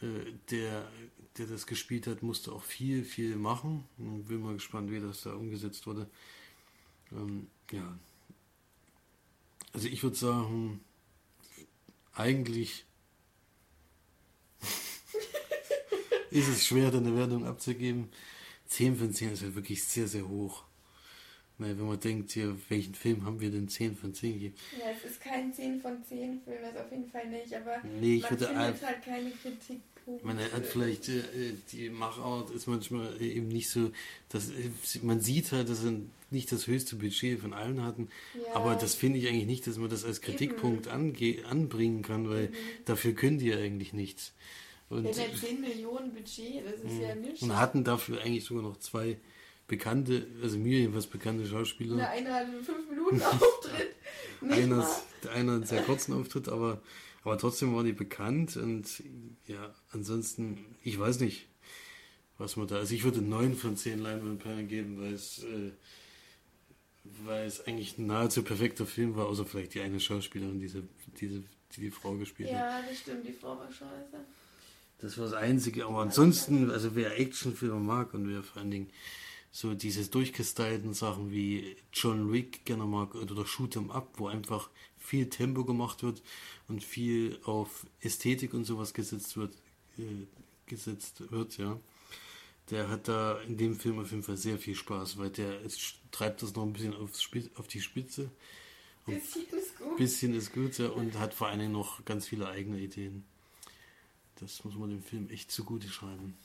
äh, 0.02 0.34
der, 0.50 0.92
der 1.38 1.46
das 1.46 1.68
gespielt 1.68 2.08
hat, 2.08 2.24
musste 2.24 2.52
auch 2.52 2.64
viel, 2.64 3.04
viel 3.06 3.36
machen. 3.36 3.84
Und 4.00 4.26
bin 4.28 4.42
mal 4.42 4.56
gespannt, 4.56 4.92
wie 4.92 5.00
das 5.00 5.22
da 5.22 5.34
umgesetzt 5.34 5.86
wurde. 5.86 6.08
Ähm, 7.12 7.48
ja, 7.72 7.98
also 9.74 9.88
ich 9.88 10.04
würde 10.04 10.16
sagen, 10.16 10.82
eigentlich 12.14 12.86
ist 16.32 16.48
es 16.48 16.66
schwer, 16.66 16.92
da 16.92 16.98
eine 16.98 17.16
Wertung 17.16 17.46
abzugeben. 17.46 18.10
10 18.72 18.96
von 18.96 19.14
10 19.14 19.34
ist 19.34 19.44
halt 19.44 19.56
wirklich 19.56 19.84
sehr, 19.84 20.08
sehr 20.08 20.28
hoch. 20.28 20.64
Weil 21.58 21.78
wenn 21.78 21.86
man 21.86 22.00
denkt, 22.00 22.32
hier, 22.32 22.58
welchen 22.70 22.96
Film 22.96 23.24
haben 23.26 23.40
wir 23.40 23.52
denn 23.52 23.68
10 23.68 23.96
von 23.96 24.14
10 24.14 24.34
gegeben? 24.34 24.56
Ja, 24.80 24.86
es 24.98 25.12
ist 25.12 25.22
kein 25.22 25.54
10 25.54 25.80
von 25.82 26.04
10 26.04 26.42
Film, 26.42 26.58
das 26.64 26.84
auf 26.84 26.92
jeden 26.92 27.10
Fall 27.12 27.28
nicht, 27.28 27.54
aber 27.54 27.78
Nee, 28.00 28.16
ich 28.16 28.22
man 28.24 28.32
würde 28.32 28.48
findet 28.48 28.82
halt 28.82 29.04
keine 29.04 29.30
Kritikpunkte. 29.32 30.26
Man 30.26 30.40
hat 30.40 30.66
vielleicht 30.66 31.10
äh, 31.10 31.20
äh, 31.20 31.54
die 31.72 31.90
Machart 31.90 32.50
ist 32.52 32.66
manchmal 32.68 33.16
äh, 33.22 33.28
eben 33.34 33.50
nicht 33.50 33.70
so, 33.70 33.92
dass 34.30 34.50
äh, 34.50 34.70
man 35.04 35.20
sieht 35.22 35.52
halt, 35.52 35.70
dass 35.70 35.82
sie 35.82 36.08
nicht 36.32 36.52
das 36.52 36.66
höchste 36.66 36.96
Budget 36.96 37.40
von 37.42 37.54
allen 37.54 37.84
hatten, 37.84 38.08
Ja. 38.34 38.56
aber 38.56 38.76
das 38.76 38.96
finde 38.96 39.20
ich 39.20 39.28
eigentlich 39.28 39.46
nicht, 39.46 39.68
dass 39.68 39.78
man 39.78 39.90
das 39.90 40.06
als 40.06 40.22
Kritikpunkt 40.22 40.88
ange 40.88 41.44
anbringen 41.46 42.02
kann, 42.02 42.28
weil 42.30 42.48
Mhm. 42.48 42.56
dafür 42.86 43.14
können 43.14 43.38
die 43.38 43.48
ja 43.50 43.58
eigentlich 43.58 43.94
nichts. 43.94 44.32
Und, 44.92 45.04
Der 45.04 45.14
hat 45.14 45.32
ja 45.32 45.38
10 45.38 45.62
Millionen 45.62 46.14
Budget, 46.14 46.66
das 46.66 46.82
ist 46.82 47.00
ja 47.02 47.16
nichts. 47.16 47.42
und 47.42 47.56
hatten 47.58 47.86
dafür 47.86 48.22
eigentlich 48.22 48.44
sogar 48.44 48.64
noch 48.64 48.78
zwei 48.78 49.18
bekannte, 49.66 50.28
also 50.44 50.58
mir 50.58 50.80
jedenfalls 50.80 51.08
bekannte 51.08 51.48
Schauspieler. 51.48 51.96
Der 51.96 52.10
eine 52.10 52.34
hatte 52.34 52.48
einen 52.48 52.62
5 52.62 52.90
Minuten 52.90 53.22
Auftritt. 53.22 53.96
Nicht 54.42 54.58
einer, 54.58 54.76
mal. 54.76 55.02
der 55.24 55.32
einer 55.32 55.54
einen 55.54 55.64
sehr 55.64 55.82
kurzen 55.84 56.14
Auftritt, 56.14 56.50
aber, 56.50 56.82
aber 57.24 57.38
trotzdem 57.38 57.74
war 57.74 57.86
die 57.86 57.94
bekannt 57.94 58.58
und 58.58 59.02
ja, 59.48 59.74
ansonsten, 59.92 60.66
ich 60.84 61.00
weiß 61.00 61.22
nicht, 61.22 61.48
was 62.38 62.58
man 62.58 62.68
da, 62.68 62.76
also 62.76 62.94
ich 62.94 63.06
würde 63.06 63.22
9 63.22 63.56
von 63.56 63.78
10 63.78 64.00
Leinwandperlen 64.00 64.68
geben, 64.68 65.00
weil 65.00 65.14
es, 65.14 65.42
äh, 65.46 65.72
weil 67.04 67.46
es 67.46 67.66
eigentlich 67.66 67.98
ein 67.98 68.08
nahezu 68.08 68.44
perfekter 68.44 68.86
Film 68.86 69.16
war, 69.16 69.28
außer 69.28 69.46
vielleicht 69.46 69.74
die 69.74 69.80
eine 69.80 70.02
Schauspielerin, 70.02 70.60
diese, 70.60 70.84
diese, 71.22 71.44
die 71.78 71.82
die 71.82 71.92
Frau 71.92 72.16
gespielt 72.16 72.50
hat. 72.50 72.58
Ja, 72.58 72.82
das 72.86 73.00
stimmt, 73.00 73.26
die 73.26 73.32
Frau 73.32 73.58
war 73.58 73.72
scheiße. 73.72 74.26
Das 75.02 75.18
war 75.18 75.26
das 75.26 75.34
Einzige, 75.34 75.86
aber 75.86 76.00
ansonsten, 76.00 76.70
also 76.70 76.96
wer 76.96 77.20
Actionfilme 77.20 77.80
mag 77.80 78.14
und 78.14 78.30
wer 78.30 78.44
vor 78.44 78.62
allen 78.62 78.72
Dingen 78.72 78.90
so 79.52 79.74
diese 79.74 80.08
durchgestylten 80.08 80.94
Sachen 80.94 81.32
wie 81.32 81.76
John 81.92 82.32
Wick 82.32 82.64
gerne 82.66 82.86
mag 82.86 83.16
oder 83.16 83.36
der 83.36 83.46
Shoot 83.46 83.76
'em 83.76 83.92
Up, 83.92 84.14
wo 84.18 84.28
einfach 84.28 84.70
viel 84.98 85.28
Tempo 85.30 85.66
gemacht 85.66 86.04
wird 86.04 86.22
und 86.68 86.84
viel 86.84 87.40
auf 87.44 87.86
Ästhetik 88.00 88.54
und 88.54 88.66
sowas 88.66 88.94
gesetzt 88.94 89.36
wird, 89.38 89.54
äh, 89.98 90.04
gesetzt 90.68 91.24
wird, 91.32 91.58
ja. 91.58 91.80
Der 92.70 92.88
hat 92.90 93.08
da 93.08 93.40
in 93.42 93.58
dem 93.58 93.76
Film 93.76 94.00
auf 94.00 94.12
jeden 94.12 94.24
Fall 94.24 94.38
sehr 94.38 94.58
viel 94.58 94.76
Spaß, 94.76 95.18
weil 95.18 95.32
der 95.32 95.66
es 95.66 95.96
treibt 96.12 96.42
das 96.44 96.56
noch 96.56 96.64
ein 96.64 96.74
bisschen 96.74 96.96
aufs 96.96 97.22
Spitz, 97.22 97.50
auf 97.56 97.68
die 97.68 97.82
Spitze. 97.82 98.32
Und 99.08 99.16
Bisschen 99.16 99.44
ist 99.60 99.78
gut. 99.78 99.98
bisschen 99.98 100.34
ist 100.36 100.54
gut, 100.54 100.78
ja, 100.78 100.88
und 100.90 101.18
hat 101.20 101.34
vor 101.34 101.48
allen 101.48 101.60
Dingen 101.60 101.72
noch 101.74 102.06
ganz 102.06 102.28
viele 102.28 102.48
eigene 102.48 102.80
Ideen. 102.80 103.26
Das 104.42 104.64
muss 104.64 104.76
man 104.76 104.90
dem 104.90 105.04
Film 105.04 105.30
echt 105.30 105.52
zugute 105.52 105.88
schreiben. 105.88 106.36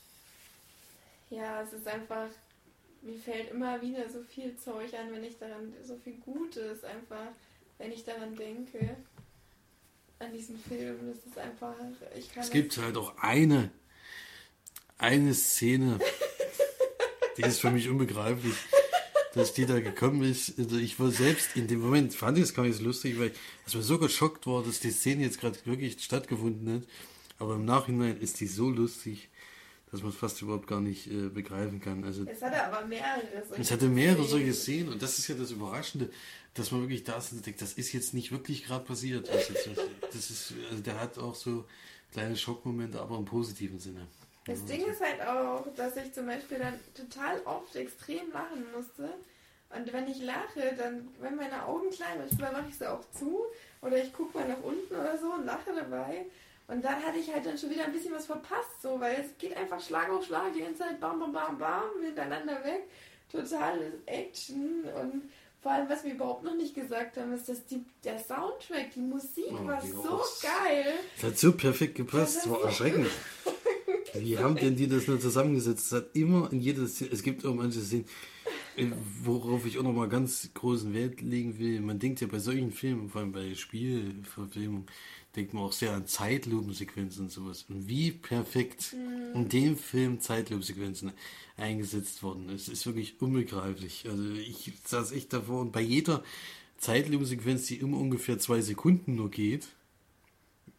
Ja, 1.31 1.63
es 1.63 1.73
ist 1.73 1.89
einfach, 1.89 2.29
mir 3.03 3.19
fällt 3.19 3.51
immer 3.51 3.81
wieder 3.81 4.09
so 4.09 4.23
viel 4.23 4.57
Zeug 4.57 4.93
an, 4.95 5.13
wenn 5.13 5.25
ich 5.25 5.39
daran, 5.39 5.73
so 5.83 5.97
viel 6.05 6.15
Gutes 6.25 6.85
einfach, 6.85 7.29
wenn 7.79 7.91
ich 7.91 8.05
daran 8.05 8.37
denke, 8.37 8.97
an 10.19 10.33
diesen 10.33 10.59
Film. 10.59 11.09
Das 11.09 11.25
ist 11.25 11.39
einfach, 11.39 11.75
ich 12.17 12.33
kann 12.33 12.43
Es 12.43 12.51
gibt 12.51 12.77
halt 12.79 12.97
auch 12.97 13.17
eine, 13.19 13.71
eine 14.99 15.35
Szene, 15.35 15.99
die 17.37 17.43
ist 17.43 17.61
für 17.61 17.71
mich 17.71 17.89
unbegreiflich, 17.89 18.57
dass 19.35 19.53
die 19.53 19.67
da 19.67 19.81
gekommen 19.81 20.23
ist. 20.23 20.59
Also 20.59 20.77
ich 20.77 20.99
war 21.01 21.11
selbst 21.11 21.57
in 21.57 21.67
dem 21.67 21.81
Moment, 21.81 22.15
fand 22.15 22.39
ich 22.39 22.45
es 22.45 22.55
gar 22.55 22.65
nicht 22.65 22.77
so 22.77 22.85
lustig, 22.85 23.19
weil 23.19 23.33
ich 23.67 23.75
mir 23.75 23.83
so 23.83 23.99
geschockt 23.99 24.47
war, 24.47 24.63
dass 24.63 24.81
die 24.81 24.91
Szene 24.91 25.25
jetzt 25.25 25.41
gerade 25.41 25.59
wirklich 25.65 26.03
stattgefunden 26.03 26.75
hat. 26.75 26.83
Aber 27.39 27.55
im 27.55 27.65
Nachhinein 27.65 28.19
ist 28.21 28.41
die 28.41 28.47
so 28.47 28.71
lustig, 28.71 29.29
dass 29.91 30.03
man 30.03 30.11
es 30.11 30.17
fast 30.17 30.43
überhaupt 30.43 30.67
gar 30.67 30.81
nicht 30.81 31.07
äh, 31.07 31.29
begreifen 31.29 31.81
kann. 31.81 32.05
Also 32.05 32.25
Es 32.29 32.43
hatte 32.43 32.63
aber 32.65 32.87
mehrere 32.87 33.21
solche 33.47 33.63
es 33.63 33.71
hatte 33.71 33.89
mehrere 33.89 34.25
solche 34.25 34.53
Szenen 34.53 34.93
und 34.93 35.03
das 35.03 35.19
ist 35.19 35.29
ja 35.29 35.35
das 35.35 35.51
Überraschende, 35.51 36.11
dass 36.55 36.73
man 36.73 36.81
wirklich 36.83 37.05
da 37.05 37.19
ist 37.19 37.33
und 37.33 37.45
denkt, 37.45 37.61
das 37.61 37.75
ist 37.75 37.93
jetzt 37.93 38.15
nicht 38.15 38.33
wirklich 38.33 38.65
gerade 38.65 38.85
passiert. 38.85 39.29
Das 39.29 40.31
ist, 40.31 40.55
also 40.71 40.83
der 40.83 41.01
hat 41.01 41.19
auch 41.19 41.35
so 41.35 41.65
kleine 42.13 42.37
Schockmomente, 42.37 43.01
aber 43.01 43.17
im 43.19 43.25
positiven 43.25 43.79
Sinne. 43.79 44.07
Das 44.47 44.65
Ding 44.65 44.87
ist 44.87 45.01
halt 45.01 45.21
auch, 45.23 45.67
dass 45.77 45.97
ich 45.97 46.13
zum 46.13 46.27
Beispiel 46.27 46.59
dann 46.59 46.79
total 46.95 47.41
oft 47.45 47.75
extrem 47.75 48.31
lachen 48.33 48.65
musste. 48.75 49.11
Und 49.75 49.93
wenn 49.93 50.09
ich 50.09 50.23
lache, 50.23 50.75
dann, 50.79 51.09
wenn 51.21 51.35
meine 51.37 51.65
Augen 51.67 51.91
klein 51.91 52.19
sind, 52.19 52.39
manchmal 52.39 52.63
mache 52.63 52.71
ich 52.71 52.79
sie 52.79 52.89
auch 52.91 53.03
zu 53.11 53.41
oder 53.83 54.03
ich 54.03 54.13
gucke 54.13 54.39
mal 54.39 54.49
nach 54.49 54.63
unten 54.63 54.95
oder 54.95 55.19
so 55.19 55.33
und 55.33 55.45
lache 55.45 55.75
dabei. 55.75 56.27
Und 56.69 56.85
dann 56.85 56.97
hatte 57.03 57.19
ich 57.19 57.33
halt 57.33 57.47
dann 57.47 57.57
schon 57.57 57.71
wieder 57.71 57.85
ein 57.85 57.93
bisschen 57.93 58.13
was 58.13 58.27
verpasst, 58.27 58.83
so, 58.83 58.99
weil 59.01 59.17
es 59.21 59.39
geht 59.39 59.57
einfach 59.57 59.81
Schlag 59.81 60.11
auf 60.11 60.25
Schlag, 60.27 60.53
die 60.53 60.61
ganze 60.61 60.81
Zeit 60.81 60.99
bam, 61.01 61.19
bam, 61.21 61.33
bam, 61.33 61.59
bam, 61.59 61.83
hintereinander 62.05 62.63
weg. 62.65 62.89
Totales 63.31 63.95
Action 64.07 64.85
und 65.03 65.23
vor 65.63 65.73
allem, 65.73 65.89
was 65.89 66.05
wir 66.05 66.13
überhaupt 66.15 66.45
noch 66.45 66.55
nicht 66.57 66.75
gesagt 66.75 67.17
haben, 67.17 67.33
ist, 67.33 67.49
dass 67.49 67.67
die, 67.67 67.85
der 68.05 68.19
Soundtrack, 68.19 68.93
die 68.95 69.01
Musik 69.01 69.47
Oh, 69.51 69.67
war 69.67 69.81
die 69.81 69.89
so 69.91 70.05
war- 70.05 70.25
geil. 70.43 70.93
Das 71.17 71.31
hat 71.31 71.39
so 71.39 71.53
perfekt 71.53 71.97
gepasst, 71.97 72.37
Das 72.37 72.43
das 72.45 72.53
war 72.53 72.59
so- 72.61 72.65
erschreckend. 72.67 73.09
Wie 74.15 74.39
haben 74.39 74.57
denn 74.57 74.77
die 74.77 74.89
das 74.89 75.07
nur 75.09 75.21
zusammengesetzt? 75.21 75.87
Es 75.87 75.93
hat 75.93 76.11
immer 76.17 76.51
in 76.53 76.61
jeder 76.61 76.87
Szene, 76.87 77.11
es 77.13 77.23
gibt 77.23 77.45
auch 77.45 77.55
manche 77.55 77.81
Szenen, 77.81 78.07
äh, 78.77 78.87
worauf 79.25 79.67
ich 79.67 79.79
auch 79.79 79.83
nochmal 79.83 80.09
ganz 80.09 80.49
großen 80.55 80.95
Wert 80.95 81.21
legen 81.21 81.59
will. 81.59 81.81
Man 81.81 81.99
denkt 81.99 82.21
ja 82.21 82.27
bei 82.27 82.39
solchen 82.39 82.71
Filmen, 82.73 83.09
vor 83.11 83.21
allem 83.23 83.33
bei 83.33 83.55
Spielverfilmungen, 83.55 84.87
denkt 85.37 85.53
man 85.53 85.65
auch 85.65 85.73
sehr 85.73 85.93
an 85.93 86.07
Zeitlupensequenzen 86.07 87.25
und 87.25 87.31
sowas. 87.31 87.67
Und 87.69 87.89
wie 87.89 88.11
perfekt 88.11 88.95
in 89.35 89.49
dem 89.49 89.77
Film 89.77 90.21
Zeitlupensequenzen 90.21 91.13
eingesetzt 91.57 92.23
worden. 92.23 92.51
Es 92.51 92.69
ist 92.69 92.87
wirklich 92.87 93.21
unbegreiflich. 93.21 94.07
Also 94.09 94.33
ich 94.33 94.73
saß 94.85 95.13
echt 95.13 95.33
davor 95.33 95.61
und 95.61 95.73
bei 95.73 95.83
jeder 95.83 96.25
Zeitlupensequenz, 96.79 97.67
die 97.67 97.77
immer 97.77 97.99
ungefähr 97.99 98.39
zwei 98.39 98.61
Sekunden 98.61 99.15
nur 99.15 99.31
geht, 99.31 99.69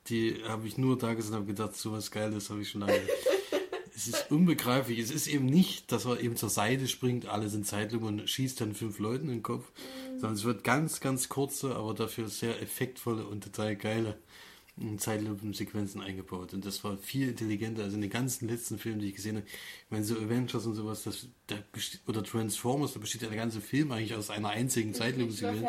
die 0.07 0.41
habe 0.47 0.67
ich 0.67 0.77
nur 0.77 0.97
da 0.97 1.13
gesessen 1.13 1.33
und 1.33 1.39
habe 1.41 1.53
gedacht, 1.53 1.75
so 1.75 1.91
was 1.91 2.11
Geiles 2.11 2.49
habe 2.49 2.61
ich 2.61 2.69
schon 2.69 2.81
lange. 2.81 2.99
es 3.95 4.07
ist 4.07 4.31
unbegreiflich. 4.31 4.99
Es 4.99 5.11
ist 5.11 5.27
eben 5.27 5.47
nicht, 5.47 5.91
dass 5.91 6.05
er 6.05 6.19
eben 6.19 6.35
zur 6.35 6.49
Seite 6.49 6.87
springt, 6.87 7.25
alle 7.25 7.49
sind 7.49 7.65
Zeitlupe 7.65 8.05
und 8.05 8.29
schießt 8.29 8.61
dann 8.61 8.75
fünf 8.75 8.99
Leuten 8.99 9.25
in 9.25 9.37
den 9.37 9.43
Kopf, 9.43 9.71
sondern 10.13 10.33
es 10.33 10.43
wird 10.43 10.63
ganz, 10.63 10.99
ganz 10.99 11.29
kurze, 11.29 11.75
aber 11.75 11.93
dafür 11.93 12.29
sehr 12.29 12.61
effektvolle 12.61 13.25
und 13.25 13.43
total 13.43 13.75
geile 13.75 14.17
Zeitlupensequenzen 14.97 16.01
eingebaut. 16.01 16.53
Und 16.53 16.65
das 16.65 16.83
war 16.83 16.97
viel 16.97 17.29
intelligenter 17.29 17.83
als 17.83 17.93
in 17.93 18.01
den 18.01 18.09
ganzen 18.09 18.47
letzten 18.47 18.77
Filmen, 18.77 18.99
die 18.99 19.07
ich 19.07 19.15
gesehen 19.15 19.37
habe. 19.37 19.45
Ich 19.47 19.91
meine, 19.91 20.03
so 20.03 20.15
Avengers 20.15 20.65
und 20.65 20.75
sowas, 20.75 21.03
das, 21.03 21.27
da 21.47 21.57
oder 22.07 22.23
Transformers, 22.23 22.93
da 22.93 22.99
besteht 22.99 23.23
ja 23.23 23.29
der 23.29 23.37
ganze 23.37 23.61
Film 23.61 23.91
eigentlich 23.91 24.15
aus 24.15 24.29
einer 24.29 24.49
einzigen 24.49 24.93
Zeitlupensequenz. 24.93 25.67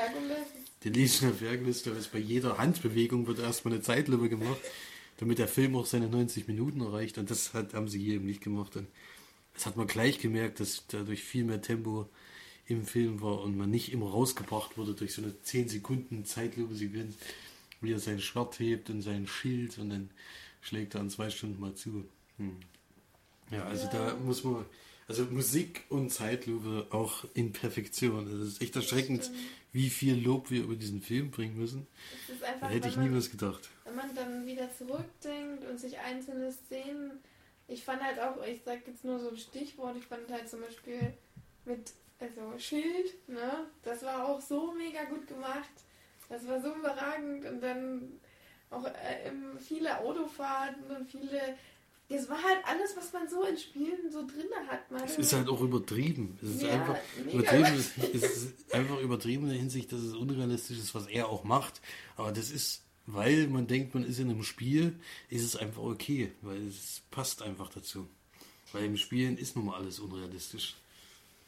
Die 0.85 0.91
Legion 0.91 1.31
of 1.31 1.41
Hercules, 1.41 1.83
da 1.83 1.93
ist 1.93 2.13
bei 2.13 2.19
jeder 2.19 2.59
Handbewegung 2.59 3.27
wird 3.27 3.41
erstmal 3.41 3.75
eine 3.75 3.83
Zeitlupe 3.83 4.29
gemacht, 4.29 4.61
damit 5.17 5.39
der 5.39 5.49
Film 5.49 5.75
auch 5.75 5.87
seine 5.87 6.09
90 6.09 6.47
Minuten 6.47 6.81
erreicht. 6.81 7.19
Und 7.19 7.31
das 7.31 7.55
hat, 7.55 7.75
haben 7.75 7.89
sie 7.89 7.99
hier 7.99 8.15
eben 8.15 8.27
nicht 8.27 8.43
gemacht. 8.43 8.77
Und 8.77 8.87
das 9.55 9.67
hat 9.67 9.77
man 9.77 9.87
gleich 9.87 10.21
gemerkt, 10.21 10.61
dass 10.61 10.85
dadurch 10.87 11.25
viel 11.25 11.45
mehr 11.45 11.63
Tempo 11.63 12.09
im 12.67 12.85
Film 12.85 13.23
war 13.23 13.41
und 13.41 13.57
man 13.57 13.71
nicht 13.71 13.93
immer 13.93 14.11
rausgebracht 14.11 14.77
wurde 14.77 14.95
durch 14.95 15.15
so 15.15 15.23
eine 15.23 15.41
10 15.41 15.69
Sekunden 15.69 16.25
Zeitlupe-Sequenz, 16.25 17.17
wie 17.81 17.93
er 17.93 17.99
sein 17.99 18.21
Schwert 18.21 18.59
hebt 18.59 18.91
und 18.91 19.03
sein 19.03 19.27
Schild 19.27 19.79
und 19.79 19.91
dann 19.91 20.11
schlägt 20.61 20.95
er 20.95 21.01
in 21.03 21.11
zwei 21.11 21.31
Stunden 21.31 21.61
mal 21.61 21.75
zu. 21.75 22.05
Hm. 22.39 22.57
Ja, 23.51 23.65
also 23.65 23.89
da 23.91 24.15
muss 24.17 24.45
man, 24.45 24.65
also 25.07 25.25
Musik 25.27 25.85
und 25.89 26.11
Zeitlupe 26.11 26.87
auch 26.91 27.25
in 27.35 27.53
Perfektion. 27.53 28.27
Also 28.27 28.43
es 28.43 28.49
ist 28.55 28.63
echt 28.63 28.77
erschreckend, 28.77 29.31
wie 29.73 29.89
viel 29.91 30.17
Lob 30.23 30.51
wir 30.51 30.65
über 30.65 30.75
diesen 30.75 31.01
Film 31.01 31.31
bringen 31.31 31.57
müssen. 31.57 31.87
ist 32.29 32.43
Da 32.43 32.47
einfach, 32.47 32.71
hätte 32.71 32.89
ich 32.89 32.97
man- 32.97 33.17
was 33.17 33.31
gedacht. 33.31 33.71
wenn 33.85 33.95
man 33.97 34.15
dann 34.15 34.45
wieder 34.47 34.71
zurückdenkt 34.77 35.65
und 35.65 35.79
sich 35.81 35.99
einzelne 35.99 36.53
Szenen, 36.53 37.13
ich 37.69 37.85
fand 37.85 38.03
halt 38.03 38.19
auch, 38.21 38.43
ich 38.45 38.61
sag 38.65 38.87
jetzt 38.87 39.05
nur 39.05 39.19
so 39.19 39.31
ein 39.31 39.37
Stichwort, 39.39 39.97
ich 39.97 40.05
fand 40.05 40.31
halt 40.31 40.49
zum 40.49 40.61
Beispiel 40.61 41.15
mit, 41.65 41.93
also 42.19 42.59
Schild, 42.59 43.15
ne, 43.29 43.67
das 43.83 44.03
war 44.03 44.27
auch 44.29 44.41
so 44.41 44.73
mega 44.75 45.05
gut 45.05 45.27
gemacht, 45.27 45.69
das 46.29 46.47
war 46.47 46.61
so 46.61 46.75
überragend 46.75 47.45
und 47.47 47.61
dann 47.63 48.21
auch 48.71 48.85
äh, 48.85 49.31
viele 49.59 49.99
Autofahrten 49.99 50.85
und 50.97 51.11
viele, 51.11 51.57
das 52.09 52.29
war 52.29 52.43
halt 52.43 52.59
alles, 52.65 52.97
was 52.97 53.13
man 53.13 53.29
so 53.29 53.45
in 53.45 53.57
Spielen 53.57 54.11
so 54.11 54.27
drin 54.27 54.49
hat. 54.69 54.91
Man 54.91 55.05
Es 55.05 55.19
ist 55.19 55.33
halt 55.33 55.49
auch 55.49 55.61
übertrieben. 55.61 56.39
Es 56.43 56.51
ist 56.57 56.63
Ja, 56.63 56.73
einfach 56.73 56.97
übertrieben. 57.17 57.85
Es 58.13 58.13
ist 58.13 58.75
einfach 58.75 59.01
übertrieben 59.01 59.45
in 59.45 59.51
der 59.51 59.59
Hinsicht, 59.59 59.93
dass 59.93 60.01
es 60.01 60.15
unrealistisch 60.15 60.79
ist, 60.79 60.95
was 60.95 61.07
er 61.07 61.29
auch 61.29 61.45
macht. 61.45 61.81
Aber 62.17 62.33
das 62.33 62.51
ist, 62.51 62.83
weil 63.07 63.47
man 63.49 63.67
denkt, 63.67 63.95
man 63.95 64.05
ist 64.05 64.19
in 64.19 64.31
einem 64.31 64.43
Spiel, 64.43 64.99
ist 65.31 65.45
es 65.45 65.57
einfach 65.57 65.83
okay, 65.83 66.33
weil 66.43 66.67
es 66.67 67.03
passt 67.11 67.43
einfach 67.43 67.71
dazu. 67.71 68.07
Weil 68.73 68.85
im 68.85 68.97
Spielen 68.99 69.39
ist 69.39 69.57
nun 69.57 69.67
mal 69.67 69.77
alles 69.77 69.99
unrealistisch. 69.99 70.77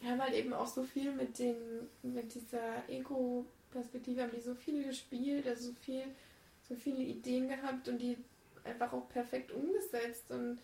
Wir 0.01 0.13
haben 0.13 0.23
halt 0.23 0.35
eben 0.35 0.55
auch 0.55 0.67
so 0.67 0.83
viel 0.83 1.13
mit 1.13 1.39
den, 1.39 1.57
mit 2.03 2.35
dieser 2.35 2.89
Ego-Perspektive, 3.71 4.23
haben 4.23 4.33
die 4.35 4.41
so 4.41 4.55
viel 4.55 4.85
gespielt, 4.85 5.47
also 5.47 5.69
so 5.69 5.75
viel, 5.81 6.05
so 6.69 6.75
viele 6.75 7.03
Ideen 7.03 7.49
gehabt 7.49 7.89
und 7.89 7.99
die 7.99 8.17
einfach 8.65 8.93
auch 8.93 9.09
perfekt 9.09 9.53
umgesetzt 9.53 10.31
und 10.31 10.59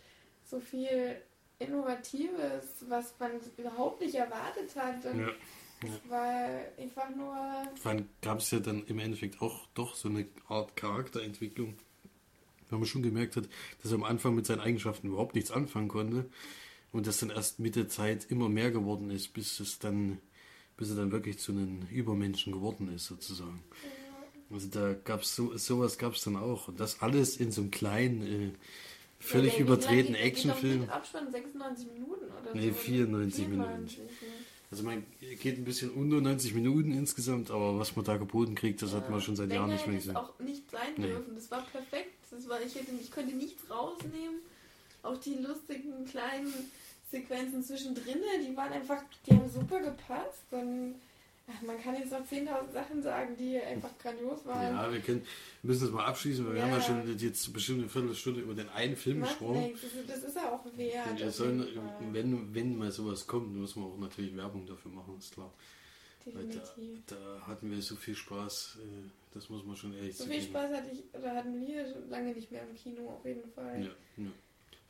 so 0.44 0.60
viel 0.60 1.16
Innovatives, 1.58 2.84
was 2.88 3.14
man 3.18 3.32
überhaupt 3.56 4.00
nicht 4.00 4.14
erwartet 4.14 4.74
hat. 4.76 5.04
Und 5.06 5.20
Ja. 5.20 5.32
es 5.82 6.10
war 6.10 6.60
einfach 6.78 7.08
nur. 7.10 7.68
Vor 7.76 7.90
allem 7.90 8.08
gab 8.20 8.38
es 8.38 8.50
ja 8.50 8.60
dann 8.60 8.84
im 8.86 8.98
Endeffekt 8.98 9.40
auch 9.40 9.66
doch 9.74 9.94
so 9.94 10.08
eine 10.08 10.26
Art 10.48 10.76
Charakterentwicklung, 10.76 11.76
weil 12.68 12.78
man 12.78 12.86
schon 12.86 13.02
gemerkt 13.02 13.36
hat, 13.36 13.48
dass 13.82 13.92
er 13.92 13.96
am 13.96 14.04
Anfang 14.04 14.34
mit 14.34 14.46
seinen 14.46 14.60
Eigenschaften 14.60 15.08
überhaupt 15.08 15.34
nichts 15.34 15.50
anfangen 15.50 15.88
konnte 15.88 16.26
und 16.92 17.06
das 17.06 17.18
dann 17.18 17.30
erst 17.30 17.58
mit 17.58 17.76
der 17.76 17.88
Zeit 17.88 18.26
immer 18.30 18.48
mehr 18.48 18.70
geworden 18.70 19.10
ist, 19.10 19.32
bis 19.32 19.60
es 19.60 19.78
dann, 19.78 20.20
bis 20.76 20.90
er 20.90 20.96
dann 20.96 21.12
wirklich 21.12 21.38
zu 21.38 21.52
einem 21.52 21.82
Übermenschen 21.90 22.52
geworden 22.52 22.92
ist 22.94 23.06
sozusagen. 23.06 23.62
Also 24.50 24.68
da 24.68 24.92
gab 24.92 25.22
es 25.22 25.34
so, 25.34 25.56
sowas 25.56 25.98
gab 25.98 26.14
es 26.14 26.22
dann 26.22 26.36
auch 26.36 26.68
und 26.68 26.78
das 26.78 27.02
alles 27.02 27.36
in 27.38 27.50
so 27.50 27.62
einem 27.62 27.70
kleinen, 27.70 28.22
äh, 28.22 28.50
völlig 29.18 29.58
Ja, 29.58 29.64
doch 29.64 29.90
Actionfilm. 29.90 30.80
Mit 30.82 30.90
Abstand 30.90 31.32
96 31.32 31.88
Minuten 31.92 32.26
oder 32.26 32.54
Nee, 32.54 32.68
so. 32.68 32.74
94 32.74 33.48
Minuten. 33.48 33.88
94, 33.88 33.98
ne? 33.98 34.04
Also 34.70 34.82
man 34.82 35.04
geht 35.20 35.58
ein 35.58 35.64
bisschen 35.64 35.90
unter 35.90 36.20
90 36.20 36.54
Minuten 36.54 36.92
insgesamt, 36.92 37.50
aber 37.50 37.78
was 37.78 37.94
man 37.94 38.04
da 38.04 38.16
geboten 38.16 38.54
kriegt, 38.54 38.82
das 38.82 38.92
hat 38.92 39.10
man 39.10 39.20
schon 39.20 39.36
seit 39.36 39.52
Jahren 39.52 39.70
nicht 39.70 39.86
mehr 39.86 39.96
gesehen. 39.96 40.16
auch 40.16 40.38
nicht 40.40 40.70
sein 40.70 40.92
nee. 40.96 41.06
dürfen. 41.06 41.34
Das 41.34 41.50
war 41.50 41.62
perfekt. 41.66 42.12
Das 42.30 42.48
war, 42.48 42.60
ich, 42.60 42.74
hätte, 42.74 42.90
ich 43.00 43.10
konnte 43.10 43.34
nichts 43.34 43.62
rausnehmen. 43.70 44.40
Auch 45.02 45.16
die 45.18 45.34
lustigen 45.34 46.04
kleinen 46.04 46.52
Sequenzen 47.10 47.62
zwischendrin, 47.62 48.18
die 48.46 48.56
waren 48.56 48.72
einfach, 48.72 49.02
die 49.26 49.32
haben 49.32 49.48
super 49.48 49.80
gepasst. 49.80 50.44
Und 50.50 50.96
ach, 51.48 51.62
man 51.62 51.80
kann 51.80 51.94
jetzt 51.94 52.10
noch 52.10 52.26
10.000 52.26 52.72
Sachen 52.72 53.02
sagen, 53.02 53.36
die 53.36 53.58
einfach 53.60 53.90
grandios 53.98 54.44
waren. 54.44 54.74
Ja, 54.74 54.92
wir 54.92 55.00
können, 55.00 55.24
müssen 55.62 55.82
das 55.82 55.90
mal 55.90 56.06
abschließen, 56.06 56.44
weil 56.46 56.56
ja. 56.56 56.64
wir 56.64 56.72
haben 56.72 56.80
ja 56.80 56.82
schon 56.82 57.18
jetzt 57.18 57.52
bestimmt 57.52 57.80
eine 57.80 57.88
Viertelstunde 57.88 58.40
über 58.40 58.54
den 58.54 58.68
einen 58.70 58.96
Film 58.96 59.20
Macht 59.20 59.38
gesprochen. 59.38 59.78
Das 60.06 60.18
ist 60.18 60.36
ja 60.36 60.52
auch 60.52 60.64
wert. 60.76 61.20
Ja, 61.20 61.30
sollen, 61.30 61.66
wenn, 62.12 62.54
wenn 62.54 62.76
mal 62.76 62.90
sowas 62.90 63.26
kommt, 63.26 63.54
müssen 63.54 63.82
wir 63.82 63.86
auch 63.86 63.98
natürlich 63.98 64.36
Werbung 64.36 64.66
dafür 64.66 64.90
machen, 64.90 65.16
ist 65.18 65.32
klar. 65.32 65.52
Definitiv. 66.24 67.02
Da, 67.06 67.14
da, 67.14 67.46
hatten 67.46 67.70
wir 67.70 67.80
so 67.80 67.94
viel 67.94 68.16
Spaß, 68.16 68.78
äh, 68.82 69.10
das 69.32 69.48
muss 69.48 69.64
man 69.64 69.76
schon 69.76 69.94
ehrlich 69.94 70.16
sagen. 70.16 70.28
So 70.28 70.36
viel 70.36 70.44
Spaß 70.44 70.72
hatte 70.72 70.90
ich, 70.90 71.04
oder 71.14 71.36
hatten 71.36 71.64
wir 71.64 71.86
lange 72.08 72.34
nicht 72.34 72.50
mehr 72.50 72.62
im 72.68 72.74
Kino, 72.74 73.10
auf 73.10 73.24
jeden 73.24 73.48
Fall. 73.52 73.80
Ja, 73.80 74.24
ja. 74.24 74.30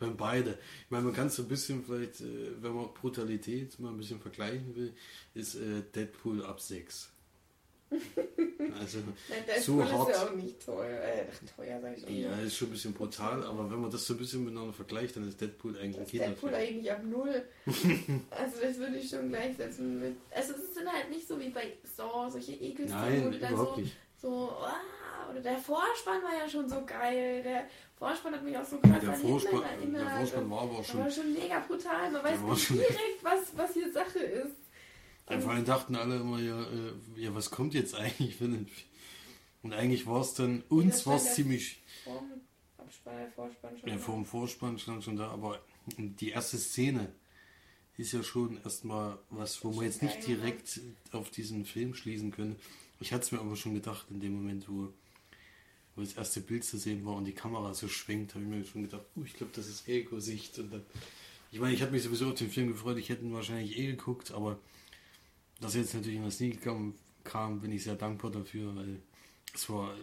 Haben 0.00 0.16
beide. 0.16 0.58
Ich 0.84 0.90
meine, 0.90 1.04
man 1.04 1.14
kann 1.14 1.30
so 1.30 1.42
ein 1.42 1.48
bisschen 1.48 1.84
vielleicht, 1.84 2.20
äh, 2.20 2.62
wenn 2.62 2.74
man 2.74 2.92
Brutalität 2.92 3.78
mal 3.80 3.90
ein 3.90 3.96
bisschen 3.96 4.20
vergleichen 4.20 4.76
will, 4.76 4.92
ist 5.34 5.54
äh, 5.54 5.82
Deadpool 5.94 6.44
ab 6.44 6.60
6. 6.60 7.12
Also 8.78 8.98
Nein, 9.28 9.62
so 9.62 9.82
hart. 9.82 10.10
ist 10.10 10.16
ja 10.16 10.26
auch 10.26 10.34
nicht 10.34 10.64
teuer. 10.64 11.00
Äh, 11.00 11.26
teuer 11.56 11.80
sag 11.80 11.96
ich. 11.96 12.08
Ja, 12.08 12.36
ist 12.40 12.56
schon 12.56 12.68
ein 12.68 12.72
bisschen 12.72 12.92
brutal, 12.92 13.42
aber 13.44 13.70
wenn 13.70 13.80
man 13.80 13.90
das 13.90 14.06
so 14.06 14.14
ein 14.14 14.18
bisschen 14.18 14.44
miteinander 14.44 14.72
vergleicht, 14.72 15.16
dann 15.16 15.28
ist 15.28 15.40
Deadpool 15.40 15.78
eigentlich 15.78 15.96
das 15.96 16.10
Deadpool 16.10 16.54
eigentlich 16.54 16.90
ab 16.90 17.02
null. 17.04 17.42
also 17.66 18.60
das 18.60 18.78
würde 18.78 18.96
ich 18.96 19.08
schon 19.08 19.28
gleichsetzen 19.28 20.00
mit. 20.00 20.16
Also 20.30 20.54
es 20.54 20.74
sind 20.74 20.92
halt 20.92 21.10
nicht 21.10 21.26
so 21.26 21.38
wie 21.40 21.50
bei 21.50 21.72
Saw, 21.84 22.28
solche 22.30 22.52
Nein, 22.52 23.24
wo 23.26 23.30
du 23.30 23.38
dann 23.38 23.56
so, 23.56 23.76
nicht. 23.76 23.96
so 24.20 24.50
ah, 24.60 24.74
oder 25.30 25.40
der 25.40 25.58
Vorspann 25.58 26.22
war 26.22 26.36
ja 26.38 26.48
schon 26.48 26.68
so 26.68 26.84
geil. 26.84 27.42
Der 27.42 27.68
Vorspann 27.98 28.34
hat 28.34 28.44
mich 28.44 28.56
auch 28.56 28.64
so 28.64 28.78
krass 28.78 29.00
der 29.00 29.14
Vorspann, 29.14 29.62
erinnert. 29.62 30.02
Der 30.02 30.16
Vorspann 30.18 30.50
war 30.50 30.62
aber 30.62 30.78
auch 30.78 30.84
schon. 30.84 31.00
war 31.00 31.10
schon 31.10 31.32
mega 31.32 31.60
brutal. 31.60 32.10
Man 32.10 32.24
weiß 32.24 32.40
nicht 32.40 32.70
direkt, 32.70 33.22
was, 33.22 33.56
was 33.56 33.72
hier 33.72 33.92
Sache 33.92 34.18
ist. 34.18 34.56
Ja, 35.28 35.40
vor 35.40 35.52
allem 35.52 35.64
dachten 35.64 35.96
alle 35.96 36.16
immer, 36.16 36.38
ja, 36.38 36.62
äh, 36.62 36.92
ja, 37.16 37.34
was 37.34 37.50
kommt 37.50 37.74
jetzt 37.74 37.94
eigentlich 37.94 38.36
für 38.36 38.44
einen 38.44 38.70
Und 39.62 39.72
eigentlich 39.72 40.06
war 40.06 40.20
es 40.20 40.34
dann, 40.34 40.62
uns 40.68 41.06
war 41.06 41.16
es 41.16 41.34
ziemlich. 41.34 41.82
Abspann, 42.78 43.16
der 43.16 43.30
Vorspann 43.32 43.78
schon. 43.78 43.88
Ja, 43.88 43.98
vor 43.98 44.14
dem 44.14 44.24
Vorspann 44.24 44.78
stand 44.78 45.02
schon 45.02 45.16
da, 45.16 45.30
aber 45.30 45.60
die 45.96 46.30
erste 46.30 46.58
Szene 46.58 47.12
ist 47.96 48.12
ja 48.12 48.22
schon 48.22 48.62
erstmal 48.62 49.18
was, 49.30 49.64
wo 49.64 49.74
wir 49.74 49.86
jetzt 49.86 50.02
nicht 50.02 50.26
direkt 50.26 50.80
auf 51.12 51.30
diesen 51.30 51.64
Film 51.64 51.94
schließen 51.94 52.30
können. 52.30 52.56
Ich 53.00 53.12
hatte 53.12 53.24
es 53.24 53.32
mir 53.32 53.40
aber 53.40 53.56
schon 53.56 53.74
gedacht, 53.74 54.06
in 54.10 54.20
dem 54.20 54.34
Moment, 54.34 54.68
wo, 54.68 54.92
wo 55.96 56.02
das 56.02 56.12
erste 56.12 56.40
Bild 56.40 56.62
zu 56.62 56.76
sehen 56.76 57.04
war 57.04 57.16
und 57.16 57.24
die 57.24 57.32
Kamera 57.32 57.72
so 57.74 57.88
schwenkt, 57.88 58.34
habe 58.34 58.44
ich 58.44 58.50
mir 58.50 58.64
schon 58.64 58.82
gedacht, 58.82 59.04
uh, 59.16 59.24
ich 59.24 59.34
glaube, 59.34 59.52
das 59.56 59.66
ist 59.66 59.88
Ego-Sicht. 59.88 60.58
Und 60.58 60.72
dann, 60.72 60.82
ich 61.50 61.58
meine, 61.58 61.74
ich 61.74 61.82
habe 61.82 61.92
mich 61.92 62.02
sowieso 62.02 62.28
auf 62.28 62.34
den 62.34 62.50
Film 62.50 62.68
gefreut, 62.68 62.98
ich 62.98 63.08
hätte 63.08 63.24
ihn 63.24 63.32
wahrscheinlich 63.32 63.78
eh 63.78 63.86
geguckt, 63.86 64.30
aber 64.30 64.58
dass 65.60 65.74
jetzt 65.74 65.94
natürlich 65.94 66.18
in 66.18 66.22
der 66.22 66.30
Sneak 66.30 66.62
kam, 66.62 66.94
kam, 67.24 67.60
bin 67.60 67.72
ich 67.72 67.84
sehr 67.84 67.94
dankbar 67.94 68.30
dafür, 68.30 68.76
weil 68.76 69.00
es 69.54 69.68
war, 69.70 69.96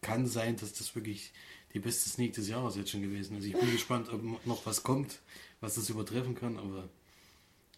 kann 0.00 0.26
sein, 0.26 0.56
dass 0.56 0.72
das 0.72 0.94
wirklich 0.94 1.32
die 1.74 1.80
beste 1.80 2.08
Sneak 2.08 2.32
des 2.32 2.48
Jahres 2.48 2.76
jetzt 2.76 2.90
schon 2.90 3.02
gewesen 3.02 3.36
ist. 3.36 3.44
Ich 3.44 3.52
bin 3.52 3.70
gespannt, 3.72 4.08
ob 4.10 4.46
noch 4.46 4.64
was 4.64 4.82
kommt, 4.82 5.20
was 5.60 5.74
das 5.74 5.90
übertreffen 5.90 6.34
kann, 6.34 6.56
aber 6.56 6.88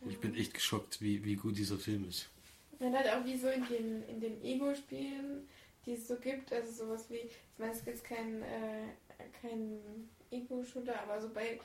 ich 0.09 0.19
bin 0.19 0.35
echt 0.37 0.55
geschockt, 0.55 1.03
wie, 1.03 1.25
wie 1.25 1.35
gut 1.35 1.59
dieser 1.59 1.79
Film 1.79 2.09
ist. 2.09 2.29
Man 2.79 2.95
hat 2.95 3.07
auch 3.09 3.25
wie 3.27 3.37
so 3.37 3.49
in 3.49 3.67
den, 3.67 4.03
in 4.09 4.21
den 4.21 4.43
Ego-Spielen, 4.43 5.47
die 5.87 5.95
es 5.95 6.09
so 6.09 6.17
gibt, 6.17 6.53
also 6.53 6.87
sowas 6.87 7.09
wie, 7.11 7.17
ich 7.17 7.59
meine, 7.59 7.73
es 7.73 7.85
gibt 7.85 8.05
kein, 8.05 8.43
äh, 8.43 8.89
kein 9.41 10.09
Ego-Shooter, 10.31 11.01
aber 11.03 11.21
so 11.21 11.31
bei 11.31 11.59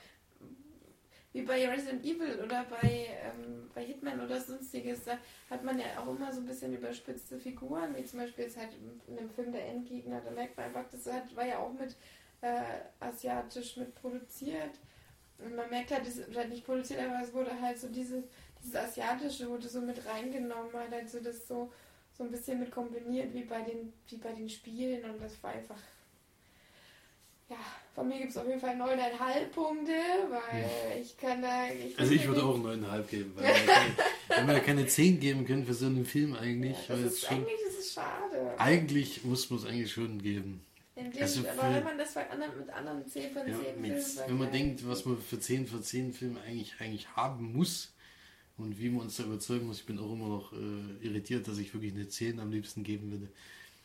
wie 1.36 1.42
bei 1.42 1.68
Resident 1.68 2.02
Evil 2.02 2.40
oder 2.42 2.64
bei, 2.64 3.08
ähm, 3.22 3.70
bei 3.74 3.84
Hitman 3.84 4.24
oder 4.24 4.40
sonstiges, 4.40 5.04
da 5.04 5.18
hat 5.50 5.62
man 5.62 5.78
ja 5.78 5.84
auch 5.98 6.08
immer 6.08 6.32
so 6.32 6.40
ein 6.40 6.46
bisschen 6.46 6.72
überspitzte 6.72 7.38
Figuren, 7.38 7.94
wie 7.94 8.06
zum 8.06 8.20
Beispiel 8.20 8.44
jetzt 8.44 8.56
halt 8.56 8.70
in 9.06 9.16
dem 9.16 9.28
Film 9.28 9.52
Der 9.52 9.66
Endgegner, 9.66 10.22
da 10.22 10.30
merkt 10.30 10.56
man 10.56 10.66
einfach, 10.66 10.86
das 10.90 11.12
hat, 11.12 11.36
war 11.36 11.44
ja 11.44 11.58
auch 11.58 11.74
mit 11.74 11.94
äh, 12.40 12.80
asiatisch 13.00 13.76
mit 13.76 13.94
produziert. 13.94 14.78
Und 15.38 15.54
man 15.54 15.68
merkt 15.68 15.90
halt, 15.90 16.06
das 16.06 16.26
oder 16.26 16.46
nicht 16.46 16.64
produziert, 16.64 17.00
aber 17.00 17.20
es 17.22 17.34
wurde 17.34 17.60
halt 17.60 17.78
so 17.78 17.88
dieses, 17.88 18.24
dieses 18.62 18.74
Asiatische 18.74 19.46
wurde 19.50 19.68
so 19.68 19.82
mit 19.82 20.06
reingenommen, 20.06 20.72
halt, 20.72 20.92
halt 20.92 21.10
so 21.10 21.20
das 21.20 21.46
so, 21.46 21.70
so 22.16 22.24
ein 22.24 22.30
bisschen 22.30 22.60
mit 22.60 22.70
kombiniert 22.70 23.34
wie 23.34 23.44
bei 23.44 23.60
den, 23.60 23.92
wie 24.08 24.16
bei 24.16 24.32
den 24.32 24.48
Spielen 24.48 25.04
und 25.10 25.20
das 25.20 25.42
war 25.42 25.52
einfach 25.52 25.78
ja, 27.48 27.56
von 27.94 28.08
mir 28.08 28.18
gibt 28.18 28.30
es 28.30 28.36
auf 28.36 28.46
jeden 28.48 28.58
Fall 28.58 28.74
9,5 28.74 29.46
Punkte, 29.54 29.92
weil 30.28 30.62
hm. 30.62 31.02
ich 31.02 31.16
kann 31.16 31.40
da. 31.40 31.68
Ich 31.68 31.96
also 31.96 32.12
ich 32.12 32.26
würde 32.26 32.42
auch 32.42 32.58
9,5 32.58 33.02
geben, 33.04 33.32
weil 33.36 33.44
wir, 34.46 34.54
wir 34.54 34.60
keine 34.60 34.86
10 34.86 35.20
geben 35.20 35.46
können 35.46 35.64
für 35.64 35.74
so 35.74 35.86
einen 35.86 36.04
Film 36.04 36.34
eigentlich. 36.34 36.76
Ja, 36.88 36.96
das 36.96 37.12
ist, 37.12 37.26
schon, 37.26 37.36
eigentlich 37.36 37.60
ist 37.68 37.78
es 37.78 37.92
schade. 37.92 38.54
Eigentlich 38.58 39.24
muss 39.24 39.48
man 39.48 39.60
es 39.60 39.66
eigentlich 39.66 39.92
schon 39.92 40.20
geben. 40.20 40.60
Also 41.20 41.42
für, 41.42 41.52
aber 41.52 41.74
wenn 41.74 41.84
man 41.84 41.98
das 41.98 42.14
mit 42.16 42.70
anderen 42.70 43.06
10 43.06 43.32
von 43.32 43.42
10 43.42 43.52
ja, 43.52 43.58
Filmen. 43.58 44.04
Wenn 44.26 44.38
man 44.38 44.50
denkt, 44.50 44.88
was 44.88 45.04
man 45.04 45.20
für 45.20 45.38
10 45.38 45.66
von 45.68 45.82
10 45.82 46.12
Filmen 46.14 46.38
eigentlich, 46.38 46.74
eigentlich 46.80 47.08
haben 47.14 47.52
muss 47.52 47.92
und 48.58 48.78
wie 48.80 48.88
man 48.88 49.02
uns 49.02 49.16
da 49.16 49.24
überzeugen 49.24 49.66
muss, 49.66 49.80
ich 49.80 49.86
bin 49.86 49.98
auch 49.98 50.12
immer 50.12 50.28
noch 50.28 50.52
äh, 50.52 51.06
irritiert, 51.06 51.46
dass 51.46 51.58
ich 51.58 51.72
wirklich 51.74 51.94
eine 51.94 52.08
10 52.08 52.40
am 52.40 52.50
liebsten 52.50 52.82
geben 52.82 53.10
würde. 53.10 53.28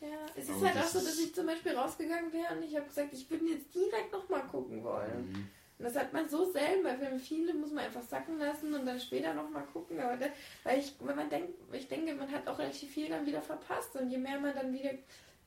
Ja, 0.00 0.26
es 0.34 0.44
ist 0.44 0.50
Aber 0.50 0.66
halt 0.66 0.78
auch 0.78 0.88
so, 0.88 0.98
dass 0.98 1.18
ich 1.18 1.34
zum 1.34 1.46
Beispiel 1.46 1.72
rausgegangen 1.72 2.32
wäre 2.32 2.56
und 2.56 2.64
ich 2.64 2.74
habe 2.74 2.86
gesagt, 2.86 3.12
ich 3.12 3.28
würde 3.30 3.44
jetzt 3.44 3.74
direkt 3.74 4.12
nochmal 4.12 4.42
gucken 4.46 4.82
wollen. 4.82 5.30
Mhm. 5.30 5.48
Und 5.78 5.86
das 5.86 5.96
hat 5.96 6.12
man 6.12 6.28
so 6.28 6.50
selten, 6.52 6.84
weil 6.84 7.18
viele 7.18 7.54
muss 7.54 7.72
man 7.72 7.84
einfach 7.84 8.02
sacken 8.02 8.38
lassen 8.38 8.72
und 8.72 8.86
dann 8.86 9.00
später 9.00 9.34
nochmal 9.34 9.64
gucken. 9.72 9.98
Aber 10.00 10.16
da, 10.16 10.26
weil 10.62 10.78
ich, 10.78 10.94
wenn 11.00 11.16
man 11.16 11.28
denkt, 11.28 11.54
ich 11.72 11.88
denke, 11.88 12.14
man 12.14 12.30
hat 12.30 12.46
auch 12.46 12.58
relativ 12.58 12.92
viel 12.92 13.08
dann 13.08 13.26
wieder 13.26 13.42
verpasst. 13.42 13.96
Und 13.96 14.08
je 14.08 14.18
mehr 14.18 14.38
man 14.38 14.54
dann 14.54 14.72
wieder 14.72 14.90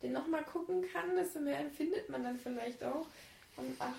den 0.03 0.11
nochmal 0.11 0.43
gucken 0.43 0.83
kann, 0.91 1.15
desto 1.15 1.39
mehr 1.39 1.59
empfindet 1.59 2.09
man 2.09 2.23
dann 2.23 2.37
vielleicht 2.37 2.83
auch. 2.83 3.07
Und 3.55 3.75
ach, 3.79 3.93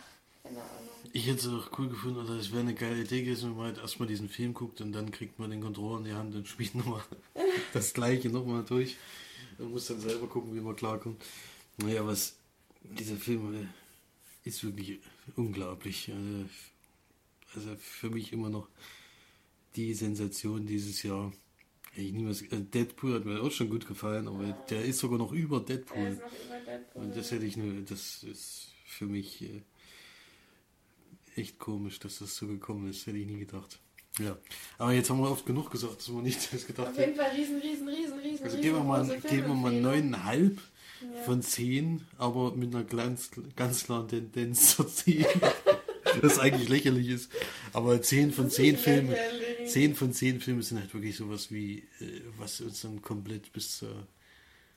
keine 0.46 0.60
Ahnung. 0.60 0.86
Ich 1.12 1.26
hätte 1.26 1.38
es 1.38 1.48
auch 1.48 1.78
cool 1.78 1.88
gefunden, 1.88 2.18
oder 2.18 2.34
es 2.34 2.50
wäre 2.50 2.60
eine 2.60 2.74
geile 2.74 3.02
Idee 3.02 3.22
gewesen, 3.22 3.50
wenn 3.50 3.56
man 3.56 3.66
halt 3.66 3.78
erstmal 3.78 4.08
diesen 4.08 4.28
Film 4.28 4.54
guckt 4.54 4.80
und 4.80 4.92
dann 4.92 5.10
kriegt 5.10 5.38
man 5.38 5.50
den 5.50 5.62
Controller 5.62 5.98
in 5.98 6.04
die 6.04 6.12
Hand 6.12 6.34
und 6.34 6.46
spielt 6.46 6.74
nochmal 6.74 7.02
das 7.72 7.92
gleiche 7.92 8.28
nochmal 8.28 8.64
durch. 8.64 8.96
Man 9.58 9.70
muss 9.70 9.86
dann 9.86 10.00
selber 10.00 10.26
gucken, 10.26 10.54
wie 10.54 10.60
man 10.60 10.76
klarkommt. 10.76 11.22
Naja, 11.78 12.06
was 12.06 12.36
dieser 12.82 13.16
Film 13.16 13.54
äh, 13.54 13.66
ist 14.48 14.62
wirklich 14.62 15.00
unglaublich. 15.36 16.10
Also, 16.10 16.48
also 17.54 17.76
für 17.78 18.10
mich 18.10 18.32
immer 18.32 18.50
noch 18.50 18.68
die 19.74 19.94
Sensation 19.94 20.66
dieses 20.66 21.02
Jahr. 21.02 21.32
Ich 21.94 22.14
es, 22.14 22.42
äh, 22.42 22.60
Deadpool 22.60 23.14
hat 23.14 23.24
mir 23.24 23.40
auch 23.40 23.50
schon 23.50 23.70
gut 23.70 23.86
gefallen, 23.86 24.28
aber 24.28 24.44
ja. 24.44 24.52
der 24.68 24.84
ist 24.84 24.98
sogar 24.98 25.18
noch 25.18 25.32
über 25.32 25.60
Deadpool. 25.60 26.10
Noch 26.10 26.18
über 26.18 26.58
Deadpool. 26.66 27.02
Und 27.02 27.16
das 27.16 27.30
hätte 27.30 27.46
ich 27.46 27.56
nur, 27.56 27.72
das 27.82 28.22
ist 28.22 28.68
für 28.84 29.06
mich 29.06 29.42
äh, 29.42 29.62
echt 31.36 31.58
komisch, 31.58 31.98
dass 31.98 32.18
das 32.18 32.36
so 32.36 32.46
gekommen 32.46 32.88
ist. 32.88 33.06
Hätte 33.06 33.18
ich 33.18 33.26
nie 33.26 33.38
gedacht. 33.38 33.78
Ja, 34.18 34.36
aber 34.78 34.92
jetzt 34.92 35.10
haben 35.10 35.20
wir 35.20 35.30
oft 35.30 35.44
genug 35.44 35.70
gesagt, 35.70 35.98
dass 35.98 36.08
wir 36.08 36.22
nicht 36.22 36.52
das 36.52 36.66
gedacht 36.66 36.88
haben. 36.88 36.94
Auf 36.94 36.98
jeden 36.98 37.16
Fall 37.16 37.30
riesen, 37.32 37.60
riesen, 37.60 37.88
riesen, 37.88 38.18
riesen. 38.18 38.44
Also 38.44 38.56
geben 38.58 38.76
wir 38.76 38.84
mal, 38.84 39.06
geben 39.28 39.48
wir 39.48 39.54
mal 39.54 39.72
neuneinhalb 39.72 40.58
ja. 41.02 41.22
von 41.22 41.42
zehn, 41.42 42.00
aber 42.16 42.56
mit 42.56 42.74
einer 42.74 42.84
ganz, 42.84 43.30
ganz 43.56 43.84
klaren 43.84 44.08
Tendenz 44.08 44.76
zur 44.76 44.88
zehn. 44.88 45.26
das 46.22 46.38
eigentlich 46.38 46.68
lächerlich 46.68 47.08
ist. 47.08 47.30
Aber 47.72 48.00
zehn 48.00 48.32
von 48.32 48.50
zehn 48.50 48.76
Filmen, 48.76 49.14
zehn 49.66 49.94
von 49.94 50.12
zehn 50.12 50.40
Filmen 50.40 50.62
sind 50.62 50.80
halt 50.80 50.92
wirklich 50.94 51.16
sowas 51.16 51.50
wie, 51.50 51.80
äh, 52.00 52.22
was 52.38 52.60
uns 52.60 52.82
dann 52.82 53.02
komplett 53.02 53.52
bis 53.52 53.78
zur 53.78 54.06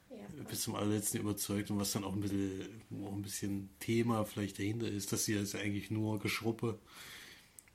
ja. 0.09 0.43
bis 0.43 0.61
zum 0.61 0.75
allerletzten 0.75 1.19
überzeugt 1.19 1.69
und 1.71 1.79
was 1.79 1.91
dann 1.91 2.03
auch 2.03 2.13
ein 2.13 2.21
bisschen, 2.21 2.81
auch 3.05 3.13
ein 3.13 3.21
bisschen 3.21 3.69
Thema 3.79 4.25
vielleicht 4.25 4.59
dahinter 4.59 4.87
ist, 4.87 5.11
dass 5.11 5.25
sie 5.25 5.37
also 5.37 5.57
eigentlich 5.57 5.91
nur 5.91 6.19
Geschruppe 6.19 6.79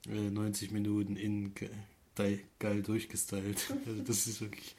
90 0.06 0.70
äh, 0.70 0.72
Minuten 0.72 1.16
in 1.16 1.54
geil 2.58 2.82
durchgestylt. 2.82 3.72
Also 3.86 4.02
das 4.02 4.26
ist 4.26 4.40
wirklich, 4.40 4.76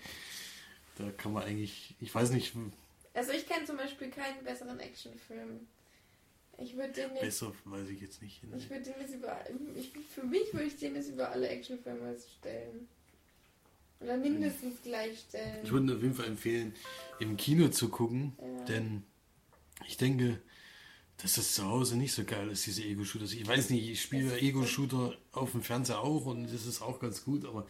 da 0.97 1.09
kann 1.11 1.33
man 1.33 1.43
eigentlich, 1.43 1.95
ich 1.99 2.13
weiß 2.13 2.31
nicht. 2.31 2.53
Also 3.13 3.31
ich 3.31 3.47
kenne 3.47 3.65
zum 3.65 3.77
Beispiel 3.77 4.09
keinen 4.09 4.43
besseren 4.43 4.79
Actionfilm. 4.79 5.67
Ich 6.57 6.75
würde 6.75 6.93
den 6.93 7.11
jetzt, 7.11 7.21
Besser 7.21 7.53
weiß 7.65 7.89
ich 7.89 8.01
jetzt 8.01 8.21
nicht. 8.21 8.41
Ich 8.55 8.69
würde 8.69 8.83
den 8.83 8.93
jetzt 9.01 9.13
über, 9.13 9.37
ich, 9.75 9.91
für 10.13 10.23
mich 10.23 10.53
würde 10.53 10.67
ich 10.67 10.77
den 10.77 10.95
jetzt 10.95 11.09
über 11.09 11.29
alle 11.29 11.49
Actionfilme 11.49 12.15
stellen. 12.39 12.87
Oder 13.99 14.17
mindestens 14.17 14.81
gleichstellen. 14.81 15.63
Ich 15.63 15.71
würde 15.71 15.95
auf 15.95 16.01
jeden 16.01 16.15
Fall 16.15 16.27
empfehlen, 16.27 16.73
im 17.19 17.37
Kino 17.37 17.69
zu 17.69 17.89
gucken, 17.89 18.33
ja. 18.39 18.65
denn 18.65 19.03
ich 19.87 19.97
denke, 19.97 20.41
dass 21.17 21.35
das 21.35 21.53
zu 21.53 21.65
Hause 21.65 21.97
nicht 21.97 22.13
so 22.13 22.23
geil 22.25 22.49
ist, 22.49 22.65
diese 22.65 22.83
Ego-Shooter. 22.83 23.25
Ich 23.25 23.47
weiß 23.47 23.69
nicht, 23.69 23.87
ich 23.87 24.01
spiele 24.01 24.37
Ego-Shooter 24.37 25.15
auf 25.31 25.51
dem 25.51 25.63
Fernseher 25.63 25.99
auch 25.99 26.25
und 26.25 26.43
das 26.53 26.65
ist 26.65 26.81
auch 26.81 26.99
ganz 26.99 27.23
gut, 27.23 27.45
aber 27.45 27.65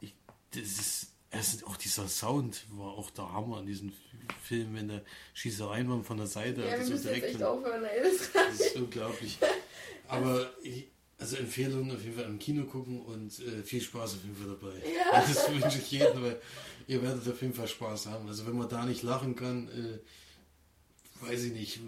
ich 0.00 0.14
das 0.50 0.62
ist, 0.62 1.12
es, 1.30 1.64
auch 1.64 1.76
dieser 1.76 2.08
Sound 2.08 2.64
war 2.70 2.92
auch 2.92 3.10
der 3.10 3.32
Hammer 3.32 3.60
in 3.60 3.66
diesem 3.66 3.92
Film, 4.42 4.74
wenn 4.74 4.88
der 4.88 5.02
Schießereien 5.34 5.88
waren 5.88 6.04
von 6.04 6.16
der 6.16 6.26
Seite. 6.26 6.60
Ja, 6.60 6.66
wir 6.66 6.72
also 6.74 6.92
müssen 6.92 6.94
jetzt 6.94 7.04
direkt 7.04 7.26
echt 7.26 7.36
von- 7.36 7.46
aufhören, 7.46 7.84
ey. 7.84 8.02
Das 8.02 8.32
das 8.32 8.60
ist 8.60 8.76
unglaublich. 8.76 9.38
Aber 10.08 10.50
ich, 10.62 10.88
also 11.18 11.36
Empfehlung 11.36 11.90
auf 11.90 12.02
jeden 12.02 12.14
Fall 12.14 12.26
im 12.26 12.38
Kino 12.38 12.64
gucken 12.64 13.02
und 13.02 13.38
äh, 13.40 13.62
viel 13.62 13.80
Spaß 13.80 14.14
auf 14.14 14.22
jeden 14.22 14.36
Fall 14.36 14.56
dabei. 14.56 14.74
Ja. 14.88 15.20
Das 15.28 15.50
wünsche 15.50 15.78
ich 15.78 15.90
jedem, 15.90 16.22
weil 16.22 16.40
ihr 16.86 17.02
werdet 17.02 17.28
auf 17.28 17.42
jeden 17.42 17.54
Fall 17.54 17.68
Spaß 17.68 18.06
haben. 18.06 18.28
Also 18.28 18.46
wenn 18.46 18.56
man 18.56 18.68
da 18.68 18.86
nicht 18.86 19.02
lachen 19.02 19.34
kann, 19.34 19.68
äh, 19.68 21.26
weiß 21.26 21.44
ich 21.44 21.52
nicht, 21.52 21.80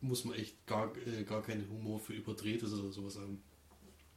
muss 0.00 0.24
man 0.24 0.36
echt 0.36 0.64
gar, 0.66 0.92
äh, 1.06 1.24
gar 1.24 1.42
keinen 1.42 1.68
Humor 1.68 1.98
für 1.98 2.12
überdrehtes 2.12 2.72
oder 2.72 2.92
sowas 2.92 3.16
haben. 3.16 3.42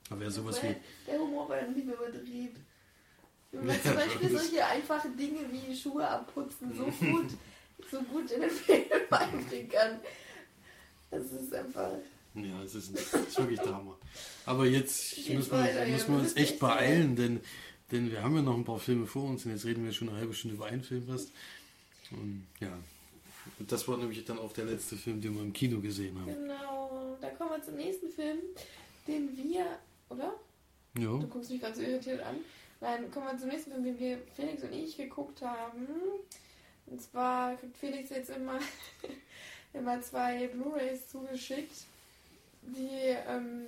Aber 0.09 0.19
wer 0.19 0.31
sowas 0.31 0.61
wie. 0.61 0.75
Der 1.07 1.19
Humor 1.19 1.49
war 1.49 1.61
nicht 1.63 1.85
mehr 1.85 1.95
überdreht. 1.95 2.55
Wenn 3.51 3.65
man 3.65 3.75
Ja, 3.75 3.81
zum 3.81 3.95
Beispiel 3.95 4.37
solche 4.37 4.65
einfachen 4.65 5.17
Dinge 5.17 5.39
wie 5.51 5.75
Schuhe 5.75 6.07
abputzen 6.07 6.73
so 6.75 6.85
gut, 6.85 7.31
so 7.89 8.01
gut 8.03 8.29
in 8.31 8.41
den 8.41 8.49
Film 8.49 8.83
einbringen 9.09 9.69
kann. 9.69 9.99
Das 11.09 11.31
ist 11.31 11.53
einfach. 11.53 11.91
Ja, 12.33 12.63
es 12.63 12.75
ist, 12.75 12.93
es 12.95 13.13
ist 13.13 13.37
wirklich 13.37 13.59
der 13.59 13.75
Hammer. 13.75 13.97
Aber 14.45 14.65
jetzt 14.65 15.29
müssen 15.29 15.51
wir, 15.51 15.87
müssen 15.87 16.15
uns 16.15 16.35
echt 16.35 16.59
beeilen, 16.59 17.15
denn, 17.15 17.41
denn 17.91 18.11
wir 18.11 18.23
haben 18.23 18.35
ja 18.35 18.41
noch 18.41 18.55
ein 18.55 18.63
paar 18.63 18.79
Filme 18.79 19.05
vor 19.05 19.23
uns 19.25 19.45
und 19.45 19.51
jetzt 19.51 19.65
reden 19.65 19.83
wir 19.83 19.91
schon 19.91 20.09
eine 20.09 20.17
halbe 20.17 20.33
Stunde 20.33 20.55
über 20.55 20.65
einen 20.65 20.83
Film 20.83 21.05
fast. 21.07 21.31
Und 22.11 22.47
ja, 22.59 22.77
das 23.59 23.87
war 23.87 23.97
nämlich 23.97 24.23
dann 24.25 24.39
auch 24.39 24.53
der 24.53 24.65
letzte 24.65 24.95
Film, 24.95 25.21
den 25.21 25.35
wir 25.35 25.41
im 25.41 25.53
Kino 25.53 25.79
gesehen 25.79 26.17
haben. 26.19 26.33
Genau. 26.33 27.17
Da 27.19 27.29
kommen 27.29 27.51
wir 27.51 27.61
zum 27.61 27.75
nächsten 27.75 28.09
Film, 28.09 28.39
den 29.07 29.35
wir. 29.37 29.65
Oder? 30.09 30.33
Ja, 30.97 31.17
Du 31.17 31.27
guckst 31.27 31.51
mich 31.51 31.61
ganz 31.61 31.77
so 31.77 31.83
irritiert 31.83 32.21
an. 32.21 32.37
Nein, 32.81 33.11
kommen 33.11 33.27
wir 33.27 33.37
zum 33.37 33.49
nächsten 33.49 33.71
Film, 33.71 33.83
den 33.83 33.99
wir 33.99 34.17
Felix 34.35 34.63
und 34.63 34.73
ich 34.73 34.97
geguckt 34.97 35.41
haben. 35.41 35.87
Und 36.87 37.01
zwar 37.01 37.55
kriegt 37.55 37.77
Felix 37.77 38.09
jetzt 38.09 38.31
immer, 38.31 38.59
immer 39.73 40.01
zwei 40.01 40.47
Blu-Rays 40.47 41.07
zugeschickt, 41.07 41.85
die, 42.61 43.15
ähm, 43.27 43.67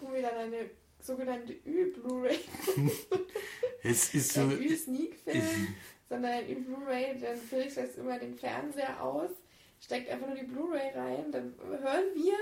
wo 0.00 0.12
wir 0.12 0.22
dann 0.22 0.36
eine 0.36 0.70
sogenannte 1.00 1.52
Ü-Blu-Ray, 1.66 2.38
es 3.82 4.14
ist 4.14 4.32
so. 4.32 4.40
kein 4.40 4.62
Ü-Sneak-Film, 4.62 5.74
sondern 6.08 6.32
ein 6.32 6.48
Ü-Blu-Ray, 6.48 7.20
dann 7.20 7.36
Felix 7.36 7.76
lässt 7.76 7.98
immer 7.98 8.18
den 8.18 8.34
Fernseher 8.34 9.02
aus, 9.02 9.30
steckt 9.80 10.08
einfach 10.08 10.26
nur 10.26 10.36
die 10.36 10.46
Blu-Ray 10.46 10.90
rein, 10.94 11.30
dann 11.30 11.54
hören 11.60 12.04
wir, 12.14 12.36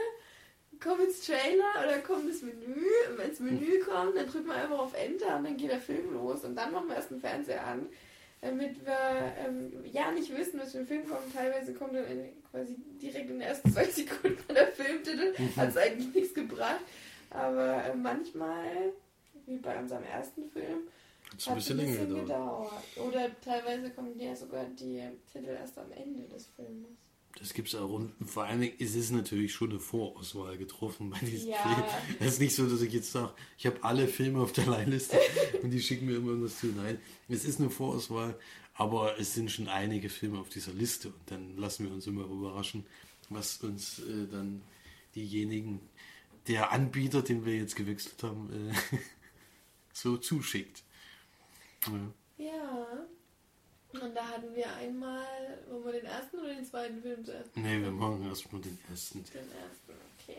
kommt 0.81 1.01
ins 1.01 1.27
Trailer 1.27 1.85
oder 1.85 1.99
kommt 1.99 2.29
das 2.29 2.43
Menü, 2.43 2.87
und 3.11 3.19
wenn 3.19 3.29
das 3.31 3.41
Menü 3.41 3.81
kommt, 3.81 4.17
dann 4.17 4.27
drücken 4.27 4.47
wir 4.47 4.55
einfach 4.55 4.79
auf 4.79 4.95
Enter 4.95 5.37
und 5.37 5.45
dann 5.45 5.57
geht 5.57 5.71
der 5.71 5.81
Film 5.81 6.13
los 6.15 6.45
und 6.45 6.55
dann 6.55 6.73
machen 6.73 6.89
wir 6.89 6.97
erst 6.97 7.11
den 7.11 7.21
Fernseher 7.21 7.67
an, 7.67 7.89
damit 8.43 8.85
wir 8.85 9.35
ähm, 9.39 9.73
ja 9.91 10.11
nicht 10.11 10.37
wissen, 10.37 10.61
was 10.61 10.73
für 10.73 10.79
ein 10.81 10.87
Film 10.87 11.09
kommt. 11.09 11.33
Teilweise 11.35 11.73
kommt 11.73 11.95
dann 11.95 12.05
in, 12.07 12.43
quasi 12.51 12.77
direkt 13.01 13.31
in 13.31 13.39
den 13.39 13.41
ersten 13.41 13.73
zwei 13.73 13.85
Sekunden 13.91 14.55
der 14.55 14.67
Filmtitel, 14.69 15.35
hat 15.57 15.69
es 15.71 15.77
eigentlich 15.79 16.15
nichts 16.15 16.35
gebracht, 16.35 16.81
aber 17.31 17.85
äh, 17.85 17.95
manchmal, 17.95 18.93
wie 19.47 19.57
bei 19.57 19.79
unserem 19.79 20.05
ersten 20.05 20.51
Film, 20.51 20.89
Hat 21.31 21.39
es 21.39 21.49
ein 21.49 21.55
bisschen 21.55 21.77
bisschen 21.79 22.09
gedauert. 22.09 22.23
gedauert. 22.27 23.09
Oder 23.09 23.41
teilweise 23.41 23.91
kommen 23.91 24.19
ja 24.21 24.35
sogar 24.37 24.65
die 24.67 25.03
Titel 25.33 25.51
erst 25.59 25.79
am 25.79 25.91
Ende 25.93 26.25
des 26.29 26.47
Films. 26.49 26.89
Das 27.39 27.55
gibt 27.55 27.69
es 27.69 27.75
auch. 27.75 27.91
Und 27.91 28.13
vor 28.25 28.45
allen 28.45 28.61
Dingen 28.61 28.77
ist 28.79 28.95
es 28.95 29.11
natürlich 29.11 29.53
schon 29.53 29.71
eine 29.71 29.81
Vorauswahl 29.81 30.57
getroffen 30.59 31.11
bei 31.11 31.19
diesem 31.19 31.51
Ja. 31.51 31.57
Film. 31.59 31.85
Es 32.21 32.35
ist 32.35 32.41
nicht 32.41 32.55
so, 32.55 32.69
dass 32.69 32.83
ich 32.83 32.93
jetzt 32.93 33.11
sage, 33.13 33.33
ich 33.59 33.67
habe 33.67 33.83
alle 33.83 34.07
Filme 34.07 34.41
auf 34.41 34.53
der 34.53 34.67
Leihliste 34.67 35.19
und 35.63 35.71
die 35.71 35.81
schicken 35.83 36.07
mir 36.07 36.17
immer 36.17 36.29
irgendwas 36.31 36.59
zu. 36.59 36.67
Nein, 36.69 37.01
es 37.29 37.45
ist 37.45 37.59
eine 37.61 37.71
Vorauswahl, 37.71 38.39
aber 38.75 39.19
es 39.19 39.35
sind 39.35 39.51
schon 39.51 39.69
einige 39.69 40.09
Filme 40.09 40.39
auf 40.39 40.49
dieser 40.51 40.73
Liste 40.73 41.09
und 41.09 41.31
dann 41.31 41.57
lassen 41.57 41.87
wir 41.87 41.93
uns 41.93 42.07
immer 42.07 42.25
überraschen, 42.25 42.87
was 43.29 43.57
uns 43.59 43.99
äh, 44.01 44.27
dann 44.31 44.63
diejenigen, 45.15 45.81
der 46.49 46.73
Anbieter, 46.73 47.23
den 47.23 47.45
wir 47.45 47.57
jetzt 47.57 47.77
gewechselt 47.77 48.23
haben, 48.23 48.51
äh, 48.71 48.97
so 49.93 50.17
zuschickt. 50.17 50.83
Ja. 51.87 52.45
Ja. 52.47 52.87
Und 54.01 54.15
da 54.15 54.27
hatten 54.29 54.55
wir 54.55 54.73
einmal, 54.77 55.27
wollen 55.69 55.85
wir 55.85 55.93
den 55.93 56.05
ersten 56.07 56.39
oder 56.39 56.55
den 56.55 56.65
zweiten 56.65 57.03
Film 57.03 57.25
zuerst? 57.25 57.57
Nee, 57.57 57.81
wir 57.81 57.91
machen 57.91 58.27
erstmal 58.27 58.61
den 58.63 58.79
ersten. 58.91 59.23
Den 59.25 59.41
ersten, 59.53 59.93
okay. 60.19 60.39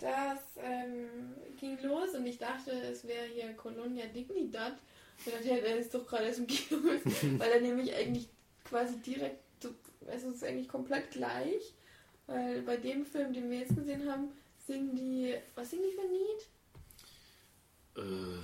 Das 0.00 0.38
ähm, 0.62 1.34
ging 1.58 1.78
los 1.82 2.10
und 2.14 2.26
ich 2.26 2.38
dachte, 2.38 2.70
es 2.72 3.06
wäre 3.06 3.26
hier 3.26 3.52
Colonia 3.54 4.06
Dignidad. 4.06 4.78
Und 5.24 5.34
dann 5.34 5.42
hätte 5.42 5.66
er 5.66 5.78
es 5.78 5.90
doch 5.90 6.06
gerade 6.06 6.26
erst 6.26 6.38
im 6.40 6.46
Kino 6.46 6.80
weil 7.38 7.50
er 7.50 7.60
nämlich 7.60 7.94
eigentlich 7.94 8.28
quasi 8.64 8.96
direkt, 8.98 9.40
so- 9.62 9.74
also 10.06 10.28
es 10.28 10.34
ist 10.36 10.44
eigentlich 10.44 10.68
komplett 10.68 11.10
gleich. 11.10 11.74
Weil 12.26 12.60
bei 12.62 12.76
dem 12.76 13.06
Film, 13.06 13.32
den 13.32 13.50
wir 13.50 13.60
jetzt 13.60 13.74
gesehen 13.74 14.08
haben, 14.10 14.28
singen 14.66 14.94
die, 14.94 15.34
was 15.54 15.70
singen 15.70 15.84
die 15.90 15.94
für 15.96 16.02
ein 16.02 16.12
Lied? 16.12 16.46
Äh, 17.96 18.42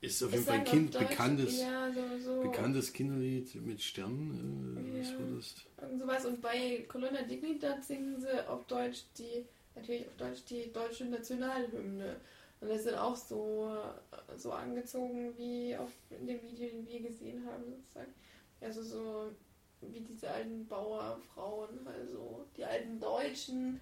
ist 0.00 0.22
auf 0.22 0.32
jeden 0.32 0.44
Fall 0.44 0.58
ein 0.58 0.64
kind, 0.64 0.94
Deutsch, 0.94 1.08
bekanntes, 1.08 1.60
Ja, 1.60 1.90
so, 1.92 2.02
so. 2.18 2.40
bekanntes 2.42 2.92
Kinderlied 2.92 3.54
mit 3.56 3.82
Sternen. 3.82 4.94
Äh, 4.94 5.00
was 5.00 5.08
Ja. 5.10 5.18
war 5.18 5.36
das? 5.36 5.54
Irgend 5.80 6.00
sowas. 6.00 6.24
Und 6.26 6.40
bei 6.40 6.84
Colonna 6.88 7.22
Dignidad 7.22 7.84
singen 7.84 8.20
sie 8.20 8.46
auf 8.48 8.66
Deutsch 8.66 9.04
die, 9.18 9.44
natürlich 9.74 10.06
auf 10.06 10.16
Deutsch 10.16 10.44
die 10.48 10.72
deutsche 10.72 11.04
Nationalhymne. 11.06 12.16
Und 12.60 12.68
das 12.68 12.84
sind 12.84 12.96
auch 12.96 13.14
so, 13.16 13.72
so 14.36 14.52
angezogen 14.52 15.36
wie 15.36 15.76
auf 15.76 15.90
in 16.10 16.26
dem 16.26 16.42
Video, 16.42 16.68
den 16.68 16.86
wir 16.88 17.00
gesehen 17.00 17.44
haben, 17.46 17.64
sozusagen. 17.64 18.12
Also 18.60 18.82
so 18.82 19.30
wie 19.80 20.00
diese 20.00 20.28
alten 20.28 20.66
Bauerfrauen, 20.66 21.86
also 21.86 22.46
die 22.56 22.64
alten 22.64 22.98
deutschen, 22.98 23.80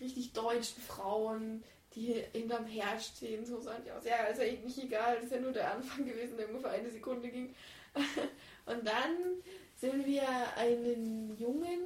richtig 0.00 0.32
deutschen 0.32 0.80
Frauen, 0.80 1.62
die 1.94 2.24
hinterm 2.32 2.66
Herd 2.66 3.02
stehen, 3.02 3.44
so 3.44 3.60
sahen 3.60 3.82
die 3.84 3.90
aus. 3.90 4.04
Ja, 4.04 4.24
ist 4.24 4.38
ja 4.38 4.44
eigentlich 4.44 4.82
egal, 4.82 5.16
das 5.16 5.24
ist 5.24 5.32
ja 5.32 5.40
nur 5.40 5.52
der 5.52 5.72
Anfang 5.72 6.04
gewesen, 6.06 6.36
der 6.36 6.48
ungefähr 6.48 6.72
eine 6.72 6.90
Sekunde 6.90 7.28
ging. 7.28 7.54
Und 8.66 8.86
dann 8.86 9.42
sehen 9.76 10.04
wir 10.04 10.22
einen 10.56 11.36
Jungen, 11.38 11.80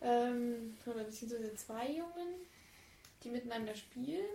ähm, 0.00 0.76
oder 0.86 1.04
beziehungsweise 1.04 1.54
zwei 1.54 1.88
Jungen, 1.88 2.46
die 3.22 3.30
miteinander 3.30 3.74
spielen 3.74 4.26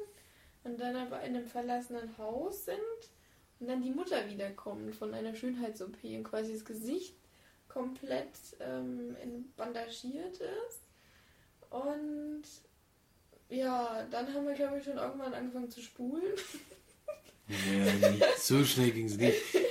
und 0.63 0.79
dann 0.79 0.95
aber 0.95 1.21
in 1.21 1.35
einem 1.35 1.45
verlassenen 1.45 2.17
Haus 2.17 2.65
sind 2.65 2.79
und 3.59 3.67
dann 3.67 3.81
die 3.81 3.91
Mutter 3.91 4.27
wiederkommt 4.29 4.95
von 4.95 5.13
einer 5.13 5.35
Schönheits-OP 5.35 6.03
und 6.03 6.23
quasi 6.23 6.53
das 6.53 6.65
Gesicht 6.65 7.15
komplett 7.67 8.31
ähm, 8.59 9.15
bandagiert 9.55 10.39
ist. 10.39 10.81
Und 11.69 12.43
ja, 13.49 14.05
dann 14.11 14.33
haben 14.33 14.47
wir, 14.47 14.53
glaube 14.53 14.77
ich, 14.77 14.83
schon 14.83 14.97
irgendwann 14.97 15.33
angefangen 15.33 15.69
zu 15.69 15.81
spulen. 15.81 16.23
Ja, 17.47 18.09
nicht, 18.11 18.37
so 18.39 18.63
schnell 18.63 18.91
ging 18.91 19.05
es 19.05 19.17
nicht. 19.17 19.37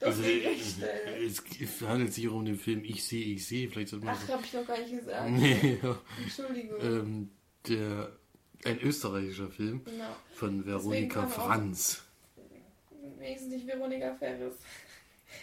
Das 0.00 0.10
Also, 0.10 0.22
ging 0.22 0.46
recht 0.46 0.76
schnell. 0.76 1.26
es 1.26 1.80
handelt 1.82 2.14
sich 2.14 2.28
um 2.28 2.44
den 2.44 2.56
Film 2.56 2.84
Ich 2.84 3.04
sehe, 3.04 3.34
ich 3.34 3.44
sehe. 3.44 3.68
Vielleicht 3.68 3.88
sollte 3.88 4.06
man 4.06 4.16
Ach, 4.16 4.28
habe 4.28 4.44
ich 4.44 4.52
noch 4.52 4.64
gar 4.64 4.78
nicht 4.78 4.96
gesagt. 4.96 5.28
Nee, 5.28 5.80
ja. 5.82 5.98
Entschuldigung. 6.22 6.80
ähm, 6.80 7.30
der, 7.66 8.12
ein 8.64 8.80
österreichischer 8.80 9.48
Film 9.50 9.84
genau. 9.84 10.14
von 10.34 10.64
Veronika 10.64 11.26
Franz. 11.26 12.04
Wenigstens 13.18 13.54
nicht 13.54 13.66
Veronika 13.66 14.14
Ferris. 14.14 14.54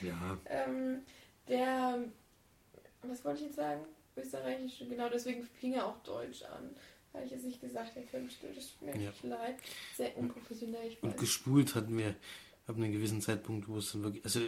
Ja, 0.01 0.37
Ähm, 0.45 1.01
der, 1.49 1.99
was 3.01 3.25
wollte 3.25 3.39
ich 3.41 3.45
jetzt 3.47 3.57
sagen? 3.57 3.81
Österreichisch, 4.15 4.79
genau, 4.87 5.09
deswegen 5.09 5.43
fing 5.59 5.73
er 5.73 5.85
auch 5.85 6.01
Deutsch 6.03 6.43
an. 6.43 6.69
Habe 7.15 7.25
ich 7.25 7.31
jetzt 7.31 7.45
nicht 7.45 7.61
gesagt, 7.61 7.95
der 7.95 8.03
Film 8.03 8.29
stimmt, 8.29 8.57
das 8.57 8.71
tut 8.77 8.81
mir 8.93 9.01
Ja. 9.01 9.09
echt 9.09 9.23
leid. 9.23 9.55
Sehr 9.95 10.17
unprofessionell, 10.17 10.87
ich 10.87 11.01
und 11.01 11.11
weiß. 11.11 11.19
gespult 11.19 11.75
hatten 11.75 11.97
wir 11.97 12.15
ab 12.67 12.75
einem 12.75 12.91
gewissen 12.91 13.21
Zeitpunkt, 13.21 13.67
wo 13.67 13.77
es 13.77 13.91
dann 13.91 14.03
wirklich. 14.03 14.23
Also, 14.25 14.41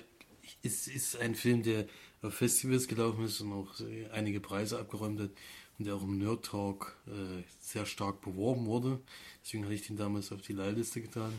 es 0.63 0.87
ist 0.87 1.17
ein 1.17 1.35
Film, 1.35 1.63
der 1.63 1.87
auf 2.21 2.33
Festivals 2.33 2.87
gelaufen 2.87 3.25
ist 3.25 3.41
und 3.41 3.53
auch 3.53 3.73
einige 4.11 4.39
Preise 4.39 4.79
abgeräumt 4.79 5.19
hat 5.19 5.31
und 5.77 5.85
der 5.85 5.95
auch 5.95 6.03
im 6.03 6.17
Nerd 6.17 6.45
Talk 6.45 6.97
äh, 7.07 7.43
sehr 7.61 7.85
stark 7.85 8.21
beworben 8.21 8.65
wurde. 8.65 8.99
Deswegen 9.43 9.63
hatte 9.65 9.73
ich 9.75 9.85
den 9.87 9.97
damals 9.97 10.31
auf 10.31 10.41
die 10.41 10.53
Leihliste 10.53 11.01
getan. 11.01 11.33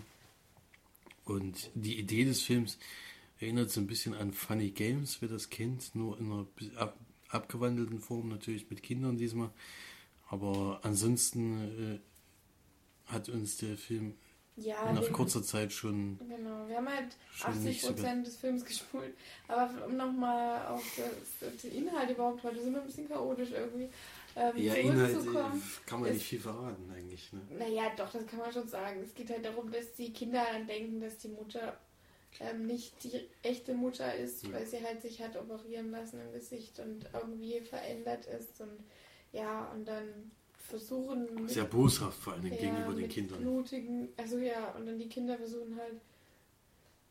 Und 1.24 1.70
die 1.74 1.98
Idee 1.98 2.24
des 2.24 2.42
Films 2.42 2.78
erinnert 3.40 3.70
so 3.70 3.80
ein 3.80 3.86
bisschen 3.86 4.14
an 4.14 4.32
Funny 4.32 4.70
Games, 4.70 5.20
wer 5.20 5.28
das 5.28 5.50
kennt, 5.50 5.94
nur 5.94 6.18
in 6.18 6.26
einer 6.32 6.46
ab, 6.76 6.96
abgewandelten 7.28 7.98
Form, 8.00 8.28
natürlich 8.28 8.70
mit 8.70 8.82
Kindern 8.82 9.18
diesmal. 9.18 9.50
Aber 10.30 10.80
ansonsten 10.82 12.00
äh, 13.06 13.10
hat 13.12 13.28
uns 13.28 13.56
der 13.58 13.76
Film 13.76 14.14
ja, 14.56 14.92
nach 14.92 15.10
kurzer 15.12 15.42
Zeit 15.42 15.72
schon 15.72 16.18
Genau, 16.18 16.66
wir 16.66 16.76
haben 16.76 16.88
halt 16.88 17.16
Schon 17.32 17.50
80 17.52 17.64
nicht 17.64 17.80
so 17.82 17.92
Prozent 17.92 18.26
des 18.26 18.36
Films 18.36 18.64
gespult. 18.64 19.14
Aber 19.46 19.86
um 19.86 19.96
nochmal 19.96 20.66
auf 20.66 20.82
den 21.62 21.72
Inhalt 21.72 22.10
überhaupt, 22.10 22.42
heute 22.42 22.60
sind 22.60 22.72
wir 22.74 22.80
ein 22.80 22.86
bisschen 22.86 23.08
chaotisch 23.08 23.52
irgendwie, 23.52 23.88
ähm, 24.36 24.52
Ja, 24.56 24.74
Inhalt 24.74 25.14
äh, 25.16 25.30
kann 25.86 26.00
man 26.00 26.08
ist- 26.10 26.14
nicht 26.16 26.26
viel 26.26 26.40
verraten 26.40 26.90
eigentlich. 26.94 27.32
Ne? 27.32 27.40
Naja, 27.56 27.84
doch, 27.96 28.10
das 28.10 28.26
kann 28.26 28.40
man 28.40 28.52
schon 28.52 28.68
sagen. 28.68 29.00
Es 29.02 29.14
geht 29.14 29.30
halt 29.30 29.44
darum, 29.44 29.70
dass 29.70 29.94
die 29.94 30.12
Kinder 30.12 30.44
dann 30.52 30.66
denken, 30.66 31.00
dass 31.00 31.18
die 31.18 31.28
Mutter 31.28 31.78
ähm, 32.40 32.66
nicht 32.66 32.92
die 33.04 33.12
echte 33.42 33.72
Mutter 33.74 34.14
ist, 34.14 34.42
Ja. 34.44 34.52
weil 34.52 34.66
sie 34.66 34.84
halt 34.84 35.00
sich 35.00 35.22
hat 35.22 35.36
operieren 35.36 35.90
lassen 35.92 36.20
im 36.20 36.32
Gesicht 36.32 36.78
und 36.80 37.06
irgendwie 37.14 37.60
verändert 37.60 38.26
ist 38.26 38.60
und 38.60 38.78
ja, 39.32 39.70
und 39.74 39.86
dann 39.86 40.30
versuchen 40.58 41.48
Sehr 41.48 41.64
boshaft 41.64 42.18
vor 42.18 42.34
ja, 42.34 42.48
gegenüber 42.48 42.94
den 42.94 43.08
Kindern. 43.08 43.40
blutigen, 43.40 44.08
also 44.16 44.38
ja, 44.38 44.70
und 44.72 44.86
dann 44.86 44.98
die 44.98 45.08
Kinder 45.08 45.36
versuchen 45.36 45.76
halt 45.76 46.00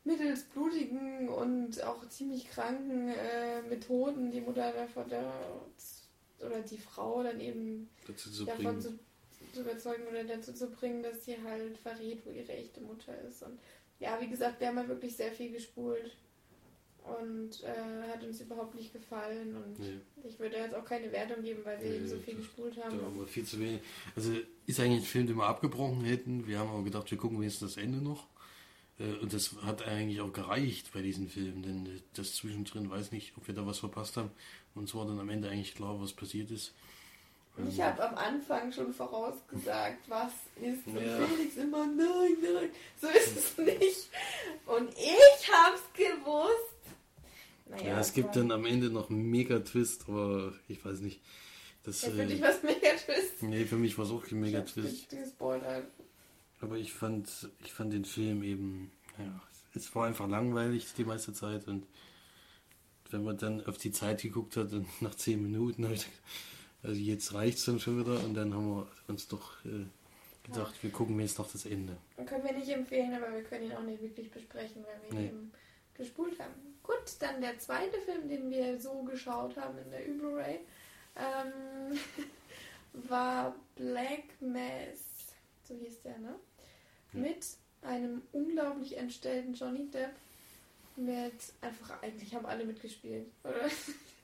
mittels 0.04 0.44
blutigen 0.44 1.28
und 1.28 1.82
auch 1.82 2.08
ziemlich 2.08 2.48
kranken 2.48 3.08
äh, 3.08 3.62
Methoden 3.62 4.30
die 4.30 4.40
Mutter 4.40 4.72
davon 4.72 5.08
der, 5.08 5.32
oder 6.40 6.60
die 6.62 6.78
Frau 6.78 7.22
dann 7.22 7.40
eben 7.40 7.90
dazu 8.06 8.30
zu 8.30 8.44
davon 8.44 8.64
bringen. 8.64 8.80
zu, 8.80 8.98
zu 9.52 9.60
überzeugen 9.60 10.06
oder 10.08 10.24
dazu 10.24 10.52
zu 10.52 10.68
bringen, 10.68 11.02
dass 11.02 11.24
sie 11.24 11.36
halt 11.42 11.76
verrät, 11.78 12.24
wo 12.24 12.30
ihre 12.30 12.52
echte 12.52 12.80
Mutter 12.80 13.20
ist. 13.22 13.42
Und 13.42 13.58
ja, 13.98 14.18
wie 14.20 14.28
gesagt, 14.28 14.60
wir 14.60 14.68
haben 14.68 14.78
ja 14.78 14.88
wirklich 14.88 15.16
sehr 15.16 15.32
viel 15.32 15.50
gespult 15.50 16.16
und 17.20 17.62
äh, 17.64 18.08
hat 18.12 18.22
uns 18.22 18.40
überhaupt 18.40 18.74
nicht 18.74 18.92
gefallen. 18.92 19.56
Und 19.56 19.78
Nee. 19.78 19.98
ich 20.28 20.38
würde 20.38 20.56
jetzt 20.56 20.74
auch 20.74 20.84
keine 20.84 21.10
Wertung 21.12 21.42
geben, 21.42 21.60
weil 21.64 21.80
wir 21.82 21.90
Nee, 21.90 21.96
eben 21.96 22.08
so 22.08 22.18
viel 22.18 22.34
gespult 22.36 22.76
Da 22.76 22.84
haben. 22.84 23.18
wir 23.18 23.26
viel 23.26 23.44
zu 23.44 23.58
wenig. 23.60 23.80
Also 24.16 24.32
ist 24.66 24.80
eigentlich 24.80 25.02
ein 25.02 25.06
Film, 25.06 25.26
den 25.26 25.36
wir 25.36 25.46
abgebrochen 25.46 26.04
hätten. 26.04 26.46
Wir 26.46 26.58
haben 26.58 26.70
aber 26.70 26.82
gedacht, 26.84 27.10
wir 27.10 27.18
gucken 27.18 27.40
wenigstens 27.40 27.74
das 27.74 27.82
Ende 27.82 27.98
noch. 27.98 28.26
Äh, 28.98 29.14
Und 29.22 29.32
das 29.32 29.54
hat 29.62 29.86
eigentlich 29.86 30.20
auch 30.20 30.32
gereicht 30.32 30.92
bei 30.92 31.02
diesem 31.02 31.28
Film, 31.28 31.62
denn 31.62 32.00
das 32.14 32.34
zwischendrin 32.34 32.90
weiß 32.90 33.12
nicht, 33.12 33.32
ob 33.36 33.46
wir 33.46 33.54
da 33.54 33.64
was 33.66 33.78
verpasst 33.78 34.16
haben. 34.16 34.30
Uns 34.74 34.94
war 34.94 35.06
dann 35.06 35.18
am 35.18 35.28
Ende 35.30 35.48
eigentlich 35.48 35.74
klar, 35.74 36.00
was 36.00 36.12
passiert 36.12 36.50
ist. 36.50 36.72
Und 37.56 37.68
ich 37.68 37.80
habe 37.80 38.08
am 38.08 38.14
Anfang 38.14 38.70
schon 38.70 38.92
vorausgesagt, 38.94 40.08
was 40.08 40.30
ist. 40.62 40.86
Und 40.86 41.00
Ja. 41.04 41.18
Felix 41.26 41.56
immer, 41.56 41.86
nein, 41.86 42.36
nein, 42.40 42.70
so 43.00 43.08
ist 43.08 43.36
es 43.36 43.58
nicht. 43.58 44.08
Und 44.66 44.90
ich 44.92 45.50
hab's 45.52 45.82
gewusst. 45.94 46.74
Naja, 47.70 47.86
Ja, 47.88 48.00
es 48.00 48.12
gibt 48.12 48.34
dann 48.36 48.50
am 48.52 48.64
Ende 48.66 48.90
noch 48.90 49.10
einen 49.10 49.30
Mega-Twist, 49.30 50.08
aber 50.08 50.52
ich 50.68 50.84
weiß 50.84 51.00
nicht. 51.00 51.20
Das, 51.84 52.02
Ja, 52.02 52.10
für 52.10 52.22
äh, 52.22 52.26
dich 52.26 52.42
was 52.42 52.62
mega 52.62 52.88
Twist. 53.04 53.42
nee, 53.42 53.64
für 53.64 53.76
mich 53.76 53.96
war 53.96 54.04
es 54.04 54.10
auch 54.10 54.24
kein 54.24 54.40
Mega-Twist. 54.40 55.14
Aber 56.60 56.76
ich 56.76 56.92
fand, 56.92 57.28
ich 57.64 57.72
fand 57.72 57.92
den 57.92 58.04
Film 58.04 58.42
eben, 58.42 58.90
ja, 59.18 59.40
es 59.74 59.94
war 59.94 60.06
einfach 60.06 60.28
langweilig 60.28 60.86
die 60.96 61.04
meiste 61.04 61.32
Zeit 61.32 61.68
und 61.68 61.86
wenn 63.10 63.22
man 63.24 63.38
dann 63.38 63.64
auf 63.66 63.78
die 63.78 63.92
Zeit 63.92 64.22
geguckt 64.22 64.56
hat 64.56 64.72
und 64.72 64.86
nach 65.02 65.14
zehn 65.14 65.40
Minuten, 65.42 65.82
gedacht, 65.82 66.06
also 66.82 67.00
jetzt 67.00 67.32
reicht's 67.34 67.64
dann 67.64 67.80
schon 67.80 68.00
wieder 68.00 68.22
und 68.24 68.34
dann 68.34 68.52
haben 68.54 68.68
wir 68.76 68.88
uns 69.06 69.28
doch 69.28 69.64
äh, 69.64 69.86
gedacht, 70.44 70.74
wir 70.82 70.90
gucken 70.90 71.16
mir 71.16 71.22
jetzt 71.22 71.38
noch 71.38 71.50
das 71.50 71.64
Ende. 71.64 71.96
Und 72.16 72.26
können 72.26 72.44
wir 72.44 72.52
nicht 72.52 72.68
empfehlen, 72.70 73.14
aber 73.14 73.32
wir 73.34 73.42
können 73.44 73.66
ihn 73.66 73.72
auch 73.72 73.82
nicht 73.82 74.02
wirklich 74.02 74.30
besprechen, 74.30 74.84
weil 74.84 75.00
wir 75.02 75.18
ihn 75.18 75.22
Nee. 75.24 75.28
eben 75.28 75.52
gespult 75.98 76.38
haben. 76.40 76.54
Gut, 76.82 77.16
dann 77.20 77.40
der 77.42 77.58
zweite 77.58 78.00
Film, 78.00 78.28
den 78.28 78.50
wir 78.50 78.80
so 78.80 79.02
geschaut 79.02 79.56
haben 79.56 79.76
in 79.78 79.90
der 79.90 79.98
Blu-ray, 79.98 80.60
ähm, 81.16 81.98
war 83.08 83.54
Black 83.76 84.24
Mass. 84.40 85.34
So 85.64 85.74
hieß 85.74 86.02
der, 86.02 86.18
ne? 86.18 86.34
Ja. 87.12 87.20
Mit 87.20 87.44
einem 87.82 88.22
unglaublich 88.32 88.96
entstellten 88.96 89.52
Johnny 89.52 89.90
Depp. 89.90 90.12
Mit 90.96 91.34
einfach, 91.60 92.02
eigentlich 92.02 92.34
haben 92.34 92.46
alle 92.46 92.64
mitgespielt, 92.64 93.26
oder? 93.44 93.70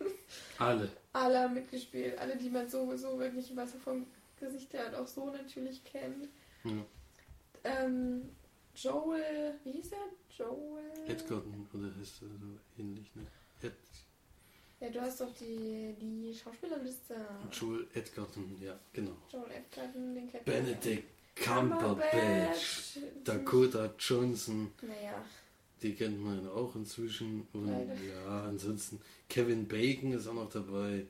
Alle. 0.59 0.91
alle 1.13 1.39
haben 1.39 1.55
mitgespielt. 1.55 2.19
Alle, 2.19 2.37
die 2.37 2.51
man 2.51 2.69
sowieso 2.69 3.19
wirklich 3.19 3.55
was 3.55 3.73
vom 3.73 4.07
Gesicht 4.41 4.73
her 4.73 4.89
und 4.89 4.97
auch 4.97 5.07
so 5.07 5.31
natürlich 5.31 5.85
kennt. 5.85 6.29
Ja. 6.65 6.85
Ähm, 7.63 8.29
Joel, 8.77 9.55
wie 9.65 9.73
hieß 9.73 9.93
er? 9.93 9.99
Joel. 10.37 11.09
Edgerton 11.09 11.67
oder 11.73 11.95
heißt 11.99 12.23
er 12.23 12.29
so 12.29 12.59
ähnlich, 12.79 13.15
ne? 13.15 13.27
Ed, 13.63 13.73
Ja, 14.81 14.91
du 14.91 15.01
hast 15.01 15.21
doch 15.21 15.33
die, 15.35 15.95
die 16.01 16.35
Schauspielerliste. 16.35 17.15
Joel 17.53 17.87
Edgerton, 17.95 18.57
ja, 18.61 18.79
genau. 18.93 19.17
Joel 19.33 19.51
Edgerton, 19.53 20.15
den 20.15 20.31
kennt. 20.31 20.45
Benedict 20.45 21.05
Cumberbatch, 21.37 22.99
Dakota 23.25 23.93
Johnson, 23.99 24.73
Naja, 24.83 25.25
Die 25.83 25.95
kennt 25.95 26.21
man 26.21 26.49
auch 26.49 26.75
inzwischen. 26.77 27.47
Und 27.53 27.69
Leider. 27.69 27.95
ja, 27.95 28.45
ansonsten 28.45 29.01
Kevin 29.29 29.67
Bacon 29.67 30.13
ist 30.13 30.27
auch 30.29 30.35
noch 30.35 30.51
dabei. 30.51 31.07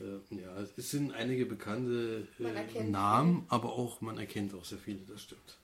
Äh, 0.00 0.34
ja, 0.34 0.56
es 0.76 0.90
sind 0.90 1.12
einige 1.12 1.44
bekannte 1.46 2.26
äh, 2.38 2.84
Namen, 2.84 3.44
aber 3.48 3.72
auch 3.72 4.00
man 4.00 4.18
erkennt 4.18 4.54
auch 4.54 4.64
sehr 4.64 4.78
viele, 4.78 5.00
das 5.06 5.22
stimmt. 5.22 5.58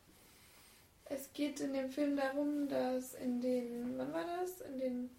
Es 1.09 1.32
geht 1.32 1.61
in 1.61 1.72
dem 1.72 1.90
Film 1.90 2.16
darum, 2.16 2.68
dass 2.68 3.14
in 3.14 3.40
den, 3.40 3.94
wann 3.96 4.12
war 4.12 4.24
das? 4.24 4.61
In 4.62 4.78
den, 4.78 5.11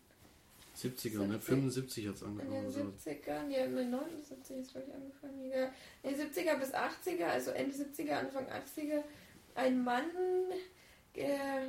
70er, 0.76 1.20
ne? 1.26 1.34
70. 1.34 1.44
75 1.44 2.08
hat 2.08 2.16
es 2.16 2.22
in 2.22 2.28
angefangen. 2.28 2.52
den 2.54 2.62
oder 2.66 2.72
so. 2.72 3.10
70ern, 3.10 3.50
ja, 3.50 3.66
in 3.66 3.76
den 3.76 3.90
79 3.90 4.58
ist, 4.58 4.72
glaube 4.72 4.88
ich, 4.88 4.94
angefangen. 4.94 5.50
Ja. 5.50 5.72
In 6.04 6.16
den 6.16 6.30
70er 6.30 6.58
bis 6.60 6.74
80er, 6.74 7.26
also 7.26 7.52
Ende 7.52 7.76
70er, 7.76 8.12
Anfang 8.12 8.46
80er, 8.46 9.04
ein 9.56 9.84
Mann, 9.84 10.06
äh, 11.16 11.64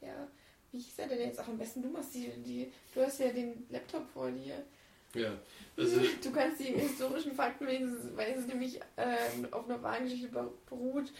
ja, 0.00 0.26
wie 0.72 0.78
hieß 0.78 0.98
er 0.98 1.06
denn 1.08 1.20
jetzt? 1.20 1.38
Ach, 1.38 1.46
am 1.48 1.58
besten 1.58 1.82
du 1.82 1.88
machst 1.90 2.12
die, 2.14 2.28
die, 2.44 2.72
du 2.92 3.02
hast 3.02 3.20
ja 3.20 3.28
den 3.30 3.66
Laptop 3.70 4.08
vor 4.12 4.30
dir. 4.32 4.64
Ja, 5.14 5.32
also 5.76 6.00
Du 6.20 6.32
kannst 6.32 6.58
die 6.58 6.64
historischen 6.72 7.34
Fakten, 7.36 7.68
wenigstens, 7.68 8.16
weil 8.16 8.32
es 8.32 8.46
nämlich 8.48 8.80
ähm, 8.96 9.46
auf 9.52 9.66
einer 9.66 9.80
wahren 9.80 10.02
Geschichte 10.02 10.26
ber- 10.26 10.52
beruht, 10.68 11.12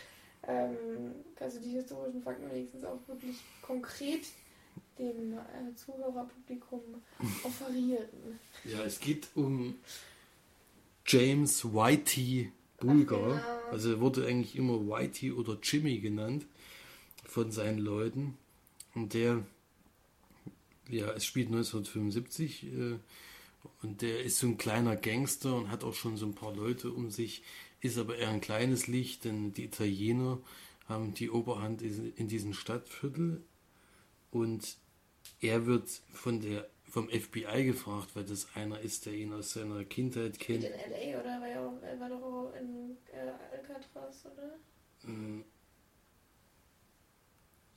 ähm, 0.47 1.15
kannst 1.37 1.57
du 1.57 1.61
die 1.61 1.73
historischen 1.73 2.23
Fakten 2.23 2.51
wenigstens 2.51 2.85
auch 2.85 2.99
wirklich 3.07 3.37
konkret 3.63 4.27
dem 4.99 5.35
äh, 5.35 5.75
Zuhörerpublikum 5.77 6.81
offerieren. 7.43 8.09
ja, 8.65 8.85
es 8.85 9.01
geht 9.01 9.29
um 9.35 9.77
James 11.07 11.65
Whitey 11.65 12.53
Bulger. 12.79 13.41
Ach, 13.41 13.61
genau. 13.61 13.73
Also 13.73 13.93
er 13.93 14.01
wurde 14.01 14.27
eigentlich 14.27 14.57
immer 14.57 14.81
Whitey 14.81 15.33
oder 15.33 15.59
Jimmy 15.63 15.99
genannt 15.99 16.47
von 17.25 17.51
seinen 17.51 17.79
Leuten. 17.79 18.37
Und 18.95 19.15
der, 19.15 19.45
ja, 20.89 21.11
es 21.13 21.25
spielt 21.25 21.49
1975 21.49 22.65
äh, 22.65 22.99
und 23.83 24.03
der 24.03 24.23
ist 24.23 24.39
so 24.39 24.47
ein 24.47 24.59
kleiner 24.59 24.97
Gangster 24.97 25.57
und 25.57 25.71
hat 25.71 25.85
auch 25.85 25.95
schon 25.95 26.17
so 26.17 26.27
ein 26.27 26.35
paar 26.35 26.55
Leute 26.55 26.93
um 26.93 27.11
sich, 27.11 27.43
ist 27.85 27.99
aber 27.99 28.17
eher 28.17 28.31
ein 28.31 28.41
kleines 28.41 28.87
Licht, 28.87 29.25
denn 29.25 29.53
die 29.53 29.65
Italiener 29.65 30.41
haben 30.89 31.15
die 31.15 31.31
Oberhand 31.31 31.83
in 31.83 32.29
diesem 32.29 32.53
Stadtviertel 32.55 33.43
und 34.31 34.77
er 35.41 35.67
wird 35.67 35.89
von 36.13 36.41
der 36.41 36.69
vom 36.89 37.09
FBI 37.09 37.65
gefragt, 37.65 38.11
weil 38.15 38.25
das 38.25 38.47
einer 38.55 38.79
ist, 38.81 39.07
der 39.07 39.15
ihn 39.15 39.33
aus 39.33 39.53
seiner 39.53 39.85
Kindheit 39.85 40.37
Spielt 40.37 40.63
kennt. 40.63 40.65
in 40.65 40.93
L.A. 40.93 41.21
oder 41.21 41.41
war, 41.41 41.83
er 41.83 42.01
war 42.01 42.09
doch 42.09 42.53
in 42.61 42.97
äh, 43.13 43.33
Alcatraz, 43.57 44.25
oder? 44.27 44.55
Ähm, 45.05 45.45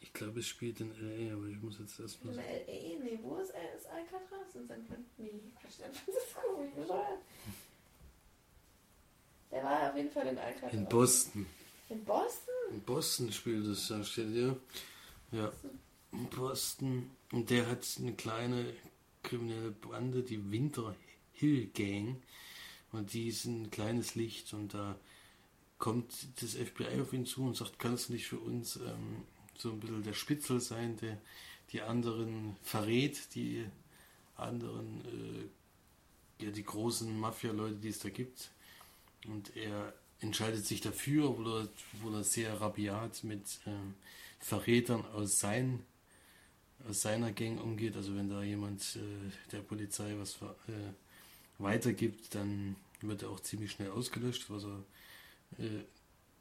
Ich 0.02 0.14
glaube, 0.14 0.40
es 0.42 0.48
spielt 0.48 0.80
in 0.82 0.92
L.A., 0.92 1.34
aber 1.36 1.48
ich 1.48 1.60
muss 1.62 1.80
jetzt 1.80 2.00
erstmal. 2.00 2.34
In 2.36 2.40
L.A.? 2.40 3.04
Nee, 3.04 3.20
wo 3.24 3.38
ist, 3.40 3.50
er? 3.52 3.76
ist 3.76 3.88
Alcatraz? 3.88 4.54
In 4.56 4.68
San 4.68 4.86
Francisco? 4.86 5.24
Nee, 5.24 5.32
San 5.68 5.94
Francisco, 5.94 6.40
wie 6.62 6.80
bescheuert. 6.80 7.20
Der 9.52 9.64
war 9.64 9.90
auf 9.90 9.96
jeden 9.96 10.12
Fall 10.12 10.28
in 10.28 10.38
Alcatraz. 10.38 10.74
In 10.74 10.86
Boston. 10.86 11.46
In 11.90 12.04
Boston? 12.04 12.54
In 12.72 12.82
Boston 12.82 13.32
spielt 13.32 13.66
es, 13.68 13.88
da 13.88 14.04
steht 14.04 14.30
hier. 14.30 14.58
Ja, 15.32 15.52
in 16.12 16.30
Boston. 16.30 17.12
Und 17.32 17.50
der 17.50 17.68
hat 17.68 17.86
eine 18.00 18.14
kleine 18.14 18.74
kriminelle 19.24 19.72
Bande, 19.72 20.24
die 20.24 20.52
Winter 20.52 20.96
Hill 21.34 21.68
Gang. 21.68 22.22
Und 22.92 23.14
die 23.14 23.28
ist 23.28 23.46
ein 23.46 23.70
kleines 23.70 24.16
Licht 24.16 24.54
und 24.54 24.74
da 24.74 24.98
kommt 25.78 26.42
das 26.42 26.56
FBI 26.56 27.02
auf 27.02 27.14
ihn 27.14 27.26
zu 27.26 27.44
und 27.44 27.56
sagt, 27.56 27.78
kannst 27.80 28.10
du 28.10 28.14
nicht 28.14 28.28
für 28.28 28.40
uns 28.40 28.78
ähm, 28.78 29.24
so 29.58 29.72
ein 29.72 29.80
bisschen 29.80 30.04
der 30.04 30.14
Spitzel 30.14 30.60
sein, 30.62 30.98
der 30.98 31.20
die 31.72 31.82
anderen 31.82 32.56
verrät, 32.64 33.36
die 33.36 33.66
anderen, 34.36 35.50
äh, 36.40 36.46
ja, 36.46 36.52
die 36.52 36.64
großen 36.64 37.20
Mafia-Leute, 37.20 37.76
die 37.76 37.90
es 37.90 38.00
da 38.00 38.10
gibt. 38.10 38.52
Und 39.26 39.56
er 39.56 39.94
entscheidet 40.20 40.66
sich 40.66 40.82
dafür, 40.82 41.30
obwohl 41.30 41.70
er, 42.16 42.24
sehr 42.24 42.60
rabiat 42.60 43.24
mit 43.24 43.60
ähm, 43.66 43.94
Verrätern 44.40 45.06
aus, 45.06 45.40
sein, 45.40 45.84
aus 46.88 47.02
seiner 47.02 47.32
Gang 47.32 47.62
umgeht. 47.62 47.96
Also 47.96 48.16
wenn 48.16 48.30
da 48.30 48.42
jemand 48.44 48.96
äh, 48.96 49.52
der 49.52 49.60
Polizei 49.60 50.16
was 50.18 50.36
äh, 50.68 50.94
weitergibt, 51.60 52.36
dann 52.36 52.76
wird 53.02 53.24
er 53.24 53.30
auch 53.30 53.40
ziemlich 53.40 53.72
schnell 53.72 53.92
ausgelöscht, 53.92 54.50
was, 54.50 54.64
er, 54.64 54.84
äh, 55.64 55.84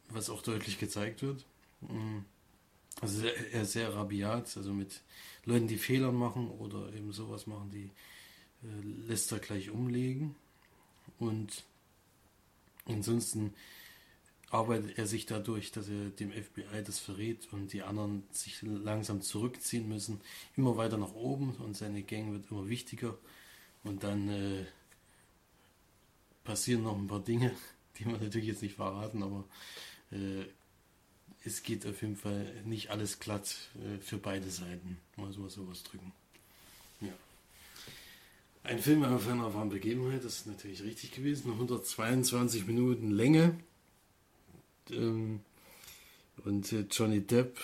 was 0.08 0.30
auch 0.30 0.42
deutlich 0.42 0.78
gezeigt 0.78 1.22
wird. 1.22 1.44
Mm. 1.80 2.20
Also 3.02 3.26
er 3.26 3.62
ist 3.62 3.72
sehr 3.72 3.94
rabiat, 3.94 4.56
also 4.56 4.72
mit 4.72 5.02
Leuten, 5.44 5.68
die 5.68 5.76
Fehler 5.76 6.12
machen 6.12 6.48
oder 6.48 6.94
eben 6.94 7.12
sowas 7.12 7.46
machen, 7.46 7.70
die 7.70 7.90
äh, 8.66 9.06
lässt 9.06 9.30
er 9.32 9.38
gleich 9.38 9.68
umlegen. 9.68 10.34
Und 11.18 11.62
ansonsten 12.86 13.54
arbeitet 14.50 14.98
er 14.98 15.06
sich 15.06 15.26
dadurch, 15.26 15.72
dass 15.72 15.88
er 15.88 16.10
dem 16.10 16.30
FBI 16.30 16.82
das 16.84 16.98
verrät 16.98 17.52
und 17.52 17.72
die 17.72 17.82
anderen 17.82 18.22
sich 18.30 18.62
langsam 18.62 19.20
zurückziehen 19.20 19.88
müssen, 19.88 20.20
immer 20.56 20.76
weiter 20.76 20.96
nach 20.96 21.14
oben 21.14 21.56
und 21.56 21.76
seine 21.76 22.02
Gang 22.02 22.32
wird 22.32 22.50
immer 22.50 22.68
wichtiger 22.68 23.16
und 23.82 24.04
dann 24.04 24.28
äh, 24.28 24.64
passieren 26.44 26.84
noch 26.84 26.96
ein 26.96 27.08
paar 27.08 27.24
Dinge, 27.24 27.52
die 27.98 28.06
wir 28.06 28.18
natürlich 28.18 28.46
jetzt 28.46 28.62
nicht 28.62 28.76
verraten, 28.76 29.22
aber 29.22 29.44
äh, 30.12 30.44
es 31.44 31.62
geht 31.62 31.86
auf 31.86 32.02
jeden 32.02 32.16
Fall 32.16 32.52
nicht 32.64 32.90
alles 32.90 33.18
glatt 33.18 33.56
äh, 33.76 33.98
für 33.98 34.18
beide 34.18 34.50
Seiten, 34.50 34.98
mal 35.16 35.32
so 35.32 35.48
sowas 35.48 35.82
drücken. 35.82 36.12
Ja. 37.00 37.12
Ein 38.66 38.80
Film 38.80 39.04
auf 39.04 39.28
einer 39.28 39.54
wahren 39.54 39.68
Begebenheit, 39.68 40.24
das 40.24 40.38
ist 40.38 40.48
natürlich 40.48 40.82
richtig 40.82 41.12
gewesen, 41.12 41.52
122 41.52 42.66
Minuten 42.66 43.12
Länge. 43.12 43.56
Ähm, 44.90 45.38
und 46.44 46.72
äh, 46.72 46.84
Johnny 46.90 47.20
Depp 47.20 47.58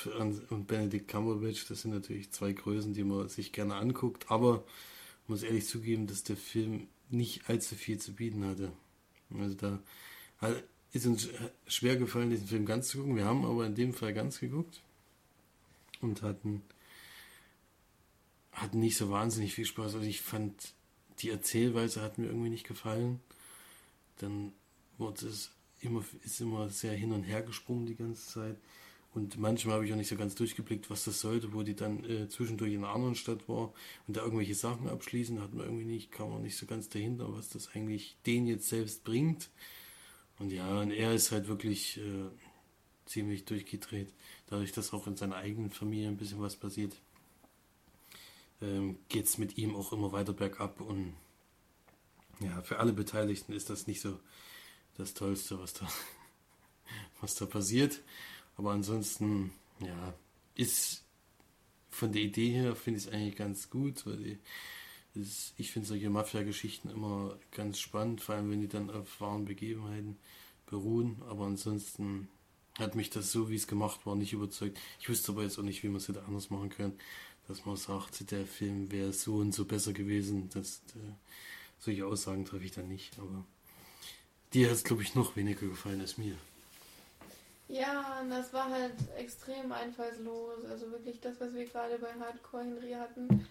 und 0.50 0.68
Benedict 0.68 1.08
Cumberbatch, 1.08 1.66
das 1.66 1.82
sind 1.82 1.92
natürlich 1.92 2.30
zwei 2.30 2.52
Größen, 2.52 2.94
die 2.94 3.02
man 3.02 3.28
sich 3.28 3.50
gerne 3.50 3.74
anguckt, 3.74 4.30
aber 4.30 4.62
ich 5.24 5.28
muss 5.28 5.42
ehrlich 5.42 5.66
zugeben, 5.66 6.06
dass 6.06 6.22
der 6.22 6.36
Film 6.36 6.86
nicht 7.10 7.50
allzu 7.50 7.74
viel 7.74 7.98
zu 7.98 8.12
bieten 8.12 8.46
hatte. 8.46 8.70
Also 9.36 9.56
da 9.56 9.80
ist 10.92 11.06
uns 11.06 11.30
schwer 11.66 11.96
gefallen, 11.96 12.30
diesen 12.30 12.46
Film 12.46 12.64
ganz 12.64 12.86
zu 12.86 12.98
gucken. 12.98 13.16
Wir 13.16 13.24
haben 13.24 13.44
aber 13.44 13.66
in 13.66 13.74
dem 13.74 13.92
Fall 13.92 14.14
ganz 14.14 14.38
geguckt 14.38 14.80
und 16.00 16.22
hatten, 16.22 16.62
hatten 18.52 18.78
nicht 18.78 18.96
so 18.96 19.10
wahnsinnig 19.10 19.52
viel 19.52 19.66
Spaß. 19.66 19.96
Also 19.96 20.06
ich 20.06 20.20
fand, 20.20 20.74
die 21.22 21.30
Erzählweise 21.30 22.02
hat 22.02 22.18
mir 22.18 22.26
irgendwie 22.26 22.50
nicht 22.50 22.66
gefallen. 22.66 23.20
Dann 24.18 24.52
wurde 24.98 25.26
es 25.26 25.50
immer, 25.80 26.04
ist 26.24 26.40
immer 26.40 26.68
sehr 26.68 26.92
hin 26.92 27.12
und 27.12 27.22
her 27.22 27.42
gesprungen 27.42 27.86
die 27.86 27.96
ganze 27.96 28.26
Zeit. 28.26 28.56
Und 29.14 29.38
manchmal 29.38 29.74
habe 29.74 29.86
ich 29.86 29.92
auch 29.92 29.96
nicht 29.96 30.08
so 30.08 30.16
ganz 30.16 30.34
durchgeblickt, 30.34 30.88
was 30.88 31.04
das 31.04 31.20
sollte, 31.20 31.52
wo 31.52 31.62
die 31.62 31.76
dann 31.76 32.02
äh, 32.04 32.28
zwischendurch 32.28 32.72
in 32.72 32.78
einer 32.82 32.94
anderen 32.94 33.14
Stadt 33.14 33.46
war 33.46 33.74
und 34.06 34.16
da 34.16 34.22
irgendwelche 34.22 34.54
Sachen 34.54 34.88
abschließen, 34.88 35.40
hat 35.42 35.52
man 35.52 35.66
irgendwie 35.66 35.84
nicht, 35.84 36.12
kam 36.12 36.30
man 36.30 36.42
nicht 36.42 36.56
so 36.56 36.64
ganz 36.64 36.88
dahinter, 36.88 37.30
was 37.36 37.50
das 37.50 37.74
eigentlich 37.74 38.16
den 38.24 38.46
jetzt 38.46 38.68
selbst 38.68 39.04
bringt. 39.04 39.50
Und 40.38 40.50
ja, 40.50 40.80
und 40.80 40.92
er 40.92 41.12
ist 41.12 41.30
halt 41.30 41.46
wirklich 41.46 41.98
äh, 41.98 42.30
ziemlich 43.04 43.44
durchgedreht, 43.44 44.14
dadurch, 44.46 44.72
dass 44.72 44.94
auch 44.94 45.06
in 45.06 45.16
seiner 45.16 45.36
eigenen 45.36 45.70
Familie 45.70 46.08
ein 46.08 46.16
bisschen 46.16 46.40
was 46.40 46.56
passiert. 46.56 46.96
Ähm, 48.62 48.98
Geht 49.08 49.26
es 49.26 49.38
mit 49.38 49.58
ihm 49.58 49.76
auch 49.76 49.92
immer 49.92 50.12
weiter 50.12 50.32
bergab 50.32 50.80
und 50.80 51.14
ja, 52.40 52.62
für 52.62 52.78
alle 52.78 52.92
Beteiligten 52.92 53.52
ist 53.52 53.70
das 53.70 53.86
nicht 53.86 54.00
so 54.00 54.18
das 54.96 55.14
Tollste, 55.14 55.58
was 55.58 55.74
da, 55.74 55.88
was 57.20 57.34
da 57.34 57.46
passiert. 57.46 58.00
Aber 58.56 58.72
ansonsten, 58.72 59.52
ja, 59.80 60.14
ist 60.54 61.04
von 61.90 62.12
der 62.12 62.22
Idee 62.22 62.50
her 62.50 62.74
finde 62.74 62.98
ich 62.98 63.06
es 63.06 63.12
eigentlich 63.12 63.36
ganz 63.36 63.70
gut, 63.70 64.06
weil 64.06 64.16
die, 64.16 64.38
ist, 65.14 65.54
ich 65.58 65.70
finde 65.70 65.88
solche 65.88 66.10
Mafia-Geschichten 66.10 66.88
immer 66.88 67.38
ganz 67.50 67.78
spannend, 67.78 68.22
vor 68.22 68.34
allem 68.34 68.50
wenn 68.50 68.60
die 68.60 68.68
dann 68.68 68.90
auf 68.90 69.20
wahren 69.20 69.44
Begebenheiten 69.44 70.16
beruhen. 70.66 71.20
Aber 71.28 71.44
ansonsten 71.44 72.28
hat 72.78 72.94
mich 72.94 73.10
das 73.10 73.30
so, 73.30 73.50
wie 73.50 73.56
es 73.56 73.66
gemacht 73.66 74.06
war, 74.06 74.16
nicht 74.16 74.32
überzeugt. 74.32 74.78
Ich 75.00 75.08
wüsste 75.08 75.32
aber 75.32 75.42
jetzt 75.42 75.58
auch 75.58 75.64
nicht, 75.64 75.82
wie 75.82 75.88
man 75.88 75.96
es 75.96 76.08
hätte 76.08 76.24
anders 76.24 76.48
machen 76.48 76.70
können, 76.70 76.98
dass 77.48 77.64
man 77.66 77.76
sagt, 77.76 78.30
der 78.30 78.46
Film 78.46 78.90
wäre 78.90 79.12
so 79.12 79.36
und 79.36 79.52
so 79.52 79.64
besser 79.64 79.92
gewesen. 79.92 80.48
Das, 80.54 80.82
äh, 80.94 81.12
solche 81.78 82.06
Aussagen 82.06 82.44
treffe 82.44 82.64
ich 82.64 82.72
dann 82.72 82.88
nicht. 82.88 83.18
Aber 83.18 83.44
Dir 84.52 84.68
hat 84.68 84.76
es, 84.76 84.84
glaube 84.84 85.02
ich, 85.02 85.14
noch 85.14 85.34
weniger 85.34 85.66
gefallen 85.66 86.00
als 86.02 86.18
mir. 86.18 86.36
Ja, 87.68 88.22
das 88.28 88.52
war 88.52 88.68
halt 88.68 88.92
extrem 89.16 89.72
einfallslos. 89.72 90.64
Also 90.70 90.90
wirklich 90.90 91.20
das, 91.20 91.40
was 91.40 91.54
wir 91.54 91.64
gerade 91.64 91.98
bei 91.98 92.12
Hardcore 92.12 92.64
Henry 92.64 92.92
hatten, 92.92 93.46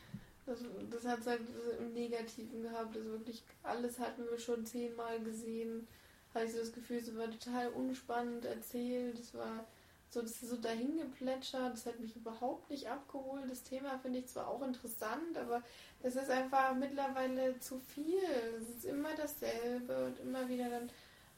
das, 0.46 0.60
das 0.92 1.06
hat 1.06 1.22
es 1.22 1.28
halt 1.28 1.42
im 1.80 1.94
Negativen 1.94 2.62
gehabt. 2.62 2.96
Also 2.96 3.10
wirklich 3.12 3.42
alles 3.64 3.98
hatten 3.98 4.24
wir 4.30 4.38
schon 4.38 4.64
zehnmal 4.64 5.20
gesehen. 5.22 5.88
Hatte 6.36 6.46
ich 6.46 6.52
so 6.52 6.60
das 6.60 6.72
Gefühl, 6.72 6.98
es 6.98 7.16
war 7.18 7.32
total 7.32 7.70
unspannend 7.70 8.46
erzählt. 8.46 9.18
Es 9.18 9.34
war 9.34 9.66
so, 10.12 10.22
das 10.22 10.44
ist 10.44 10.50
so 10.50 10.58
dahingeplätschert. 10.58 11.74
Das 11.74 11.86
hat 11.86 12.00
mich 12.00 12.16
überhaupt 12.16 12.70
nicht 12.70 12.88
abgeholt. 12.88 13.50
Das 13.50 13.64
Thema 13.64 13.98
finde 14.00 14.20
ich 14.20 14.28
zwar 14.28 14.48
auch 14.50 14.62
interessant, 14.62 15.38
aber 15.38 15.64
es 16.04 16.16
ist 16.16 16.30
einfach 16.30 16.76
mittlerweile 16.76 17.58
zu 17.60 17.80
viel. 17.80 18.20
Es 18.60 18.70
ist 18.70 18.86
immer 18.86 19.16
dasselbe 19.16 20.06
und 20.08 20.20
immer 20.20 20.50
wieder 20.50 20.70
dann, 20.70 20.90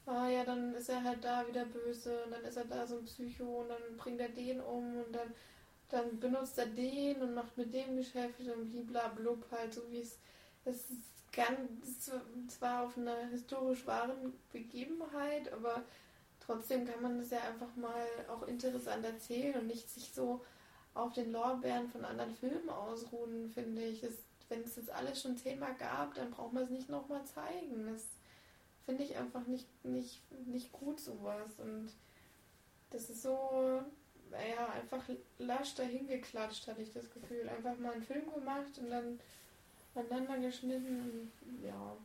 ah 0.08 0.28
ja, 0.28 0.44
dann 0.44 0.74
ist 0.74 0.90
er 0.90 1.04
halt 1.04 1.24
da 1.24 1.48
wieder 1.48 1.66
böse 1.66 2.24
und 2.26 2.32
dann 2.32 2.44
ist 2.44 2.58
er 2.58 2.66
da 2.66 2.88
so 2.88 2.98
ein 2.98 3.06
Psycho 3.06 3.62
und 3.62 3.70
dann 3.70 3.98
bringt 3.98 4.20
er 4.20 4.30
den 4.30 4.60
um 4.60 4.98
und 4.98 5.14
dann, 5.14 5.34
dann 5.90 6.20
benutzt 6.20 6.58
er 6.58 6.66
den 6.66 7.22
und 7.22 7.36
macht 7.36 7.56
mit 7.56 7.72
dem 7.74 7.96
Geschäft 7.96 8.40
und 8.40 8.72
bliblablub 8.72 9.46
halt, 9.52 9.74
so 9.74 9.82
wie 9.92 10.00
es, 10.02 10.18
es 10.66 10.90
ist 10.90 11.32
ganz, 11.32 12.12
zwar 12.48 12.86
auf 12.86 12.98
einer 12.98 13.28
historisch 13.28 13.86
wahren 13.86 14.34
Begebenheit, 14.52 15.52
aber 15.54 15.84
trotzdem 16.46 16.86
kann 16.86 17.02
man 17.02 17.20
das 17.20 17.32
ja 17.32 17.40
einfach 17.42 17.76
mal 17.76 18.06
auch 18.30 18.48
interessant 18.48 19.06
erzählen 19.06 19.56
und 19.56 19.68
nicht 19.68 19.90
sich 19.90 20.12
so 20.14 20.44
auf 20.94 21.14
den 21.14 21.32
Lorbeeren 21.32 21.90
von 21.90 22.06
anderen 22.06 22.36
Filmen 22.36 22.70
ausruhen, 22.70 23.52
finde 23.54 23.84
ich. 23.84 24.02
Das 24.02 24.14
wenn 24.54 24.64
es 24.64 24.76
jetzt 24.76 24.92
alles 24.92 25.22
schon 25.22 25.38
zehnmal 25.38 25.76
gab, 25.76 26.14
dann 26.16 26.32
braucht 26.32 26.54
man 26.54 26.64
es 26.64 26.70
nicht 26.70 26.90
nochmal 26.90 27.26
zeigen. 27.26 27.88
Das 27.92 28.06
finde 28.86 29.04
ich 29.04 29.16
einfach 29.18 29.46
nicht, 29.48 29.68
nicht, 29.84 30.22
nicht 30.46 30.72
gut, 30.72 31.00
sowas. 31.00 31.52
Und 31.58 31.90
das 32.92 33.10
ist 33.10 33.24
so, 33.24 33.82
naja, 34.30 34.70
einfach 34.74 35.04
lasch 35.40 35.76
dahin 35.76 36.08
geklatscht, 36.08 36.68
hatte 36.68 36.82
ich 36.82 36.94
das 36.94 37.12
Gefühl. 37.12 37.50
Einfach 37.50 37.78
mal 37.80 37.94
einen 37.94 38.04
Film 38.04 38.32
gemacht 38.34 38.78
und 38.78 38.90
dann 38.90 39.20
aneinander 39.96 40.38
geschnitten 40.40 41.02
und 41.02 41.66
ja. 41.66 41.98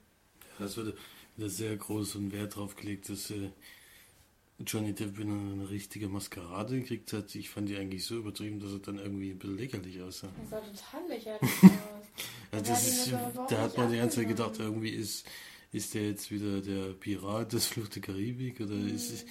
Wurde 0.59 0.97
wieder 1.37 1.49
sehr 1.49 1.77
großen 1.77 2.33
Wert 2.33 2.57
drauf 2.57 2.75
gelegt, 2.75 3.09
dass 3.09 3.31
äh, 3.31 3.51
Johnny 4.67 4.93
Depp 4.93 5.21
eine 5.21 5.71
richtige 5.71 6.09
Maskerade 6.09 6.81
gekriegt 6.81 7.13
hat. 7.13 7.35
Ich 7.35 7.49
fand 7.49 7.69
die 7.69 7.77
eigentlich 7.77 8.05
so 8.05 8.17
übertrieben, 8.17 8.59
dass 8.59 8.73
er 8.73 8.81
dann 8.81 8.99
irgendwie 8.99 9.31
ein 9.31 9.39
bisschen 9.39 9.57
lächerlich 9.57 10.03
aussah. 10.03 10.29
Das 10.41 10.51
sah 10.51 10.61
total 10.61 11.09
lächerlich 11.09 11.43
aus. 11.63 11.71
ja, 12.53 12.61
das 12.61 12.89
ist, 12.89 13.13
da 13.13 13.59
hat 13.63 13.79
man 13.79 13.93
die 13.93 13.99
ganze 13.99 14.17
Zeit 14.17 14.29
gedacht, 14.29 14.59
irgendwie 14.59 14.91
ist, 14.91 15.27
ist 15.71 15.95
der 15.95 16.09
jetzt 16.09 16.31
wieder 16.33 16.61
der 16.61 16.93
Pirat 16.95 17.53
des 17.53 17.67
Flucht 17.67 17.95
der 17.95 18.03
Karibik 18.03 18.61
oder 18.61 18.75
mhm. 18.75 18.95
ist 18.95 19.25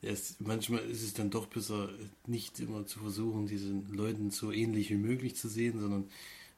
es, 0.00 0.36
manchmal 0.38 0.80
ist 0.88 1.02
es 1.02 1.12
dann 1.12 1.30
doch 1.30 1.46
besser, 1.46 1.88
nicht 2.26 2.60
immer 2.60 2.86
zu 2.86 3.00
versuchen, 3.00 3.46
diesen 3.46 3.92
Leuten 3.92 4.30
so 4.30 4.52
ähnlich 4.52 4.90
wie 4.90 4.96
möglich 4.96 5.34
zu 5.34 5.48
sehen, 5.48 5.80
sondern 5.80 6.08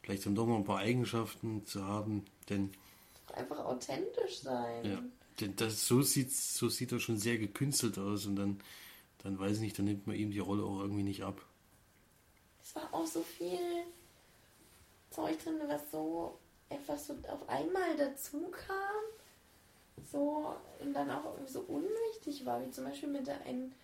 vielleicht 0.02 0.26
dann 0.26 0.34
doch 0.34 0.46
noch 0.46 0.58
ein 0.58 0.64
paar 0.64 0.80
Eigenschaften 0.80 1.64
zu 1.64 1.86
haben, 1.86 2.26
denn 2.50 2.70
einfach 3.32 3.60
authentisch 3.60 4.40
sein. 4.40 4.84
Ja 4.84 5.02
das, 5.36 5.86
so, 5.86 6.02
sieht, 6.02 6.32
so 6.32 6.68
sieht 6.68 6.92
er 6.92 7.00
schon 7.00 7.18
sehr 7.18 7.38
gekünstelt 7.38 7.98
aus 7.98 8.26
und 8.26 8.36
dann, 8.36 8.60
dann 9.22 9.38
weiß 9.38 9.56
ich 9.56 9.60
nicht, 9.60 9.78
dann 9.78 9.86
nimmt 9.86 10.06
man 10.06 10.16
ihm 10.16 10.30
die 10.30 10.38
Rolle 10.38 10.64
auch 10.64 10.80
irgendwie 10.80 11.02
nicht 11.02 11.22
ab. 11.22 11.40
Es 12.62 12.74
war 12.74 12.92
auch 12.92 13.06
so 13.06 13.22
viel 13.22 13.58
Zeug 15.10 15.42
drin, 15.42 15.56
was 15.66 15.90
so 15.90 16.38
etwas 16.68 17.06
so 17.06 17.14
auf 17.28 17.48
einmal 17.48 17.96
dazu 17.96 18.50
kam. 18.50 20.06
So 20.10 20.56
und 20.80 20.94
dann 20.94 21.10
auch 21.10 21.24
irgendwie 21.24 21.52
so 21.52 21.60
unwichtig 21.60 22.46
war, 22.46 22.64
wie 22.64 22.70
zum 22.70 22.84
Beispiel 22.84 23.08
mit 23.08 23.26
der 23.26 23.44
einen 23.44 23.74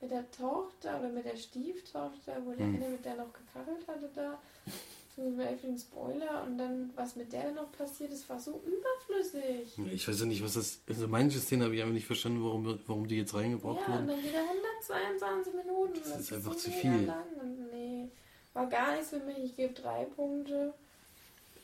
mit 0.00 0.10
der 0.10 0.30
Tochter 0.30 0.98
oder 0.98 1.08
mit 1.08 1.24
der 1.24 1.36
Stieftochter, 1.36 2.44
wo 2.44 2.52
der 2.52 2.66
hm. 2.66 2.76
eine 2.76 2.88
mit 2.90 3.04
der 3.04 3.16
noch 3.16 3.32
gekachelt 3.32 3.86
hatte 3.88 4.10
da 4.14 4.38
für 5.16 5.66
den 5.66 5.78
Spoiler 5.78 6.44
und 6.46 6.58
dann, 6.58 6.90
was 6.94 7.16
mit 7.16 7.32
der 7.32 7.50
noch 7.52 7.72
passiert 7.72 8.12
ist, 8.12 8.28
war 8.28 8.38
so 8.38 8.62
überflüssig. 8.66 9.78
Ich 9.90 10.06
weiß 10.06 10.20
ja 10.20 10.26
nicht, 10.26 10.44
was 10.44 10.54
das. 10.54 10.80
Also 10.86 11.08
manche 11.08 11.38
Szenen 11.38 11.62
habe 11.62 11.74
ich 11.74 11.80
einfach 11.80 11.94
nicht 11.94 12.06
verstanden, 12.06 12.44
warum, 12.44 12.78
warum 12.86 13.08
die 13.08 13.16
jetzt 13.16 13.34
reingebracht 13.34 13.80
ja, 13.80 13.94
wurden. 13.94 14.08
Ja, 14.08 14.14
und 14.14 14.22
dann 14.22 14.22
wieder 14.22 14.42
122 14.90 15.54
Minuten. 15.54 16.00
Das, 16.00 16.12
das 16.12 16.20
ist 16.20 16.32
einfach 16.34 16.56
zu 16.56 16.70
viel. 16.70 17.12
Nee, 17.72 18.08
war 18.52 18.66
gar 18.68 18.92
nichts 18.92 19.08
für 19.08 19.20
mich. 19.20 19.38
Ich 19.38 19.56
gebe 19.56 19.72
drei 19.72 20.04
Punkte. 20.04 20.74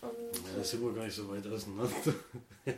Und, 0.00 0.10
ja, 0.10 0.56
das 0.56 0.70
sind 0.70 0.82
wir 0.82 0.92
gar 0.94 1.04
nicht 1.04 1.14
so 1.14 1.28
weit 1.28 1.46
auseinander. 1.46 1.92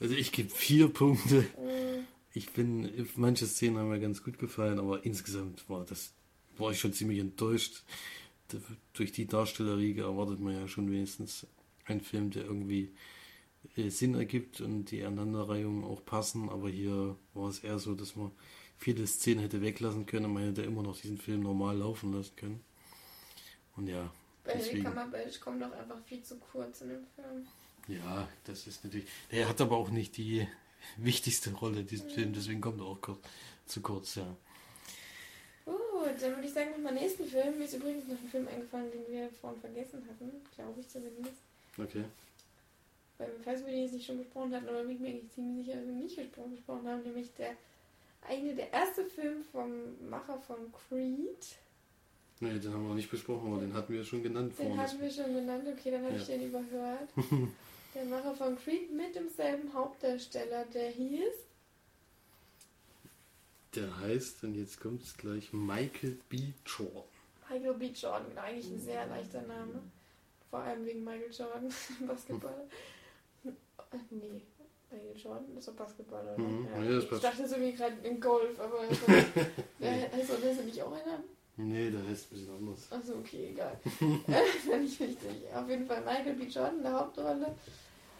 also 0.00 0.14
ich 0.14 0.32
gebe 0.32 0.48
vier 0.48 0.88
Punkte. 0.88 1.44
Mhm. 1.58 2.06
Ich 2.32 2.50
bin, 2.50 3.08
manche 3.14 3.46
Szenen 3.46 3.78
haben 3.78 3.90
mir 3.90 4.00
ganz 4.00 4.24
gut 4.24 4.38
gefallen, 4.38 4.78
aber 4.78 5.04
insgesamt 5.04 5.68
war 5.68 5.84
das, 5.84 6.12
war 6.56 6.72
ich 6.72 6.80
schon 6.80 6.94
ziemlich 6.94 7.18
enttäuscht 7.18 7.82
durch 8.92 9.12
die 9.12 9.26
Darstellerriege 9.26 10.02
erwartet 10.02 10.40
man 10.40 10.54
ja 10.54 10.68
schon 10.68 10.90
wenigstens 10.90 11.46
einen 11.86 12.00
Film, 12.00 12.30
der 12.30 12.44
irgendwie 12.44 12.92
äh, 13.76 13.90
Sinn 13.90 14.14
ergibt 14.14 14.60
und 14.60 14.86
die 14.86 15.04
Aneinanderreihungen 15.04 15.84
auch 15.84 16.04
passen, 16.04 16.48
aber 16.48 16.68
hier 16.68 17.16
war 17.34 17.48
es 17.48 17.60
eher 17.60 17.78
so, 17.78 17.94
dass 17.94 18.16
man 18.16 18.30
viele 18.78 19.06
Szenen 19.06 19.40
hätte 19.40 19.62
weglassen 19.62 20.06
können 20.06 20.26
und 20.26 20.34
man 20.34 20.44
hätte 20.44 20.62
immer 20.62 20.82
noch 20.82 21.00
diesen 21.00 21.18
Film 21.18 21.40
normal 21.40 21.78
laufen 21.78 22.12
lassen 22.12 22.36
können. 22.36 22.64
Und 23.76 23.88
ja. 23.88 24.10
Benedict 24.44 24.84
Cumberbatch 24.84 25.40
kommt 25.40 25.62
doch 25.62 25.72
einfach 25.72 25.98
viel 26.04 26.22
zu 26.22 26.38
kurz 26.38 26.82
in 26.82 26.88
dem 26.90 27.06
Film. 27.14 27.46
Ja, 27.88 28.28
das 28.44 28.66
ist 28.66 28.84
natürlich. 28.84 29.06
Er 29.30 29.48
hat 29.48 29.60
aber 29.60 29.76
auch 29.76 29.90
nicht 29.90 30.16
die 30.16 30.46
wichtigste 30.96 31.52
Rolle 31.52 31.84
diesen 31.84 32.10
Film, 32.10 32.32
deswegen 32.32 32.60
kommt 32.60 32.80
er 32.80 32.86
auch 32.86 33.00
kurz, 33.00 33.20
zu 33.66 33.80
kurz, 33.80 34.16
ja. 34.16 34.36
Gut, 35.64 36.20
dann 36.20 36.34
würde 36.36 36.46
ich 36.46 36.52
sagen, 36.52 36.70
noch 36.72 36.78
mal 36.78 36.92
nächsten 36.94 37.24
Film. 37.24 37.56
Mir 37.58 37.64
ist 37.64 37.74
übrigens 37.74 38.06
noch 38.06 38.18
ein 38.20 38.28
Film 38.28 38.46
eingefallen, 38.48 38.90
den 38.90 39.06
wir 39.12 39.28
vorhin 39.40 39.60
vergessen 39.60 40.06
hatten, 40.08 40.30
glaube 40.54 40.80
ich 40.80 40.88
zumindest. 40.88 41.34
Okay. 41.78 42.04
Weil, 43.18 43.30
falls 43.44 43.64
wir 43.64 43.72
den 43.72 43.82
jetzt 43.84 43.94
nicht 43.94 44.06
schon 44.06 44.18
besprochen 44.18 44.54
hatten, 44.54 44.68
oder 44.68 44.82
bin 44.82 44.92
ich 44.92 45.00
mir 45.00 45.08
eigentlich 45.08 45.32
ziemlich 45.32 45.64
sicher, 45.66 45.78
dass 45.78 45.86
wir 45.86 45.94
nicht 45.94 46.16
besprochen, 46.52 46.88
haben, 46.88 47.02
nämlich 47.02 47.32
der 47.38 47.50
eine 48.28 48.54
der 48.54 48.72
erste 48.72 49.04
Film 49.04 49.42
vom 49.52 50.08
Macher 50.08 50.38
von 50.38 50.56
Creed. 50.88 51.46
Nee, 52.40 52.58
den 52.58 52.72
haben 52.72 52.88
wir 52.88 52.94
nicht 52.94 53.10
besprochen, 53.10 53.52
aber 53.52 53.60
den 53.62 53.72
hatten 53.74 53.92
wir 53.92 54.04
schon 54.04 54.22
genannt 54.22 54.52
Den 54.58 54.66
vorhin. 54.66 54.78
hatten 54.82 55.00
wir 55.00 55.10
schon 55.10 55.34
genannt, 55.34 55.66
okay, 55.70 55.90
dann 55.92 56.02
habe 56.04 56.14
Ja. 56.14 56.20
ich 56.20 56.26
den 56.26 56.46
überhört. 56.48 57.08
der 57.94 58.04
Macher 58.06 58.34
von 58.34 58.56
Creed 58.58 58.92
mit 58.92 59.14
demselben 59.14 59.72
Hauptdarsteller, 59.72 60.64
der 60.74 60.90
hieß. 60.90 61.32
Der 63.76 63.98
heißt, 64.00 64.44
und 64.44 64.54
jetzt 64.54 64.80
kommt 64.80 65.02
es 65.02 65.16
gleich, 65.16 65.52
Michael 65.52 66.18
B. 66.28 66.52
Jordan. 66.66 67.02
Michael 67.50 67.74
B. 67.74 67.86
Jordan, 67.88 68.38
eigentlich 68.38 68.70
ein 68.70 68.80
sehr 68.80 69.06
leichter 69.06 69.42
Name. 69.42 69.80
Vor 70.50 70.60
allem 70.60 70.84
wegen 70.86 71.02
Michael 71.02 71.30
Jordan, 71.32 71.68
Basketballer. 72.06 72.64
Nee, 74.10 74.40
Michael 74.90 75.16
Jordan 75.16 75.56
ist 75.56 75.68
doch 75.68 75.74
Basketballer? 75.74 76.38
Mhm, 76.38 76.66
ja, 76.72 76.94
das 76.94 77.04
ich 77.04 77.10
passt. 77.10 77.24
dachte 77.24 77.48
so 77.48 77.60
wie 77.60 77.72
gerade 77.72 77.96
im 78.04 78.20
Golf, 78.20 78.58
aber 78.60 78.80
also, 78.80 79.12
äh, 79.80 80.08
also 80.12 80.34
das 80.34 80.56
ist 80.58 80.64
nicht 80.64 80.82
auch 80.82 80.92
einer? 80.92 81.22
Nee, 81.56 81.90
der 81.90 82.04
heißt 82.06 82.26
ein 82.32 82.34
bisschen 82.36 82.56
anders. 82.56 82.92
Achso, 82.92 83.14
okay, 83.14 83.48
egal. 83.50 83.78
War 84.66 84.78
nicht 84.78 84.98
wichtig. 85.00 85.30
Auf 85.54 85.68
jeden 85.68 85.86
Fall 85.86 86.00
Michael 86.04 86.34
B. 86.34 86.44
Jordan 86.44 86.76
in 86.78 86.82
der 86.82 86.92
Hauptrolle. 86.92 87.54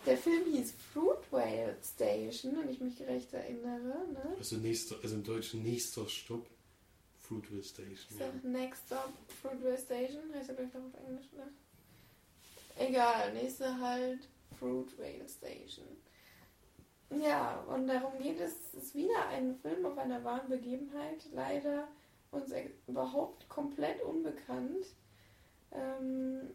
Der 0.07 0.19
Film 0.19 0.45
hieß 0.53 0.75
Fruit 0.93 1.33
Whale 1.33 1.77
Station, 1.83 2.59
wenn 2.59 2.69
ich 2.69 2.81
mich 2.81 2.97
gerecht 2.97 3.33
erinnere. 3.33 4.07
Ne? 4.13 4.35
Also, 4.39 4.57
nächster, 4.57 4.97
also 5.03 5.15
im 5.15 5.25
Deutschen 5.25 5.63
nächster 5.63 6.07
Stopp, 6.09 6.47
Fruitville 7.21 7.63
Station. 7.63 7.95
Ist 8.11 8.21
Ja. 8.21 8.27
Next 8.43 8.87
Stop 8.87 9.13
Fruit 9.41 9.63
Whale 9.65 9.79
Station? 9.79 10.23
Heißt 10.35 10.51
er 10.51 10.57
vielleicht 10.57 10.77
auch 10.77 10.81
auf 10.81 11.07
Englisch, 11.07 11.33
ne? 11.33 11.49
Egal, 12.77 13.33
nächste 13.33 13.79
halt 13.81 14.29
Fruit 14.59 14.99
Whale 14.99 15.29
Station. 15.29 15.87
Ja, 17.23 17.61
und 17.69 17.87
darum 17.87 18.19
geht 18.21 18.41
es. 18.41 18.53
Es 18.77 18.85
ist 18.85 18.95
wieder 18.95 19.29
ein 19.29 19.57
Film 19.57 19.87
auf 19.87 19.97
einer 19.97 20.23
wahren 20.25 20.49
Begebenheit. 20.49 21.25
Leider 21.33 21.89
uns 22.31 22.53
überhaupt 22.87 23.49
komplett 23.49 24.03
unbekannt. 24.03 24.87
Ähm, 25.73 26.51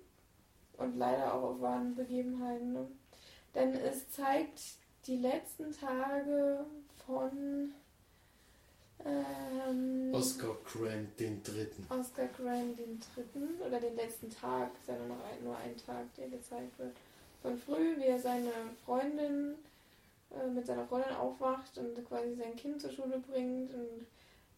und 0.78 0.96
leider 0.98 1.34
auch 1.34 1.44
auf 1.44 1.62
wahren 1.62 1.96
Begebenheiten. 1.96 2.99
Denn 3.56 3.74
es 3.74 4.10
zeigt 4.12 4.62
die 5.08 5.18
letzten 5.18 5.72
Tage 5.72 6.66
von 7.06 7.74
ähm, 9.06 10.12
Oscar 10.14 10.56
Grant, 10.66 11.20
den 11.20 11.42
dritten. 11.42 11.86
Oscar 11.90 12.28
Grant 12.28 12.78
den 12.78 13.00
dritten 13.00 13.62
oder 13.66 13.80
den 13.80 13.96
letzten 13.96 14.30
Tag, 14.30 14.72
ist 14.80 14.90
ja 14.90 14.98
nur 14.98 15.16
noch 15.16 15.24
ein, 15.26 15.44
nur 15.44 15.58
ein 15.58 15.76
Tag, 15.78 16.14
der 16.16 16.28
gezeigt 16.28 16.78
wird. 16.78 16.96
Von 17.42 17.58
früh, 17.58 17.98
wie 17.98 18.06
er 18.06 18.20
seine 18.20 18.52
Freundin 18.86 19.56
äh, 20.32 20.48
mit 20.48 20.66
seiner 20.66 20.86
Freundin 20.86 21.16
aufwacht 21.16 21.78
und 21.78 22.06
quasi 22.08 22.36
sein 22.36 22.56
Kind 22.56 22.82
zur 22.82 22.92
Schule 22.92 23.20
bringt 23.20 23.74
und 23.74 24.06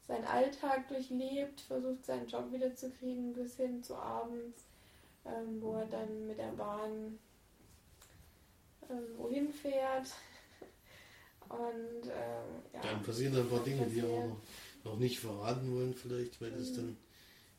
seinen 0.08 0.26
Alltag 0.26 0.88
durchlebt, 0.90 1.62
versucht 1.62 2.06
seinen 2.06 2.28
Job 2.28 2.52
wiederzukriegen 2.52 3.34
bis 3.34 3.56
hin 3.56 3.84
zu 3.84 3.96
abends, 3.96 4.64
ähm, 5.26 5.62
wo 5.62 5.76
er 5.76 5.86
dann 5.86 6.28
mit 6.28 6.40
der 6.40 6.52
Bahn 6.58 7.20
ähm, 8.90 9.18
wohin 9.18 9.52
fährt. 9.52 10.08
Und 11.50 12.06
ähm, 12.06 12.62
ja. 12.74 12.82
Dann 12.82 13.04
passieren 13.04 13.36
ein 13.38 13.50
paar 13.50 13.64
Dinge, 13.64 13.86
die 13.88 13.96
wir 13.96 14.04
noch, 14.04 14.38
noch 14.86 14.98
nicht 14.98 15.20
verraten 15.20 15.74
wollen, 15.74 15.94
vielleicht, 15.94 16.42
weil 16.42 16.52
das 16.52 16.72
Mhm. 16.72 16.76
dann. 16.76 16.98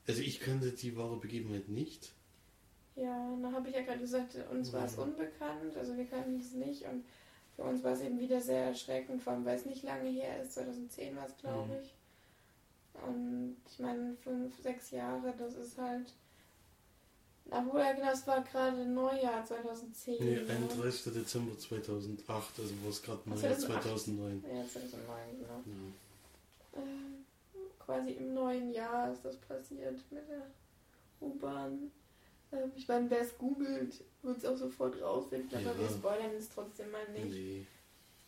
Also, 0.09 0.23
ich 0.23 0.41
kannte 0.41 0.73
die 0.73 0.97
wahre 0.97 1.19
Begebenheit 1.19 1.69
nicht. 1.69 2.13
Ja, 2.97 3.37
da 3.41 3.53
habe 3.53 3.69
ich 3.69 3.75
ja 3.75 3.83
gerade 3.83 4.01
gesagt, 4.01 4.37
uns 4.51 4.73
war 4.73 4.85
es 4.87 4.97
Mhm. 4.97 5.05
unbekannt, 5.05 5.77
also 5.77 5.97
wir 5.97 6.05
kannten 6.07 6.39
es 6.41 6.53
nicht 6.53 6.83
und 6.85 7.05
für 7.57 7.63
uns 7.63 7.83
war 7.83 7.93
es 7.93 8.01
eben 8.03 8.19
wieder 8.19 8.41
sehr 8.41 8.65
erschreckend, 8.67 9.23
vor 9.23 9.33
allem 9.33 9.45
weil 9.47 9.57
es 9.57 9.65
nicht 9.65 9.83
lange 9.83 10.11
her 10.11 10.43
ist, 10.43 10.53
2010 10.55 11.17
war 11.17 11.27
es, 11.27 11.37
glaube 11.39 11.73
Mhm. 11.73 11.79
ich. 11.83 11.95
Und 13.03 13.57
ich 13.71 13.79
meine, 13.79 14.15
fünf, 14.17 14.59
sechs 14.61 14.91
Jahre, 14.91 15.33
das 15.39 15.55
ist 15.55 15.79
halt. 15.79 16.13
Obwohl, 17.51 17.81
ja 17.81 17.93
genau, 17.93 18.13
es 18.13 18.27
war 18.27 18.43
gerade 18.43 18.85
Neujahr 18.87 19.45
2010. 19.45 20.17
Nee, 20.25 20.37
ne? 20.37 20.47
31. 20.49 21.13
Dezember 21.13 21.59
2008, 21.59 22.29
also 22.59 22.75
war 22.83 22.91
es 22.91 23.03
gerade 23.03 23.21
Neujahr 23.29 23.59
2008. 23.59 23.83
2009. 23.83 24.45
Ja, 24.45 24.69
2009, 24.69 25.19
genau. 25.39 25.63
Ja. 26.75 26.81
Äh, 26.81 26.85
quasi 27.85 28.11
im 28.13 28.35
neuen 28.35 28.73
Jahr 28.73 29.13
ist 29.13 29.25
das 29.25 29.37
passiert 29.37 29.99
mit 30.11 30.29
der 30.29 30.47
U-Bahn. 31.21 31.91
Ähm, 32.53 32.73
ich 32.77 32.87
meine, 32.89 33.11
wer 33.11 33.21
es 33.21 33.37
googelt, 33.37 34.03
wird 34.23 34.39
es 34.39 34.45
auch 34.47 34.57
sofort 34.57 35.01
rausfinden, 35.03 35.51
aber 35.53 35.75
Ja. 35.75 35.79
wir 35.81 35.89
spoilern 35.89 36.35
es 36.39 36.49
trotzdem 36.49 36.91
mal 36.91 37.07
nicht. 37.11 37.33
Nee. 37.35 37.67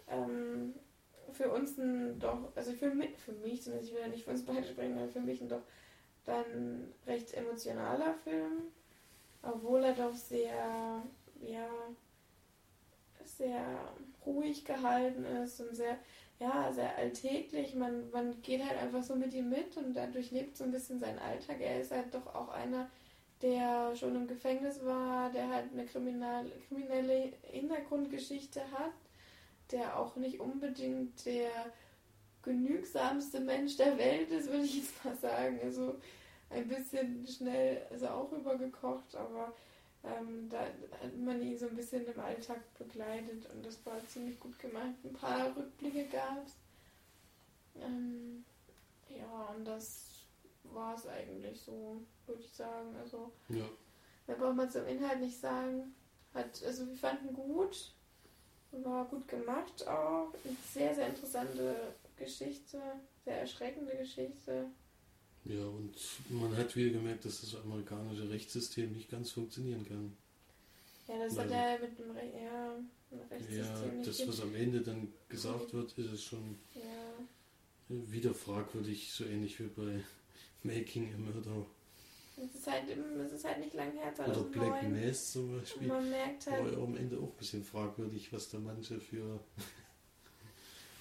Ähm, 0.08 0.74
für 1.32 1.50
uns 1.50 1.78
ein 1.78 2.18
doch, 2.18 2.54
also 2.54 2.72
für 2.72 2.90
mich, 2.90 3.16
für 3.16 3.32
mich 3.32 3.62
zumindest, 3.62 3.88
ich 3.90 3.94
will 3.94 4.02
ja 4.02 4.08
nicht 4.08 4.24
für 4.24 4.30
uns 4.32 4.44
beide 4.44 4.66
sprechen, 4.66 4.98
aber 4.98 5.08
für 5.08 5.20
mich 5.20 5.40
ein 5.40 5.48
doch 5.48 5.62
dann 6.26 6.92
recht 7.06 7.32
emotionaler 7.34 8.14
Film, 8.24 8.64
obwohl 9.46 9.84
er 9.84 9.94
doch 9.94 10.14
sehr, 10.14 11.02
ja, 11.40 11.68
sehr 13.24 13.94
ruhig 14.24 14.64
gehalten 14.64 15.24
ist 15.24 15.60
und 15.60 15.74
sehr, 15.74 15.98
ja, 16.38 16.72
sehr 16.72 16.96
alltäglich. 16.96 17.74
Man, 17.74 18.10
man 18.10 18.40
geht 18.42 18.64
halt 18.64 18.78
einfach 18.78 19.02
so 19.02 19.16
mit 19.16 19.34
ihm 19.34 19.50
mit 19.50 19.76
und 19.76 19.94
dadurch 19.94 20.30
lebt 20.30 20.56
so 20.56 20.64
ein 20.64 20.72
bisschen 20.72 20.98
seinen 20.98 21.18
Alltag. 21.18 21.60
Er 21.60 21.80
ist 21.80 21.92
halt 21.92 22.14
doch 22.14 22.34
auch 22.34 22.48
einer, 22.48 22.90
der 23.42 23.94
schon 23.96 24.16
im 24.16 24.26
Gefängnis 24.26 24.84
war, 24.84 25.30
der 25.30 25.48
halt 25.48 25.72
eine 25.72 25.86
kriminal, 25.86 26.50
kriminelle 26.68 27.32
Hintergrundgeschichte 27.42 28.60
hat, 28.72 28.92
der 29.70 29.98
auch 29.98 30.16
nicht 30.16 30.40
unbedingt 30.40 31.24
der 31.26 31.50
genügsamste 32.42 33.40
Mensch 33.40 33.76
der 33.76 33.96
Welt 33.98 34.30
ist, 34.30 34.50
würde 34.50 34.64
ich 34.64 34.76
jetzt 34.76 35.04
mal 35.04 35.16
sagen. 35.16 35.58
Also 35.62 35.94
ein 36.54 36.68
bisschen 36.68 37.26
schnell 37.26 37.86
ist 37.94 38.02
er 38.02 38.14
auch 38.14 38.30
rübergekocht, 38.30 39.14
aber 39.16 39.52
ähm, 40.04 40.48
da 40.48 40.60
hat 40.60 41.16
man 41.16 41.42
ihn 41.42 41.58
so 41.58 41.66
ein 41.66 41.76
bisschen 41.76 42.06
im 42.06 42.20
Alltag 42.20 42.60
begleitet 42.78 43.46
und 43.50 43.64
das 43.64 43.84
war 43.86 43.94
ziemlich 44.08 44.38
gut 44.38 44.58
gemacht. 44.58 44.94
Ein 45.02 45.12
paar 45.12 45.56
Rückblicke 45.56 46.04
gab 46.06 46.46
es. 46.46 46.54
Ähm, 47.82 48.44
ja, 49.08 49.54
und 49.56 49.64
das 49.64 50.24
war 50.64 50.94
es 50.94 51.06
eigentlich 51.06 51.60
so, 51.60 52.02
würde 52.26 52.42
ich 52.42 52.52
sagen. 52.52 52.94
Also 53.02 53.32
Ja. 53.48 53.64
Mehr 54.26 54.36
braucht 54.36 54.56
man 54.56 54.70
zum 54.70 54.86
Inhalt 54.86 55.20
nicht 55.20 55.38
sagen. 55.38 55.94
Hat, 56.32 56.62
also 56.64 56.86
wir 56.86 56.96
fanden 56.96 57.32
gut, 57.34 57.92
war 58.72 59.04
gut 59.06 59.28
gemacht 59.28 59.86
auch. 59.86 60.32
Eine 60.44 60.56
sehr, 60.72 60.94
sehr 60.94 61.08
interessante 61.08 61.94
Geschichte, 62.16 62.80
sehr 63.24 63.40
erschreckende 63.40 63.96
Geschichte. 63.96 64.66
Ja, 65.44 65.64
und 65.66 65.94
man 66.30 66.56
hat 66.56 66.74
wieder 66.74 66.90
gemerkt, 66.98 67.24
dass 67.24 67.42
das 67.42 67.56
amerikanische 67.62 68.28
Rechtssystem 68.30 68.92
nicht 68.92 69.10
ganz 69.10 69.30
funktionieren 69.30 69.86
kann. 69.86 70.16
Ja, 71.06 71.18
das 71.18 71.36
hat 71.38 71.50
Leider. 71.50 71.54
er 71.54 71.78
mit 71.80 71.98
dem 71.98 72.10
Re 72.12 72.22
ja, 72.34 72.76
Ja, 73.10 73.24
Rechtssystem 73.30 73.96
nicht. 73.98 74.08
das, 74.08 74.26
was 74.28 74.40
am 74.40 74.54
Ende 74.54 74.80
dann 74.80 75.12
gesagt 75.28 75.74
wird, 75.74 75.92
ist 75.98 76.12
es 76.12 76.22
schon 76.24 76.58
ja. 76.74 76.80
wieder 77.88 78.32
fragwürdig, 78.32 79.12
so 79.12 79.24
ähnlich 79.24 79.60
wie 79.60 79.66
bei 79.66 80.00
Making 80.62 81.12
a 81.14 81.18
Murder 81.18 81.66
Es 82.38 82.54
ist 82.54 82.66
halt, 82.66 82.84
es 82.88 83.32
ist 83.32 83.44
halt 83.44 83.58
nicht 83.60 83.74
lang 83.74 83.92
her, 83.92 84.14
oder 84.16 84.42
Black 84.44 84.80
2009. 84.80 85.06
Mass 85.06 85.32
zum 85.32 85.58
Beispiel. 85.58 85.88
man 85.88 86.08
merkt 86.08 86.46
War 86.46 86.62
halt, 86.62 86.72
ja 86.72 86.78
am 86.78 86.96
Ende 86.96 87.18
auch 87.18 87.30
ein 87.32 87.36
bisschen 87.36 87.62
fragwürdig, 87.64 88.32
was 88.32 88.48
da 88.48 88.58
manche 88.58 88.98
für. 88.98 89.40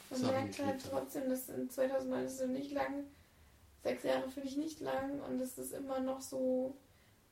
man 0.09 0.21
merkt 0.31 0.59
halt 0.59 0.81
trotzdem, 0.89 1.29
dass 1.29 1.47
in 1.47 1.69
2009 1.69 2.25
ist 2.25 2.41
es 2.41 2.49
nicht 2.49 2.71
lang. 2.73 3.05
Sechs 3.83 4.03
Jahre 4.03 4.29
finde 4.29 4.47
ich 4.49 4.57
nicht 4.57 4.79
lang 4.79 5.19
und 5.21 5.41
es 5.41 5.57
ist 5.57 5.73
immer 5.73 5.99
noch 5.99 6.21
so 6.21 6.75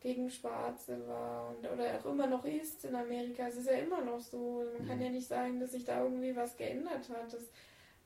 gegen 0.01 0.29
Schwarze 0.29 1.07
war 1.07 1.49
und, 1.49 1.69
oder 1.69 1.95
auch 1.99 2.05
immer 2.05 2.27
noch 2.27 2.43
ist 2.43 2.83
in 2.85 2.95
Amerika. 2.95 3.47
Es 3.47 3.55
ist 3.55 3.67
ja 3.67 3.73
immer 3.77 4.01
noch 4.01 4.19
so. 4.19 4.65
Man 4.77 4.87
kann 4.87 4.97
Mhm. 4.97 5.03
ja 5.03 5.09
nicht 5.09 5.27
sagen, 5.27 5.59
dass 5.59 5.71
sich 5.71 5.85
da 5.85 6.03
irgendwie 6.03 6.35
was 6.35 6.57
geändert 6.57 7.07
hat. 7.09 7.31
Das, 7.31 7.43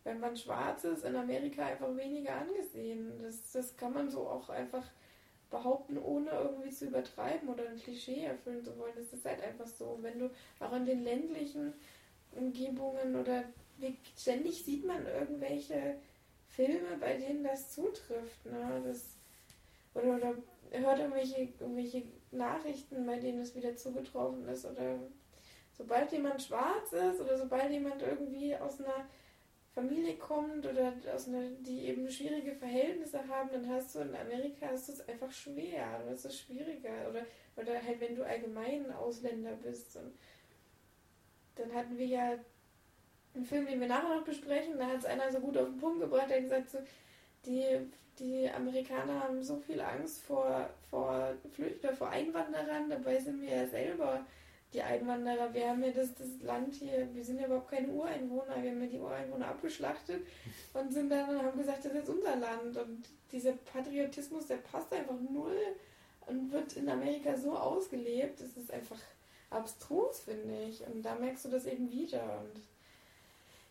wenn 0.04 0.20
man 0.20 0.36
schwarz 0.38 0.84
ist, 0.84 1.06
in 1.06 1.16
Amerika 1.16 1.66
einfach 1.66 1.96
weniger 1.96 2.36
angesehen. 2.36 3.14
Das, 3.22 3.52
das 3.54 3.76
kann 3.78 3.94
man 3.94 4.10
so 4.10 4.28
auch 4.28 4.50
einfach 4.50 4.86
behaupten, 5.50 5.98
ohne 5.98 6.32
irgendwie 6.32 6.70
zu 6.70 6.86
übertreiben 6.86 7.48
oder 7.50 7.68
ein 7.70 7.78
Klischee 7.78 8.26
erfüllen 8.26 8.64
zu 8.64 8.78
wollen. 8.78 8.94
Das 8.96 9.14
ist 9.14 9.26
halt 9.26 9.42
einfach 9.42 9.68
so. 9.68 9.98
Wenn 10.02 10.20
du 10.20 10.30
auch 10.60 10.74
in 10.74 10.86
den 10.86 11.04
ländlichen 11.04 11.74
Umgebungen 12.34 13.16
oder 13.16 13.46
wie, 13.78 13.98
ständig 14.18 14.64
sieht 14.64 14.86
man 14.86 15.06
irgendwelche 15.08 15.96
Filme, 16.56 16.98
bei 17.00 17.18
denen 17.18 17.44
das 17.44 17.72
zutrifft. 17.72 18.46
Ne? 18.46 18.82
Das, 18.86 19.18
oder, 19.94 20.16
oder 20.16 20.36
hört 20.72 21.00
irgendwelche, 21.00 21.50
irgendwelche 21.60 22.04
Nachrichten, 22.32 23.06
bei 23.06 23.20
denen 23.20 23.42
es 23.42 23.56
wieder 23.56 23.76
zugetroffen 23.76 24.48
ist. 24.48 24.66
Oder 24.66 25.00
sobald 25.78 26.12
jemand 26.12 26.42
schwarz 26.42 26.94
ist 26.94 27.22
oder 27.22 27.38
sobald 27.38 27.72
jemand 27.72 28.02
irgendwie 28.02 28.56
aus 28.56 28.80
einer 28.80 29.06
Familie 29.74 30.16
kommt 30.16 30.66
oder 30.66 30.94
aus 31.14 31.28
einer, 31.28 31.50
die 31.50 31.88
eben 31.88 32.10
schwierige 32.10 32.54
Verhältnisse 32.54 33.28
haben, 33.28 33.50
dann 33.52 33.70
hast 33.70 33.94
du 33.94 34.00
in 34.00 34.16
Amerika 34.16 34.68
hast 34.72 34.88
du 34.88 34.94
es 34.94 35.08
einfach 35.08 35.32
schwer 35.32 36.02
oder 36.02 36.14
es 36.14 36.24
ist 36.24 36.40
schwieriger 36.40 37.10
oder 37.10 37.26
oder 37.58 37.84
halt 37.86 38.00
wenn 38.00 38.16
du 38.16 38.26
allgemein 38.26 38.90
Ausländer 38.94 39.52
bist 39.62 39.98
und 39.98 40.14
dann 41.56 41.74
hatten 41.74 41.98
wir 41.98 42.06
ja 42.06 42.40
einen 43.36 43.46
Film, 43.46 43.66
den 43.66 43.80
wir 43.80 43.88
nachher 43.88 44.16
noch 44.16 44.24
besprechen, 44.24 44.78
da 44.78 44.88
hat 44.88 45.00
es 45.00 45.06
einer 45.06 45.32
so 45.32 45.40
gut 45.40 45.58
auf 45.58 45.68
den 45.68 45.78
Punkt 45.78 46.02
gebracht, 46.02 46.30
der 46.30 46.42
gesagt 46.42 46.70
so 46.70 46.80
die 47.46 47.64
die 48.18 48.50
Amerikaner 48.50 49.24
haben 49.24 49.44
so 49.44 49.58
viel 49.58 49.82
Angst 49.82 50.22
vor 50.24 50.70
vor 50.90 51.34
Flüchtern, 51.54 51.96
vor 51.96 52.10
Einwanderern, 52.10 52.90
dabei 52.90 53.20
sind 53.20 53.42
wir 53.42 53.50
ja 53.50 53.68
selber 53.68 54.26
die 54.76 54.82
Einwanderer. 54.82 55.54
Wir 55.54 55.70
haben 55.70 55.84
ja 55.84 55.92
das, 55.92 56.14
das 56.16 56.28
Land 56.42 56.76
hier, 56.76 57.08
wir 57.14 57.24
sind 57.24 57.40
ja 57.40 57.48
überhaupt 57.48 57.72
keine 57.72 57.88
Ureinwohner, 57.88 58.62
wir 58.62 58.72
haben 58.72 58.82
ja 58.82 58.90
die 58.90 59.00
Ureinwohner 59.00 59.48
abgeschlachtet 59.48 60.26
und 60.74 60.94
sind 60.94 61.10
dann 61.10 61.30
und 61.30 61.44
haben 61.44 61.58
gesagt, 61.58 61.86
das 61.86 61.94
ist 61.94 62.10
unser 62.10 62.36
Land. 62.36 62.78
Und 62.78 63.06
dieser 63.32 63.54
Patriotismus, 63.54 64.48
der 64.48 64.58
passt 64.58 64.94
einfach 64.94 65.16
null 65.32 65.58
und 66.28 66.52
wird 66.52 66.74
in 66.74 66.90
Amerika 66.90 67.38
so 67.38 67.56
ausgelebt. 67.56 68.42
Das 68.42 68.58
ist 68.58 68.72
einfach 68.72 69.00
abstrus, 69.50 70.20
finde 70.22 70.64
ich. 70.70 70.86
Und 70.86 71.04
da 71.04 71.16
merkst 71.16 71.46
du 71.46 71.50
das 71.50 71.66
eben 71.66 71.90
wieder. 71.90 72.42
Und 72.42 72.62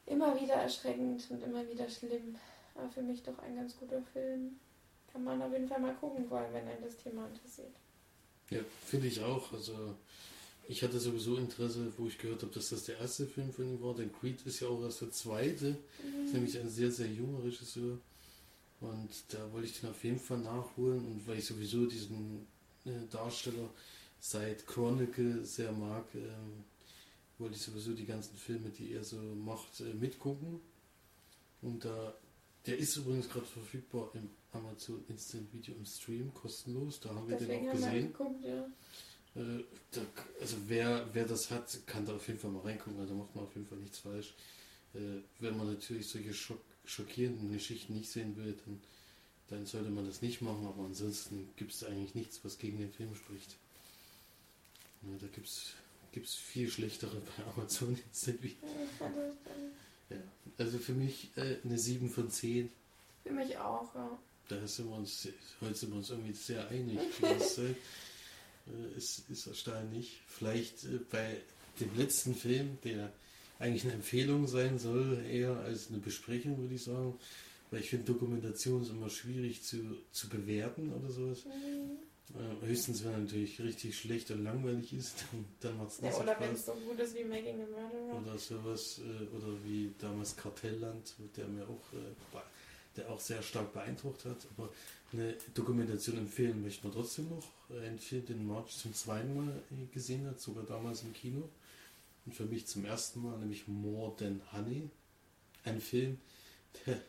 immer 0.07 0.41
wieder 0.41 0.55
erschreckend 0.55 1.25
und 1.31 1.43
immer 1.43 1.69
wieder 1.69 1.89
schlimm. 1.89 2.37
Aber 2.75 2.89
für 2.89 3.03
mich 3.03 3.23
doch 3.23 3.39
ein 3.39 3.57
ganz 3.57 3.77
guter 3.77 4.03
Film. 4.13 4.59
Kann 5.13 5.25
man 5.25 5.41
auf 5.43 5.53
jeden 5.53 5.69
Fall 5.69 5.81
mal 5.81 5.95
gucken 5.95 6.29
wollen, 6.29 6.53
wenn 6.53 6.67
einen 6.67 6.83
das 6.83 6.97
Thema 6.97 7.27
interessiert. 7.29 7.73
Ja, 8.51 8.59
finde 8.85 9.07
ich 9.07 9.23
auch. 9.23 9.53
Also 9.53 9.95
ich 10.69 10.83
hatte 10.83 10.99
sowieso 10.99 11.37
Interesse, 11.37 11.93
wo 11.97 12.07
ich 12.07 12.19
gehört 12.19 12.43
habe, 12.43 12.53
dass 12.53 12.71
das 12.71 12.85
der 12.85 12.99
erste 12.99 13.27
Film 13.27 13.53
von 13.53 13.69
ihm 13.69 13.81
war. 13.81 13.95
Denn 13.95 14.13
Creed 14.13 14.45
ist 14.45 14.61
ja 14.61 14.69
auch 14.69 14.83
erst 14.83 15.03
der 15.03 15.11
zweite. 15.11 15.77
Mhm. 16.03 16.27
Ist 16.27 16.35
nämlich 16.35 16.59
ein 16.59 16.69
sehr, 16.69 16.91
sehr 16.91 17.07
junger 17.07 17.45
Regisseur. 17.45 17.99
Und 18.81 19.11
da 19.29 19.53
wollte 19.53 19.69
ich 19.69 19.81
den 19.81 19.91
auf 19.91 20.03
jeden 20.03 20.19
Fall 20.19 20.39
nachholen. 20.39 20.99
Und 21.07 21.27
weil 21.27 21.39
ich 21.39 21.47
sowieso 21.47 21.87
diesen 21.87 22.47
äh, 22.85 22.91
Darsteller 23.11 23.71
seit 24.21 24.67
Chronicle 24.67 25.45
sehr 25.45 25.71
mag, 25.71 26.05
äh, 26.15 26.19
wollte 27.39 27.57
ich 27.57 27.63
sowieso 27.63 27.93
die 27.93 28.07
ganzen 28.07 28.37
Filme, 28.37 28.71
die 28.71 28.93
er 28.93 29.05
so 29.05 29.17
macht, 29.17 29.81
äh, 29.81 29.95
mitgucken. 29.95 30.61
Und 31.63 31.85
da, 31.85 32.15
der 32.67 32.79
ist 32.79 32.97
übrigens 32.97 33.29
gerade 33.29 33.47
verfügbar 33.47 34.11
im 34.15 34.31
Amazon 34.53 35.05
Instant 35.09 35.53
Video 35.53 35.75
im 35.75 35.87
Stream, 35.87 36.33
kostenlos. 36.33 37.01
Da 37.01 37.11
haben 37.11 37.29
wir 37.29 37.37
Deswegen 37.37 37.61
den 37.63 37.69
auch 37.71 37.75
gesehen. 37.75 38.13
Geguckt, 38.13 38.45
ja. 38.45 38.67
Äh, 39.37 39.65
da, 39.91 40.01
also 40.41 40.57
wer, 40.69 41.09
wer 41.13 41.27
das 41.27 41.51
hat, 41.51 41.81
kann 41.87 42.07
da 42.07 42.15
auf 42.15 42.27
jeden 42.29 42.39
Fall 42.39 42.53
mal 42.53 42.63
reingucken, 42.63 43.01
also 43.01 43.15
da 43.15 43.21
macht 43.21 43.35
man 43.35 43.45
auf 43.45 43.55
jeden 43.55 43.67
Fall 43.67 43.79
nichts 43.79 43.99
falsch. 43.99 44.35
Äh, 44.95 45.23
wenn 45.41 45.57
man 45.57 45.67
natürlich 45.67 46.07
solche 46.09 46.33
schock, 46.33 46.61
schockierenden 46.85 47.53
Geschichten 47.53 47.95
nicht 47.95 48.11
sehen 48.11 48.37
will, 48.37 48.57
dann, 48.65 48.81
dann 49.49 49.67
sollte 49.67 49.91
man 49.91 50.07
das 50.07 50.23
nicht 50.23 50.41
machen, 50.41 50.67
aber 50.67 50.85
ansonsten 50.85 51.49
gibt 51.57 51.73
es 51.73 51.83
eigentlich 51.83 52.15
nichts, 52.15 52.45
was 52.45 52.59
gegen 52.59 52.79
den 52.79 52.93
Film 52.93 53.15
spricht. 53.15 53.57
Ja, 55.03 55.19
da 55.19 55.27
gibt 55.27 55.49
es 55.49 55.75
viel 56.23 56.71
schlechtere 56.71 57.17
bei 57.21 57.45
Amazon 57.53 57.99
jetzt 58.07 58.27
Ja, 60.11 60.17
also 60.59 60.79
für 60.79 60.93
mich 60.93 61.31
äh, 61.37 61.57
eine 61.65 61.79
7 61.79 62.11
von 62.11 62.31
10. 62.31 62.71
Für 63.25 63.33
mich 63.33 63.57
auch, 63.57 63.95
ja. 63.95 64.19
Da 64.49 64.67
sind 64.67 64.89
wir 64.91 64.97
uns, 64.97 65.29
heute 65.61 65.75
sind 65.75 65.91
wir 65.91 65.97
uns 65.97 66.11
irgendwie 66.11 66.33
sehr 66.33 66.69
einig. 66.69 66.99
Das, 67.21 67.59
äh, 67.59 67.75
ist, 68.97 69.29
ist 69.31 69.47
erstaunlich. 69.47 70.23
Vielleicht 70.27 70.85
äh, 70.85 70.99
bei 71.11 71.37
dem 71.81 71.97
letzten 71.97 72.35
Film, 72.35 72.79
der 72.85 73.13
eigentlich 73.59 73.85
eine 73.85 73.95
Empfehlung 73.95 74.47
sein 74.47 74.79
soll, 74.79 75.25
eher 75.31 75.57
als 75.61 75.89
eine 75.89 75.99
Besprechung, 75.99 76.59
würde 76.59 76.75
ich 76.75 76.85
sagen. 76.85 77.19
Weil 77.71 77.81
ich 77.81 77.91
finde, 77.91 78.05
Dokumentation 78.05 78.83
ist 78.83 78.91
immer 78.91 79.11
schwierig 79.11 79.63
zu, 79.63 79.97
zu 80.13 80.29
bewerten 80.29 80.93
oder 80.93 81.11
sowas. 81.11 81.45
Mhm. 81.45 81.99
Äh, 82.33 82.67
höchstens, 82.67 83.05
wenn 83.05 83.13
er 83.13 83.19
natürlich 83.19 83.61
richtig 83.61 83.97
schlecht 83.97 84.31
und 84.31 84.43
langweilig 84.43 84.93
ist, 84.93 85.25
dann, 85.33 85.45
dann 85.61 85.79
macht 85.79 85.91
es 85.91 86.03
nicht 86.03 86.13
ja, 86.13 86.21
Oder 86.21 86.41
wenn 86.41 86.53
es 86.53 86.67
so 86.67 86.73
gut 86.73 86.99
ist 86.99 87.15
wie 87.15 87.25
Making 87.25 87.63
a 87.63 87.67
Murderer. 87.67 88.23
Oder 88.23 88.39
sowas, 88.39 89.01
äh, 89.01 89.37
oder 89.37 89.53
wie 89.63 89.93
damals 89.99 90.35
Kartellland, 90.35 91.15
der 91.37 91.47
mir 91.47 91.65
auch, 91.65 91.93
äh, 91.93 92.41
der 92.97 93.11
auch 93.11 93.21
sehr 93.21 93.43
stark 93.43 93.73
beeindruckt 93.73 94.25
hat. 94.25 94.39
Aber 94.57 94.71
eine 95.13 95.35
Dokumentation 95.55 96.19
empfehlen 96.19 96.63
möchte 96.63 96.85
man 96.85 96.95
trotzdem 96.95 97.29
noch. 97.29 97.45
Ein 97.71 97.99
Film, 97.99 98.25
den 98.27 98.47
March 98.47 98.77
zum 98.77 98.95
zweiten 98.95 99.37
Mal 99.37 99.63
gesehen 99.93 100.27
hat, 100.27 100.41
sogar 100.41 100.65
damals 100.65 101.03
im 101.03 101.13
Kino. 101.13 101.49
Und 102.27 102.35
für 102.35 102.47
mich 102.47 102.67
zum 102.67 102.85
ersten 102.85 103.23
Mal, 103.23 103.39
nämlich 103.39 103.69
More 103.69 104.17
Than 104.17 104.41
Honey. 104.53 104.89
Ein 105.65 105.81
Film, 105.81 106.19
der, 106.87 107.01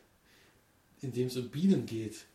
in 1.00 1.12
dem 1.12 1.28
es 1.28 1.36
um 1.36 1.48
Bienen 1.48 1.86
geht. 1.86 2.26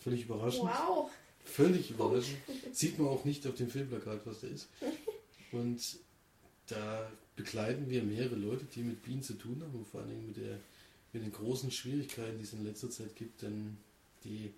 Völlig 0.00 0.24
überraschend. 0.24 0.64
Wow. 0.64 1.10
Völlig 1.52 1.90
überraschend. 1.90 2.38
Sieht 2.72 2.98
man 2.98 3.08
auch 3.08 3.24
nicht 3.24 3.46
auf 3.46 3.54
dem 3.54 3.70
Filmplakat, 3.70 4.20
was 4.24 4.40
der 4.40 4.50
ist. 4.50 4.68
Und 5.52 5.80
da 6.66 7.10
begleiten 7.36 7.88
wir 7.88 8.02
mehrere 8.02 8.36
Leute, 8.36 8.64
die 8.74 8.82
mit 8.82 9.02
Bienen 9.02 9.22
zu 9.22 9.34
tun 9.34 9.62
haben 9.62 9.86
vor 9.86 10.00
allen 10.00 10.10
Dingen 10.10 10.26
mit, 10.26 10.36
der, 10.36 10.58
mit 11.12 11.22
den 11.22 11.32
großen 11.32 11.70
Schwierigkeiten, 11.70 12.38
die 12.38 12.44
es 12.44 12.52
in 12.52 12.64
letzter 12.64 12.90
Zeit 12.90 13.14
gibt, 13.16 13.42
denn 13.42 13.78
die 14.24 14.52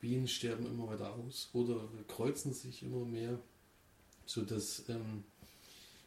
Bienen 0.00 0.28
sterben 0.28 0.66
immer 0.66 0.88
weiter 0.88 1.14
aus 1.14 1.48
oder 1.52 1.88
kreuzen 2.08 2.52
sich 2.52 2.82
immer 2.82 3.04
mehr, 3.04 3.38
sodass 4.26 4.84
ähm, 4.88 5.24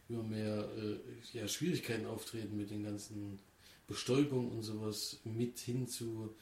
immer 0.10 0.24
mehr 0.24 0.70
äh, 0.78 0.98
ja, 1.34 1.48
Schwierigkeiten 1.48 2.06
auftreten 2.06 2.58
mit 2.58 2.70
den 2.70 2.84
ganzen 2.84 3.40
Bestäubungen 3.88 4.52
und 4.52 4.64
sowas 4.64 5.18
mit 5.24 5.58
hin 5.60 5.88
zu 5.88 6.36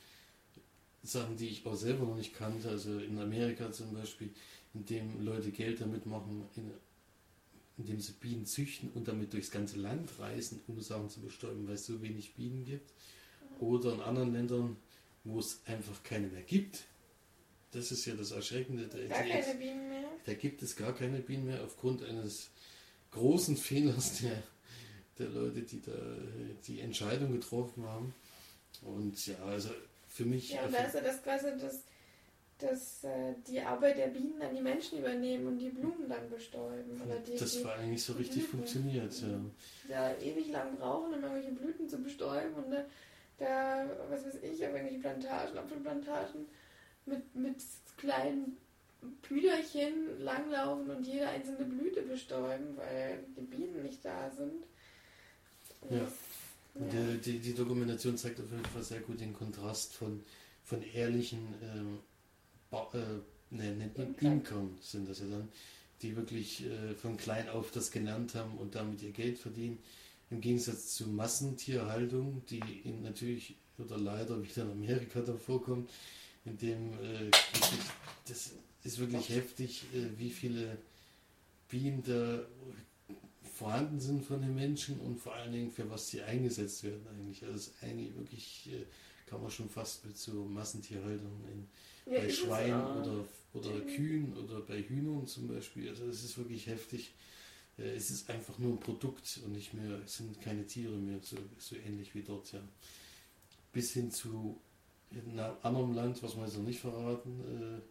Sachen, 1.05 1.37
die 1.37 1.47
ich 1.47 1.65
auch 1.65 1.75
selber 1.75 2.05
noch 2.05 2.15
nicht 2.15 2.33
kannte. 2.33 2.69
Also 2.69 2.99
in 2.99 3.17
Amerika 3.19 3.71
zum 3.71 3.93
Beispiel, 3.93 4.29
in 4.73 4.85
dem 4.85 5.23
Leute 5.23 5.51
Geld 5.51 5.81
damit 5.81 6.05
machen, 6.05 6.45
in, 6.55 6.71
indem 7.77 7.99
sie 7.99 8.13
Bienen 8.13 8.45
züchten 8.45 8.89
und 8.93 9.07
damit 9.07 9.33
durchs 9.33 9.51
ganze 9.51 9.77
Land 9.77 10.19
reisen, 10.19 10.61
um 10.67 10.79
Sachen 10.81 11.09
zu 11.09 11.21
bestäuben, 11.21 11.67
weil 11.67 11.75
es 11.75 11.85
so 11.85 12.01
wenig 12.01 12.33
Bienen 12.33 12.65
gibt. 12.65 12.91
Oder 13.59 13.93
in 13.93 14.01
anderen 14.01 14.33
Ländern, 14.33 14.77
wo 15.23 15.39
es 15.39 15.61
einfach 15.65 16.03
keine 16.03 16.27
mehr 16.27 16.43
gibt, 16.43 16.85
das 17.71 17.91
ist 17.91 18.05
ja 18.05 18.15
das 18.15 18.31
Erschreckende. 18.31 18.87
Da, 18.87 18.97
gar 19.05 19.23
keine 19.23 19.55
Bienen 19.55 19.89
mehr? 19.89 20.05
Da 20.25 20.33
gibt 20.33 20.63
es 20.63 20.75
gar 20.75 20.93
keine 20.93 21.19
Bienen 21.19 21.45
mehr 21.45 21.63
aufgrund 21.63 22.03
eines 22.03 22.49
großen 23.11 23.57
Fehlers 23.57 24.21
der, 24.21 24.43
der 25.19 25.29
Leute, 25.29 25.61
die 25.61 25.81
da 25.81 25.91
die 26.67 26.79
Entscheidung 26.79 27.33
getroffen 27.33 27.83
haben. 27.83 28.13
Und 28.81 29.25
ja, 29.27 29.35
also 29.45 29.69
für 30.15 30.25
mich. 30.25 30.51
Ja, 30.51 30.63
und 30.63 30.73
da 30.73 30.79
ist 30.79 30.95
ja 30.95 31.01
das 31.01 31.21
quasi, 31.21 31.47
dass, 31.57 31.83
dass 32.57 33.03
äh, 33.03 33.33
die 33.47 33.59
Arbeit 33.59 33.97
der 33.97 34.07
Bienen 34.07 34.39
dann 34.39 34.55
die 34.55 34.61
Menschen 34.61 34.99
übernehmen 34.99 35.47
und 35.47 35.57
die 35.57 35.69
Blumen 35.69 36.07
dann 36.07 36.29
bestäuben. 36.29 37.01
Oder 37.05 37.19
die, 37.19 37.35
das 37.35 37.63
war 37.63 37.75
eigentlich 37.75 38.03
so 38.03 38.13
richtig 38.13 38.43
Blüten. 38.43 38.51
funktioniert, 38.51 39.13
ja. 39.21 39.39
Ja, 39.89 40.15
ewig 40.17 40.49
lang 40.51 40.77
brauchen, 40.77 41.13
um 41.13 41.21
irgendwelche 41.21 41.51
Blüten 41.51 41.89
zu 41.89 41.97
bestäuben 41.97 42.53
und 42.55 42.71
da, 42.71 42.85
da 43.37 43.85
was 44.09 44.25
weiß 44.25 44.35
ich, 44.41 44.65
auf 44.65 44.73
irgendwelche 44.73 44.99
Plantagen, 44.99 45.57
Apfelplantagen 45.57 46.45
mit, 47.05 47.35
mit 47.35 47.57
kleinen 47.97 48.57
Püderchen 49.21 50.19
langlaufen 50.21 50.89
und 50.89 51.05
jede 51.05 51.27
einzelne 51.27 51.65
Blüte 51.65 52.01
bestäuben, 52.03 52.77
weil 52.77 53.19
die 53.37 53.41
Bienen 53.41 53.83
nicht 53.83 54.03
da 54.03 54.31
sind. 54.31 54.63
ja. 55.89 55.97
ja. 55.97 56.07
Die, 56.77 57.21
die, 57.21 57.39
die, 57.39 57.53
Dokumentation 57.53 58.17
zeigt 58.17 58.41
auf 58.41 58.51
jeden 58.51 58.65
Fall 58.65 58.83
sehr 58.83 58.99
gut 58.99 59.21
den 59.21 59.33
Kontrast 59.33 59.93
von, 59.93 60.21
von 60.63 60.81
ehrlichen 60.81 61.53
ähm, 61.63 61.99
äh, 62.71 63.55
ne, 63.55 63.91
Imkern 64.19 64.77
sind 64.81 65.07
das 65.07 65.19
ja 65.19 65.27
dann, 65.27 65.47
die 66.01 66.17
wirklich 66.17 66.65
äh, 66.65 66.93
von 66.95 67.15
klein 67.15 67.47
auf 67.47 67.71
das 67.71 67.91
gelernt 67.91 68.35
haben 68.35 68.57
und 68.57 68.75
damit 68.75 69.01
ihr 69.01 69.11
Geld 69.11 69.39
verdienen. 69.39 69.77
Im 70.29 70.41
Gegensatz 70.41 70.95
zu 70.95 71.07
Massentierhaltung, 71.07 72.43
die 72.49 72.81
in 72.83 73.03
natürlich 73.03 73.55
oder 73.77 73.97
leider 73.97 74.43
wieder 74.43 74.63
in 74.63 74.71
Amerika 74.71 75.21
da 75.21 75.35
vorkommt, 75.35 75.89
in 76.43 76.57
dem 76.57 76.93
äh, 76.93 77.31
das 78.27 78.51
ist 78.83 78.99
wirklich 78.99 79.29
heftig, 79.29 79.85
äh, 79.93 80.17
wie 80.17 80.29
viele 80.29 80.77
Bienen 81.69 82.03
da 82.03 82.45
vorhanden 83.55 83.99
sind 83.99 84.25
von 84.25 84.41
den 84.41 84.53
Menschen 84.53 84.99
und 84.99 85.17
vor 85.17 85.33
allen 85.33 85.53
Dingen 85.53 85.71
für 85.71 85.89
was 85.89 86.09
sie 86.09 86.21
eingesetzt 86.21 86.83
werden 86.83 87.05
eigentlich. 87.07 87.43
Also 87.43 87.57
ist 87.57 87.73
eigentlich 87.81 88.15
wirklich, 88.15 88.69
äh, 88.71 88.85
kann 89.29 89.41
man 89.41 89.49
schon 89.49 89.69
fast 89.69 90.05
mit 90.05 90.17
so 90.17 90.45
Massentierhaltung 90.45 91.43
in, 91.51 92.11
ja, 92.11 92.19
bei 92.19 92.29
Schweinen 92.29 93.01
oder, 93.01 93.25
oder 93.53 93.79
Kühen 93.81 94.35
oder 94.37 94.59
bei 94.61 94.81
Hühnern 94.81 95.25
zum 95.25 95.47
Beispiel. 95.47 95.89
Also 95.89 96.05
das 96.05 96.23
ist 96.23 96.37
wirklich 96.37 96.67
heftig. 96.67 97.13
Äh, 97.77 97.95
es 97.95 98.11
ist 98.11 98.29
einfach 98.29 98.57
nur 98.59 98.73
ein 98.73 98.79
Produkt 98.79 99.39
und 99.45 99.53
nicht 99.53 99.73
mehr, 99.73 100.01
es 100.03 100.17
sind 100.17 100.41
keine 100.41 100.67
Tiere 100.67 100.97
mehr, 100.97 101.19
so, 101.21 101.37
so 101.57 101.75
ähnlich 101.77 102.13
wie 102.13 102.23
dort, 102.23 102.51
ja. 102.51 102.61
Bis 103.71 103.91
hin 103.93 104.11
zu 104.11 104.59
in 105.11 105.39
einem 105.39 105.55
anderen 105.61 105.93
Land, 105.93 106.23
was 106.23 106.35
wir 106.35 106.43
jetzt 106.43 106.57
noch 106.57 106.63
nicht 106.63 106.79
verraten, 106.79 107.39
äh, 107.39 107.81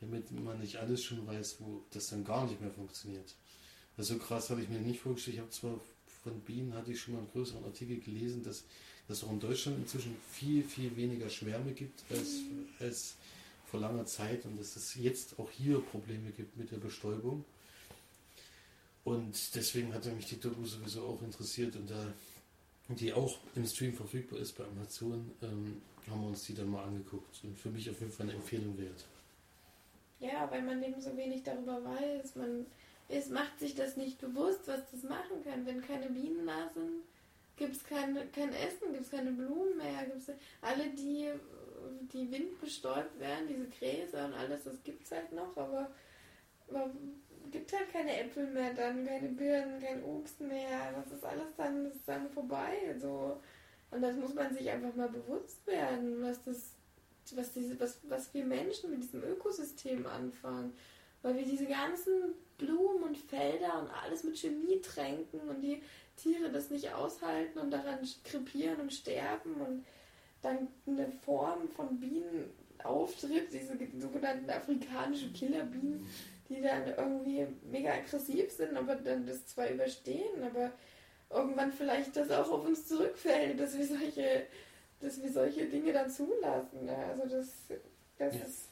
damit 0.00 0.30
man 0.30 0.60
nicht 0.60 0.76
alles 0.76 1.02
schon 1.02 1.26
weiß, 1.26 1.56
wo 1.60 1.82
das 1.90 2.08
dann 2.08 2.24
gar 2.24 2.46
nicht 2.46 2.60
mehr 2.60 2.70
funktioniert. 2.70 3.34
Also 4.00 4.16
krass 4.16 4.48
hatte 4.48 4.62
ich 4.62 4.70
mir 4.70 4.78
nicht 4.78 5.00
vorgestellt. 5.00 5.36
Ich 5.36 5.40
habe 5.40 5.50
zwar 5.50 5.78
von 6.24 6.40
Bienen 6.40 6.72
hatte 6.72 6.90
ich 6.90 7.00
schon 7.00 7.14
mal 7.14 7.20
einen 7.20 7.30
größeren 7.32 7.62
Artikel 7.64 8.00
gelesen, 8.00 8.42
dass 8.42 8.64
dass 9.10 9.18
es 9.18 9.24
auch 9.24 9.32
in 9.32 9.40
Deutschland 9.40 9.76
inzwischen 9.78 10.16
viel, 10.30 10.62
viel 10.62 10.96
weniger 10.96 11.28
Schwärme 11.28 11.72
gibt 11.72 12.00
als, 12.10 12.42
mhm. 12.42 12.68
als 12.78 13.16
vor 13.66 13.80
langer 13.80 14.06
Zeit 14.06 14.44
und 14.46 14.56
dass 14.56 14.76
es 14.76 14.94
jetzt 14.94 15.36
auch 15.38 15.50
hier 15.50 15.80
Probleme 15.80 16.30
gibt 16.30 16.56
mit 16.56 16.70
der 16.70 16.76
Bestäubung. 16.76 17.44
Und 19.02 19.54
deswegen 19.56 19.92
hatte 19.92 20.12
mich 20.12 20.26
die 20.26 20.38
Doku 20.38 20.64
sowieso 20.64 21.04
auch 21.04 21.22
interessiert 21.22 21.74
und 21.74 21.90
da 21.90 22.14
die 22.88 23.12
auch 23.12 23.38
im 23.56 23.66
Stream 23.66 23.94
verfügbar 23.94 24.38
ist 24.38 24.56
bei 24.56 24.64
Amazon, 24.64 25.28
ähm, 25.42 25.82
haben 26.08 26.22
wir 26.22 26.28
uns 26.28 26.44
die 26.44 26.54
dann 26.54 26.70
mal 26.70 26.84
angeguckt 26.84 27.40
und 27.42 27.58
für 27.58 27.70
mich 27.70 27.90
auf 27.90 27.98
jeden 27.98 28.12
Fall 28.12 28.26
eine 28.26 28.36
Empfehlung 28.36 28.78
wert. 28.78 29.04
Ja, 30.20 30.48
weil 30.52 30.62
man 30.62 30.80
eben 30.84 31.00
so 31.00 31.16
wenig 31.16 31.42
darüber 31.42 31.82
weiß. 31.84 32.36
Man 32.36 32.64
ist, 33.10 33.30
macht 33.30 33.58
sich 33.58 33.74
das 33.74 33.96
nicht 33.96 34.20
bewusst, 34.20 34.66
was 34.66 34.80
das 34.90 35.02
machen 35.02 35.44
kann, 35.44 35.66
wenn 35.66 35.82
keine 35.82 36.08
Bienen 36.08 36.46
da 36.46 36.70
sind 36.72 37.02
gibt 37.60 37.76
es 37.76 37.84
kein, 37.84 38.16
kein 38.32 38.52
Essen, 38.54 38.92
gibt 38.92 39.04
es 39.04 39.10
keine 39.10 39.32
Blumen 39.32 39.76
mehr, 39.76 40.06
gibt's 40.06 40.32
alle 40.62 40.88
die, 40.88 41.30
die 42.10 42.32
windbestäubt 42.32 43.20
werden, 43.20 43.46
diese 43.48 43.68
Gräser 43.68 44.24
und 44.24 44.34
alles, 44.34 44.64
das 44.64 44.82
gibt 44.82 45.04
es 45.04 45.12
halt 45.12 45.30
noch, 45.32 45.54
aber, 45.56 45.90
aber 46.70 46.90
gibt 47.50 47.72
halt 47.72 47.92
keine 47.92 48.18
Äpfel 48.18 48.46
mehr 48.46 48.72
dann, 48.72 49.06
keine 49.06 49.28
Birnen, 49.28 49.78
kein 49.78 50.02
Obst 50.02 50.40
mehr, 50.40 50.92
das 50.96 51.12
ist 51.12 51.24
alles 51.24 51.54
dann, 51.56 51.84
das 51.84 51.96
ist 51.96 52.08
dann 52.08 52.30
vorbei, 52.30 52.96
so. 52.98 53.38
Und 53.90 54.00
das 54.00 54.16
muss 54.16 54.34
man 54.34 54.54
sich 54.54 54.70
einfach 54.70 54.94
mal 54.94 55.08
bewusst 55.08 55.66
werden, 55.66 56.22
was 56.22 56.42
das, 56.44 56.72
was 57.34 57.52
diese, 57.52 57.78
was, 57.78 57.98
was 58.08 58.32
wir 58.32 58.44
Menschen 58.44 58.90
mit 58.90 59.02
diesem 59.02 59.22
Ökosystem 59.22 60.06
anfangen. 60.06 60.72
Weil 61.22 61.36
wir 61.36 61.44
diese 61.44 61.66
ganzen 61.66 62.34
Blumen 62.58 63.02
und 63.02 63.16
Felder 63.16 63.80
und 63.80 63.90
alles 63.90 64.24
mit 64.24 64.38
Chemie 64.38 64.80
tränken 64.80 65.40
und 65.48 65.60
die 65.60 65.82
Tiere 66.16 66.50
das 66.50 66.70
nicht 66.70 66.92
aushalten 66.92 67.58
und 67.58 67.70
daran 67.70 67.98
krepieren 68.24 68.80
und 68.80 68.92
sterben 68.92 69.54
und 69.54 69.84
dann 70.42 70.68
eine 70.86 71.10
Form 71.24 71.68
von 71.68 71.98
Bienen 71.98 72.50
auftritt, 72.82 73.52
diese 73.52 73.76
sogenannten 73.98 74.48
afrikanischen 74.48 75.32
Killerbienen, 75.32 76.06
die 76.48 76.60
dann 76.60 76.86
irgendwie 76.96 77.46
mega 77.70 77.92
aggressiv 77.92 78.50
sind, 78.50 78.76
aber 78.76 78.96
dann 78.96 79.26
das 79.26 79.46
zwar 79.46 79.70
überstehen, 79.70 80.42
aber 80.42 80.72
irgendwann 81.30 81.72
vielleicht 81.72 82.16
das 82.16 82.30
auch 82.30 82.50
auf 82.50 82.66
uns 82.66 82.88
zurückfällt, 82.88 83.60
dass 83.60 83.76
wir 83.76 83.86
solche, 83.86 84.46
dass 85.00 85.22
wir 85.22 85.30
solche 85.30 85.66
Dinge 85.66 85.92
dann 85.92 86.10
zulassen. 86.10 86.88
Also 86.88 87.28
das, 87.28 87.48
das 88.18 88.34
ja. 88.34 88.44
ist 88.44 88.69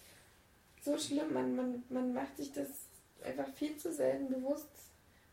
so 0.89 0.99
schlimm. 0.99 1.33
Man, 1.33 1.57
man, 1.57 1.83
man 1.89 2.13
macht 2.13 2.37
sich 2.37 2.53
das 2.53 2.69
einfach 3.23 3.49
viel 3.49 3.77
zu 3.77 3.93
selten 3.93 4.29
bewusst 4.29 4.69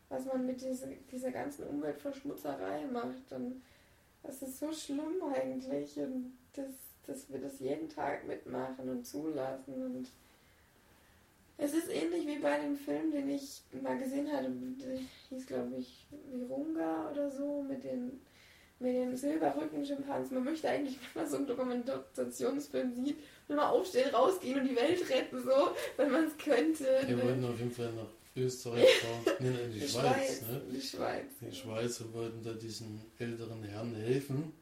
was 0.08 0.24
man 0.24 0.46
mit 0.46 0.60
dieser, 0.60 0.88
dieser 1.10 1.30
ganzen 1.30 1.64
Umweltverschmutzerei 1.64 2.84
macht. 2.92 3.32
Und 3.32 3.62
das 4.22 4.42
ist 4.42 4.58
so 4.58 4.72
schlimm 4.72 5.22
eigentlich. 5.34 5.98
Und 5.98 6.32
das, 6.54 6.70
dass 7.06 7.30
wir 7.30 7.40
das 7.40 7.58
jeden 7.58 7.88
Tag 7.88 8.26
mitmachen 8.26 8.88
und 8.88 9.06
zulassen. 9.06 9.74
Und 9.74 10.08
es 11.58 11.74
ist 11.74 11.90
ähnlich 11.90 12.26
wie 12.26 12.38
bei 12.38 12.58
dem 12.60 12.76
Film, 12.76 13.10
den 13.10 13.28
ich 13.30 13.62
mal 13.82 13.98
gesehen 13.98 14.30
hatte, 14.30 14.50
der 14.50 14.98
hieß 15.30 15.46
glaube 15.46 15.76
ich 15.76 16.06
Virunga 16.30 17.10
oder 17.10 17.30
so, 17.30 17.62
mit 17.62 17.82
den 17.84 18.20
mit 18.78 18.94
dem 18.94 19.16
Silberrücken-Schimpansen. 19.16 20.34
Man 20.34 20.44
möchte 20.44 20.68
eigentlich, 20.68 20.98
wenn 21.14 21.22
man 21.22 21.30
so 21.30 21.38
einen 21.38 21.46
Dokumentationsfilm 21.46 22.94
sieht, 22.94 23.16
mal 23.54 23.68
aufstehen, 23.68 24.12
rausgehen 24.14 24.60
und 24.60 24.68
die 24.68 24.76
Welt 24.76 25.08
retten, 25.08 25.42
so, 25.42 25.74
wenn 25.96 26.10
man 26.10 26.24
es 26.24 26.36
könnte. 26.36 26.84
Wir 27.06 27.22
wollen 27.22 27.44
auf 27.44 27.58
jeden 27.58 27.70
Fall 27.70 27.92
noch 27.92 28.08
Österreich 28.36 28.86
war, 29.02 29.34
nee, 29.40 29.50
nee, 29.50 29.68
die, 29.72 29.80
die 29.80 29.88
Schweiz, 29.88 30.38
Schweiz, 30.38 30.42
ne? 30.42 30.62
Die 30.70 30.80
Schweiz. 30.80 31.24
Die 31.40 31.54
Schweizer 31.54 32.12
wollten 32.12 32.42
da 32.42 32.52
diesen 32.52 33.00
älteren 33.18 33.62
Herrn 33.62 33.94
helfen. 33.94 34.52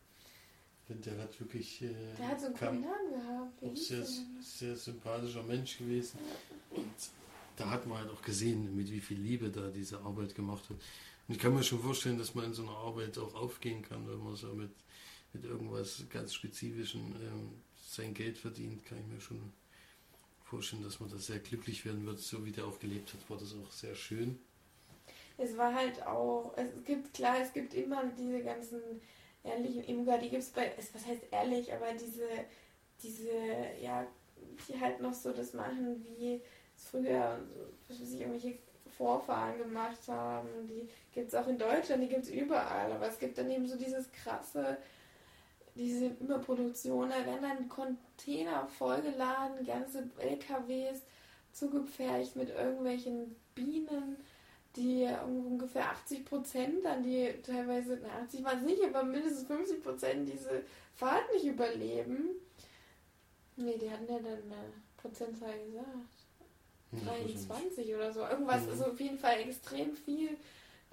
Denn 0.88 1.00
der 1.00 1.18
hat 1.18 1.40
wirklich. 1.40 1.82
Äh, 1.82 1.94
der 2.18 2.28
hat 2.28 2.40
so 2.40 2.46
einen 2.46 2.56
coolen 2.56 2.80
Namen 2.82 3.10
gehabt. 3.10 3.62
Auch 3.62 3.76
sehr, 3.76 4.06
sehr 4.40 4.76
sympathischer 4.76 5.42
Mensch 5.42 5.78
gewesen. 5.78 6.18
Und 6.70 6.92
da 7.56 7.70
hat 7.70 7.86
man 7.86 7.98
halt 7.98 8.10
auch 8.10 8.22
gesehen, 8.22 8.76
mit 8.76 8.90
wie 8.92 9.00
viel 9.00 9.18
Liebe 9.18 9.50
da 9.50 9.68
diese 9.70 9.98
Arbeit 10.00 10.34
gemacht 10.34 10.64
hat. 10.64 10.76
Und 11.26 11.34
ich 11.34 11.38
kann 11.38 11.54
mir 11.54 11.62
schon 11.62 11.80
vorstellen, 11.80 12.18
dass 12.18 12.34
man 12.34 12.44
in 12.46 12.54
so 12.54 12.62
einer 12.62 12.76
Arbeit 12.76 13.16
auch 13.18 13.34
aufgehen 13.34 13.82
kann, 13.82 14.06
wenn 14.08 14.22
man 14.22 14.36
so 14.36 14.48
mit, 14.48 14.72
mit 15.32 15.44
irgendwas 15.44 16.04
ganz 16.10 16.34
Spezifischem 16.34 17.00
ähm, 17.00 17.62
sein 17.94 18.14
Geld 18.14 18.38
verdient, 18.38 18.84
kann 18.84 18.98
ich 18.98 19.06
mir 19.06 19.20
schon 19.20 19.52
vorstellen, 20.42 20.82
dass 20.82 21.00
man 21.00 21.10
da 21.10 21.18
sehr 21.18 21.38
glücklich 21.38 21.84
werden 21.84 22.06
wird, 22.06 22.18
so 22.18 22.44
wie 22.44 22.52
der 22.52 22.64
auch 22.64 22.78
gelebt 22.78 23.12
hat, 23.12 23.28
war 23.30 23.38
das 23.38 23.54
auch 23.54 23.70
sehr 23.72 23.94
schön. 23.94 24.38
Es 25.36 25.56
war 25.56 25.74
halt 25.74 26.06
auch, 26.06 26.52
es 26.56 26.68
gibt 26.84 27.14
klar, 27.14 27.40
es 27.40 27.52
gibt 27.52 27.74
immer 27.74 28.04
diese 28.16 28.42
ganzen 28.42 28.80
ehrlichen 29.42 29.84
Imker, 29.84 30.18
die 30.18 30.30
gibt 30.30 30.42
es 30.42 30.50
bei, 30.50 30.72
was 30.76 31.06
heißt 31.06 31.22
ehrlich, 31.30 31.72
aber 31.72 31.92
diese, 31.92 32.28
diese, 33.02 33.30
ja, 33.80 34.06
die 34.68 34.80
halt 34.80 35.00
noch 35.00 35.14
so 35.14 35.32
das 35.32 35.52
machen, 35.52 36.04
wie 36.04 36.40
es 36.76 36.84
früher, 36.88 37.40
was 37.88 38.00
weiß 38.00 38.12
ich, 38.12 38.20
irgendwelche 38.20 38.58
Vorfahren 38.96 39.58
gemacht 39.58 40.06
haben. 40.08 40.48
Die 40.68 40.88
gibt 41.12 41.28
es 41.28 41.34
auch 41.34 41.48
in 41.48 41.58
Deutschland, 41.58 42.02
die 42.02 42.08
gibt 42.08 42.24
es 42.24 42.30
überall, 42.30 42.92
aber 42.92 43.08
es 43.08 43.18
gibt 43.18 43.36
dann 43.38 43.50
eben 43.50 43.66
so 43.66 43.76
dieses 43.76 44.10
krasse, 44.12 44.78
diese 45.74 46.06
Überproduktion, 46.06 47.08
da 47.08 47.26
werden 47.26 47.42
dann 47.42 47.68
Container 47.68 48.66
vollgeladen, 48.66 49.66
ganze 49.66 50.08
LKWs 50.18 51.02
zugepfercht 51.52 52.36
mit 52.36 52.50
irgendwelchen 52.50 53.34
Bienen, 53.54 54.16
die 54.76 55.08
ungefähr 55.26 55.90
80 55.90 56.24
Prozent 56.24 56.84
dann 56.84 57.02
die 57.02 57.32
teilweise, 57.42 58.00
80 58.22 58.44
waren 58.44 58.58
es 58.58 58.64
nicht, 58.64 58.84
aber 58.84 59.04
mindestens 59.04 59.46
50 59.46 59.82
Prozent 59.82 60.28
diese 60.28 60.62
Fahrt 60.94 61.32
nicht 61.32 61.44
überleben. 61.44 62.30
Nee, 63.56 63.78
die 63.78 63.90
hatten 63.90 64.08
ja 64.08 64.18
dann 64.18 64.52
eine 64.52 64.72
Prozentzahl 64.96 65.54
gesagt. 65.66 65.88
23 67.04 67.94
oder 67.94 68.12
so. 68.12 68.20
Irgendwas 68.20 68.66
mhm. 68.66 68.72
ist 68.72 68.82
auf 68.82 69.00
jeden 69.00 69.18
Fall 69.18 69.40
extrem 69.40 69.94
viel 69.94 70.36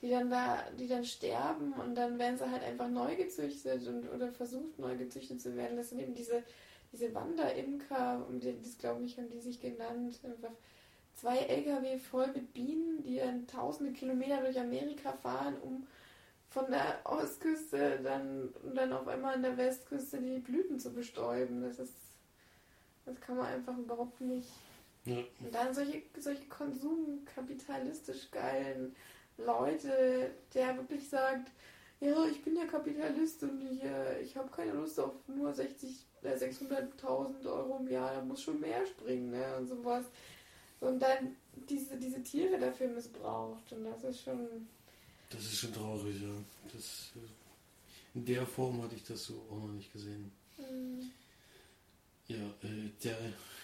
die 0.02 0.10
dann 0.10 0.30
da, 0.30 0.64
die 0.80 0.88
dann 0.88 1.06
sterben 1.06 1.74
und 1.74 1.95
dann 1.95 2.18
werden 2.18 2.38
sie 2.38 2.49
halt 2.49 2.64
einfach 2.64 2.89
neu 2.89 3.16
gezüchtet 3.16 3.88
und 3.88 4.10
oder 4.12 4.32
versucht 4.32 4.80
neu 4.80 4.97
gezüchtet 4.97 5.41
zu 5.41 5.56
werden. 5.56 5.78
Das 5.78 5.89
sind 5.89 5.99
eben 5.99 6.16
diese, 6.16 6.43
diese 6.91 7.14
Wanderimker, 7.14 8.26
um 8.28 8.39
die, 8.39 8.56
das 8.62 8.78
glaube 8.78 9.04
ich, 9.04 9.18
haben 9.18 9.30
die 9.30 9.39
sich 9.39 9.60
genannt. 9.60 10.20
Einfach 10.24 10.52
zwei 11.14 11.38
LKW 11.38 11.97
voll 11.97 12.28
mit 12.28 12.54
Bienen, 12.54 13.04
die 13.04 13.18
dann 13.18 13.45
tausende 13.47 13.93
Kilometer 13.93 14.41
durch 14.41 14.60
Amerika 14.60 15.14
fahren, 15.14 15.56
um 15.62 15.86
von 16.49 16.70
der 16.70 16.99
Ostküste 17.06 17.99
dann 18.04 18.49
und 18.64 18.76
dann 18.76 18.91
auf 18.91 19.08
einmal 19.08 19.36
an 19.36 19.43
der 19.43 19.58
Westküste 19.58 20.20
die 20.20 20.39
Blüten 20.39 20.80
zu 20.80 20.91
bestäuben. 20.91 21.62
Das 21.62 21.80
ist 21.80 21.93
das 23.06 23.20
kann 23.20 23.38
man 23.38 23.47
einfach 23.47 23.78
überhaupt 23.78 24.22
nicht. 24.22 24.49
Ja. 25.06 25.18
Und 25.39 25.54
dann 25.54 25.74
solche, 25.74 26.04
solche 26.20 26.47
konsumkapitalistisch 26.47 28.30
geilen 28.32 28.95
Leute, 29.46 30.32
der 30.54 30.78
wirklich 30.78 31.08
sagt, 31.10 31.52
ja, 32.00 32.26
ich 32.26 32.44
bin 32.44 32.56
ja 32.56 32.66
Kapitalist 32.66 33.44
und 33.44 33.62
ich, 33.62 33.84
äh, 33.84 34.22
ich 34.22 34.36
habe 34.36 34.50
keine 34.50 34.74
Lust 34.74 35.00
auf 35.00 35.14
nur 35.28 35.54
60, 35.54 36.06
äh, 36.24 36.30
600.000 36.30 37.46
Euro 37.46 37.78
im 37.80 37.88
Jahr, 37.88 38.16
da 38.16 38.22
muss 38.24 38.42
schon 38.42 38.60
mehr 38.60 38.86
springen 38.86 39.30
ne, 39.30 39.58
und 39.58 39.68
sowas. 39.68 40.06
Und 40.80 41.00
dann 41.00 41.36
diese, 41.70 41.98
diese 41.98 42.24
Tiere 42.24 42.58
dafür 42.60 42.88
missbraucht 42.88 43.72
und 43.72 43.84
das 43.84 44.04
ist 44.04 44.24
schon... 44.24 44.68
Das 45.30 45.42
ist 45.42 45.60
schon 45.60 45.74
traurig, 45.74 46.20
ja. 46.22 46.34
Das, 46.74 47.12
äh, 47.16 48.18
in 48.18 48.26
der 48.26 48.46
Form 48.48 48.82
hatte 48.82 48.96
ich 48.96 49.04
das 49.04 49.24
so 49.26 49.46
auch 49.50 49.60
noch 49.60 49.74
nicht 49.74 49.94
gesehen. 49.94 50.32
Mhm. 50.58 51.12
Ja, 52.28 52.38
äh, 52.64 52.89
der 53.04 53.18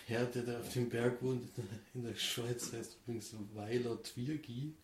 Herr, 0.05 0.25
der 0.25 0.43
da 0.43 0.59
auf 0.59 0.71
dem 0.73 0.89
Berg 0.89 1.21
wohnt, 1.23 1.49
in 1.93 2.03
der 2.03 2.15
Schweiz, 2.15 2.71
heißt 2.71 2.97
übrigens 3.03 3.33
Weiler 3.55 4.01
Twirgi. 4.01 4.75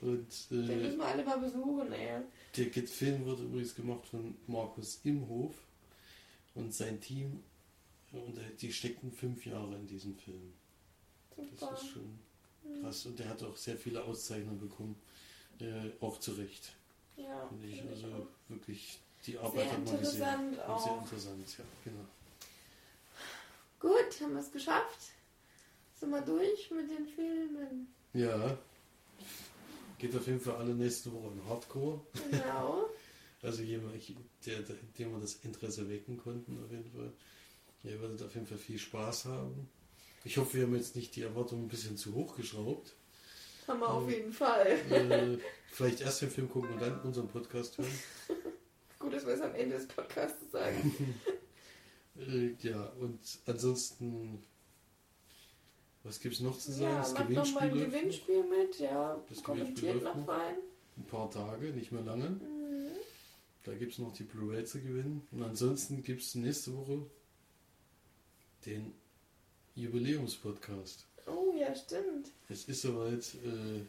Und, 0.00 0.28
äh, 0.50 0.66
Den 0.66 0.82
müssen 0.82 0.98
wir 0.98 1.06
alle 1.06 1.24
mal 1.24 1.38
besuchen, 1.38 1.92
ey. 1.92 2.20
Der 2.56 2.86
Film 2.86 3.24
wird 3.26 3.40
übrigens 3.40 3.74
gemacht 3.74 4.06
von 4.06 4.36
Markus 4.46 5.00
Imhof 5.04 5.54
und 6.54 6.72
sein 6.72 7.00
Team. 7.00 7.42
Und 8.12 8.38
die 8.60 8.72
stecken 8.72 9.12
fünf 9.12 9.44
Jahre 9.44 9.74
in 9.74 9.86
diesem 9.86 10.16
Film. 10.16 10.54
Super. 11.36 11.50
Das 11.72 11.82
ist 11.82 11.90
schon 11.90 12.18
krass. 12.80 13.06
Und 13.06 13.18
der 13.18 13.28
hat 13.28 13.42
auch 13.42 13.56
sehr 13.56 13.76
viele 13.76 14.02
Auszeichnungen 14.02 14.60
bekommen. 14.60 14.96
Äh, 15.60 15.90
auch 16.00 16.18
zu 16.20 16.32
Recht. 16.32 16.72
Ja. 17.16 17.46
Finde 17.48 17.66
ich. 17.66 17.82
Also 17.82 18.06
ich 18.06 18.50
wirklich, 18.50 18.98
die 19.26 19.36
Arbeit 19.38 19.64
sehr 19.64 19.72
hat 19.72 19.84
man 19.84 19.98
gesehen. 19.98 20.60
Auch. 20.60 20.84
Sehr 20.84 20.98
interessant, 20.98 21.58
ja, 21.58 21.64
genau. 21.84 22.04
Gut, 23.80 24.20
haben 24.20 24.34
wir 24.34 24.40
es 24.40 24.52
geschafft. 24.52 25.12
Sind 25.94 26.10
wir 26.10 26.22
durch 26.22 26.70
mit 26.70 26.90
den 26.90 27.06
Filmen. 27.08 27.92
Ja. 28.12 28.58
Geht 29.98 30.16
auf 30.16 30.26
jeden 30.26 30.40
Fall 30.40 30.56
alle 30.56 30.74
nächste 30.74 31.12
Woche 31.12 31.32
in 31.32 31.48
Hardcore. 31.48 32.00
Genau. 32.30 32.88
also 33.42 33.62
jemand, 33.62 33.94
der, 34.46 34.60
der, 34.60 34.76
dem 34.98 35.12
wir 35.12 35.20
das 35.20 35.36
Interesse 35.42 35.88
wecken 35.88 36.16
konnten, 36.18 36.62
auf 36.64 36.70
jeden 36.70 36.90
Fall. 36.90 37.12
ihr 37.84 38.00
werdet 38.00 38.22
auf 38.22 38.34
jeden 38.34 38.46
Fall 38.46 38.58
viel 38.58 38.78
Spaß 38.78 39.26
haben. 39.26 39.68
Ich 40.24 40.36
hoffe, 40.36 40.54
wir 40.54 40.62
haben 40.64 40.76
jetzt 40.76 40.96
nicht 40.96 41.14
die 41.16 41.22
Erwartungen 41.22 41.64
ein 41.64 41.68
bisschen 41.68 41.96
zu 41.96 42.14
hoch 42.14 42.36
geschraubt. 42.36 42.94
Haben 43.66 43.80
wir 43.80 43.90
auf 43.90 44.10
jeden 44.10 44.32
Fall. 44.32 44.66
Äh, 44.66 45.38
vielleicht 45.72 46.00
erst 46.00 46.22
den 46.22 46.30
Film 46.30 46.48
gucken 46.48 46.70
und 46.70 46.80
dann 46.80 47.00
unseren 47.02 47.28
Podcast 47.28 47.78
hören. 47.78 47.90
Gut, 48.98 49.12
dass 49.12 49.26
wir 49.26 49.34
es 49.34 49.40
am 49.40 49.54
Ende 49.54 49.76
des 49.76 49.86
Podcasts 49.86 50.50
sagen. 50.50 50.94
Äh, 52.18 52.54
ja, 52.60 52.82
und 52.98 53.20
ansonsten, 53.46 54.42
was 56.08 56.20
gibt 56.20 56.34
es 56.34 56.40
noch 56.40 56.58
zu 56.58 56.72
sagen? 56.72 56.84
Ja, 56.84 56.98
das 57.00 57.12
macht 57.12 57.30
noch 57.30 57.52
mal 57.52 57.62
ein 57.64 57.74
Gewinnspiel 57.74 58.42
mit. 58.44 58.78
Ja, 58.78 59.20
Das 59.28 59.42
kommentiert 59.42 60.02
noch 60.02 60.26
rein. 60.26 60.56
Ein 60.96 61.04
paar 61.04 61.30
Tage, 61.30 61.66
nicht 61.66 61.92
mehr 61.92 62.02
lange. 62.02 62.30
Mhm. 62.30 62.88
Da 63.64 63.74
gibt 63.74 63.92
es 63.92 63.98
noch 63.98 64.12
die 64.14 64.22
Blu-ray 64.22 64.64
zu 64.64 64.80
gewinnen. 64.80 65.26
Und 65.30 65.42
ansonsten 65.42 66.02
gibt 66.02 66.22
es 66.22 66.34
nächste 66.34 66.74
Woche 66.74 67.02
den 68.64 68.94
Jubiläumspodcast. 69.74 71.04
Oh, 71.26 71.52
ja, 71.56 71.74
stimmt. 71.74 72.30
Es 72.48 72.64
ist 72.64 72.80
soweit, 72.82 73.34
äh, 73.44 73.82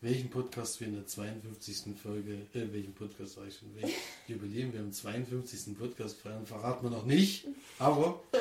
welchen 0.00 0.30
Podcast 0.30 0.80
wir 0.80 0.88
in 0.88 0.94
der 0.94 1.06
52. 1.06 1.96
Folge, 1.96 2.46
äh, 2.52 2.72
welchen 2.72 2.94
Podcast 2.94 3.34
sag 3.34 3.46
ich 3.46 3.56
schon, 3.56 3.74
welchen 3.76 3.94
Jubiläum 4.26 4.72
wir 4.72 4.80
am 4.80 4.92
52. 4.92 5.78
Podcast 5.78 6.20
feiern, 6.20 6.44
verraten 6.44 6.84
wir 6.84 6.90
noch 6.90 7.06
nicht, 7.06 7.46
aber 7.78 8.20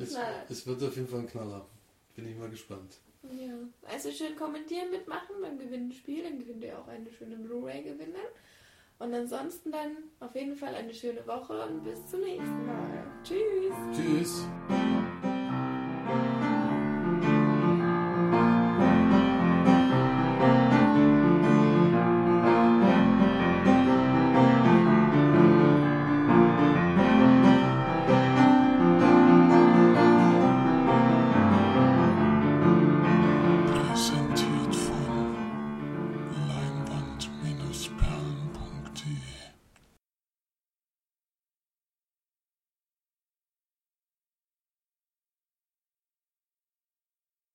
Es 0.00 0.16
es 0.48 0.66
wird 0.66 0.82
auf 0.82 0.96
jeden 0.96 1.06
Fall 1.06 1.20
ein 1.20 1.26
Knaller. 1.26 1.66
Bin 2.16 2.26
ich 2.26 2.36
mal 2.36 2.48
gespannt. 2.48 2.98
Ja. 3.22 3.52
Also 3.92 4.10
schön 4.10 4.34
kommentieren, 4.36 4.90
mitmachen 4.90 5.36
beim 5.40 5.58
Gewinnspiel. 5.58 6.24
Dann 6.24 6.38
gewinnt 6.38 6.64
ihr 6.64 6.78
auch 6.78 6.88
eine 6.88 7.10
schöne 7.12 7.36
Blu-ray 7.36 7.82
gewinnen. 7.82 8.14
Und 8.98 9.12
ansonsten 9.12 9.70
dann 9.70 9.96
auf 10.20 10.34
jeden 10.34 10.56
Fall 10.56 10.74
eine 10.74 10.94
schöne 10.94 11.26
Woche 11.26 11.66
und 11.66 11.84
bis 11.84 12.06
zum 12.06 12.20
nächsten 12.20 12.66
Mal. 12.66 13.04
Tschüss. 13.22 13.74
Tschüss! 13.94 14.46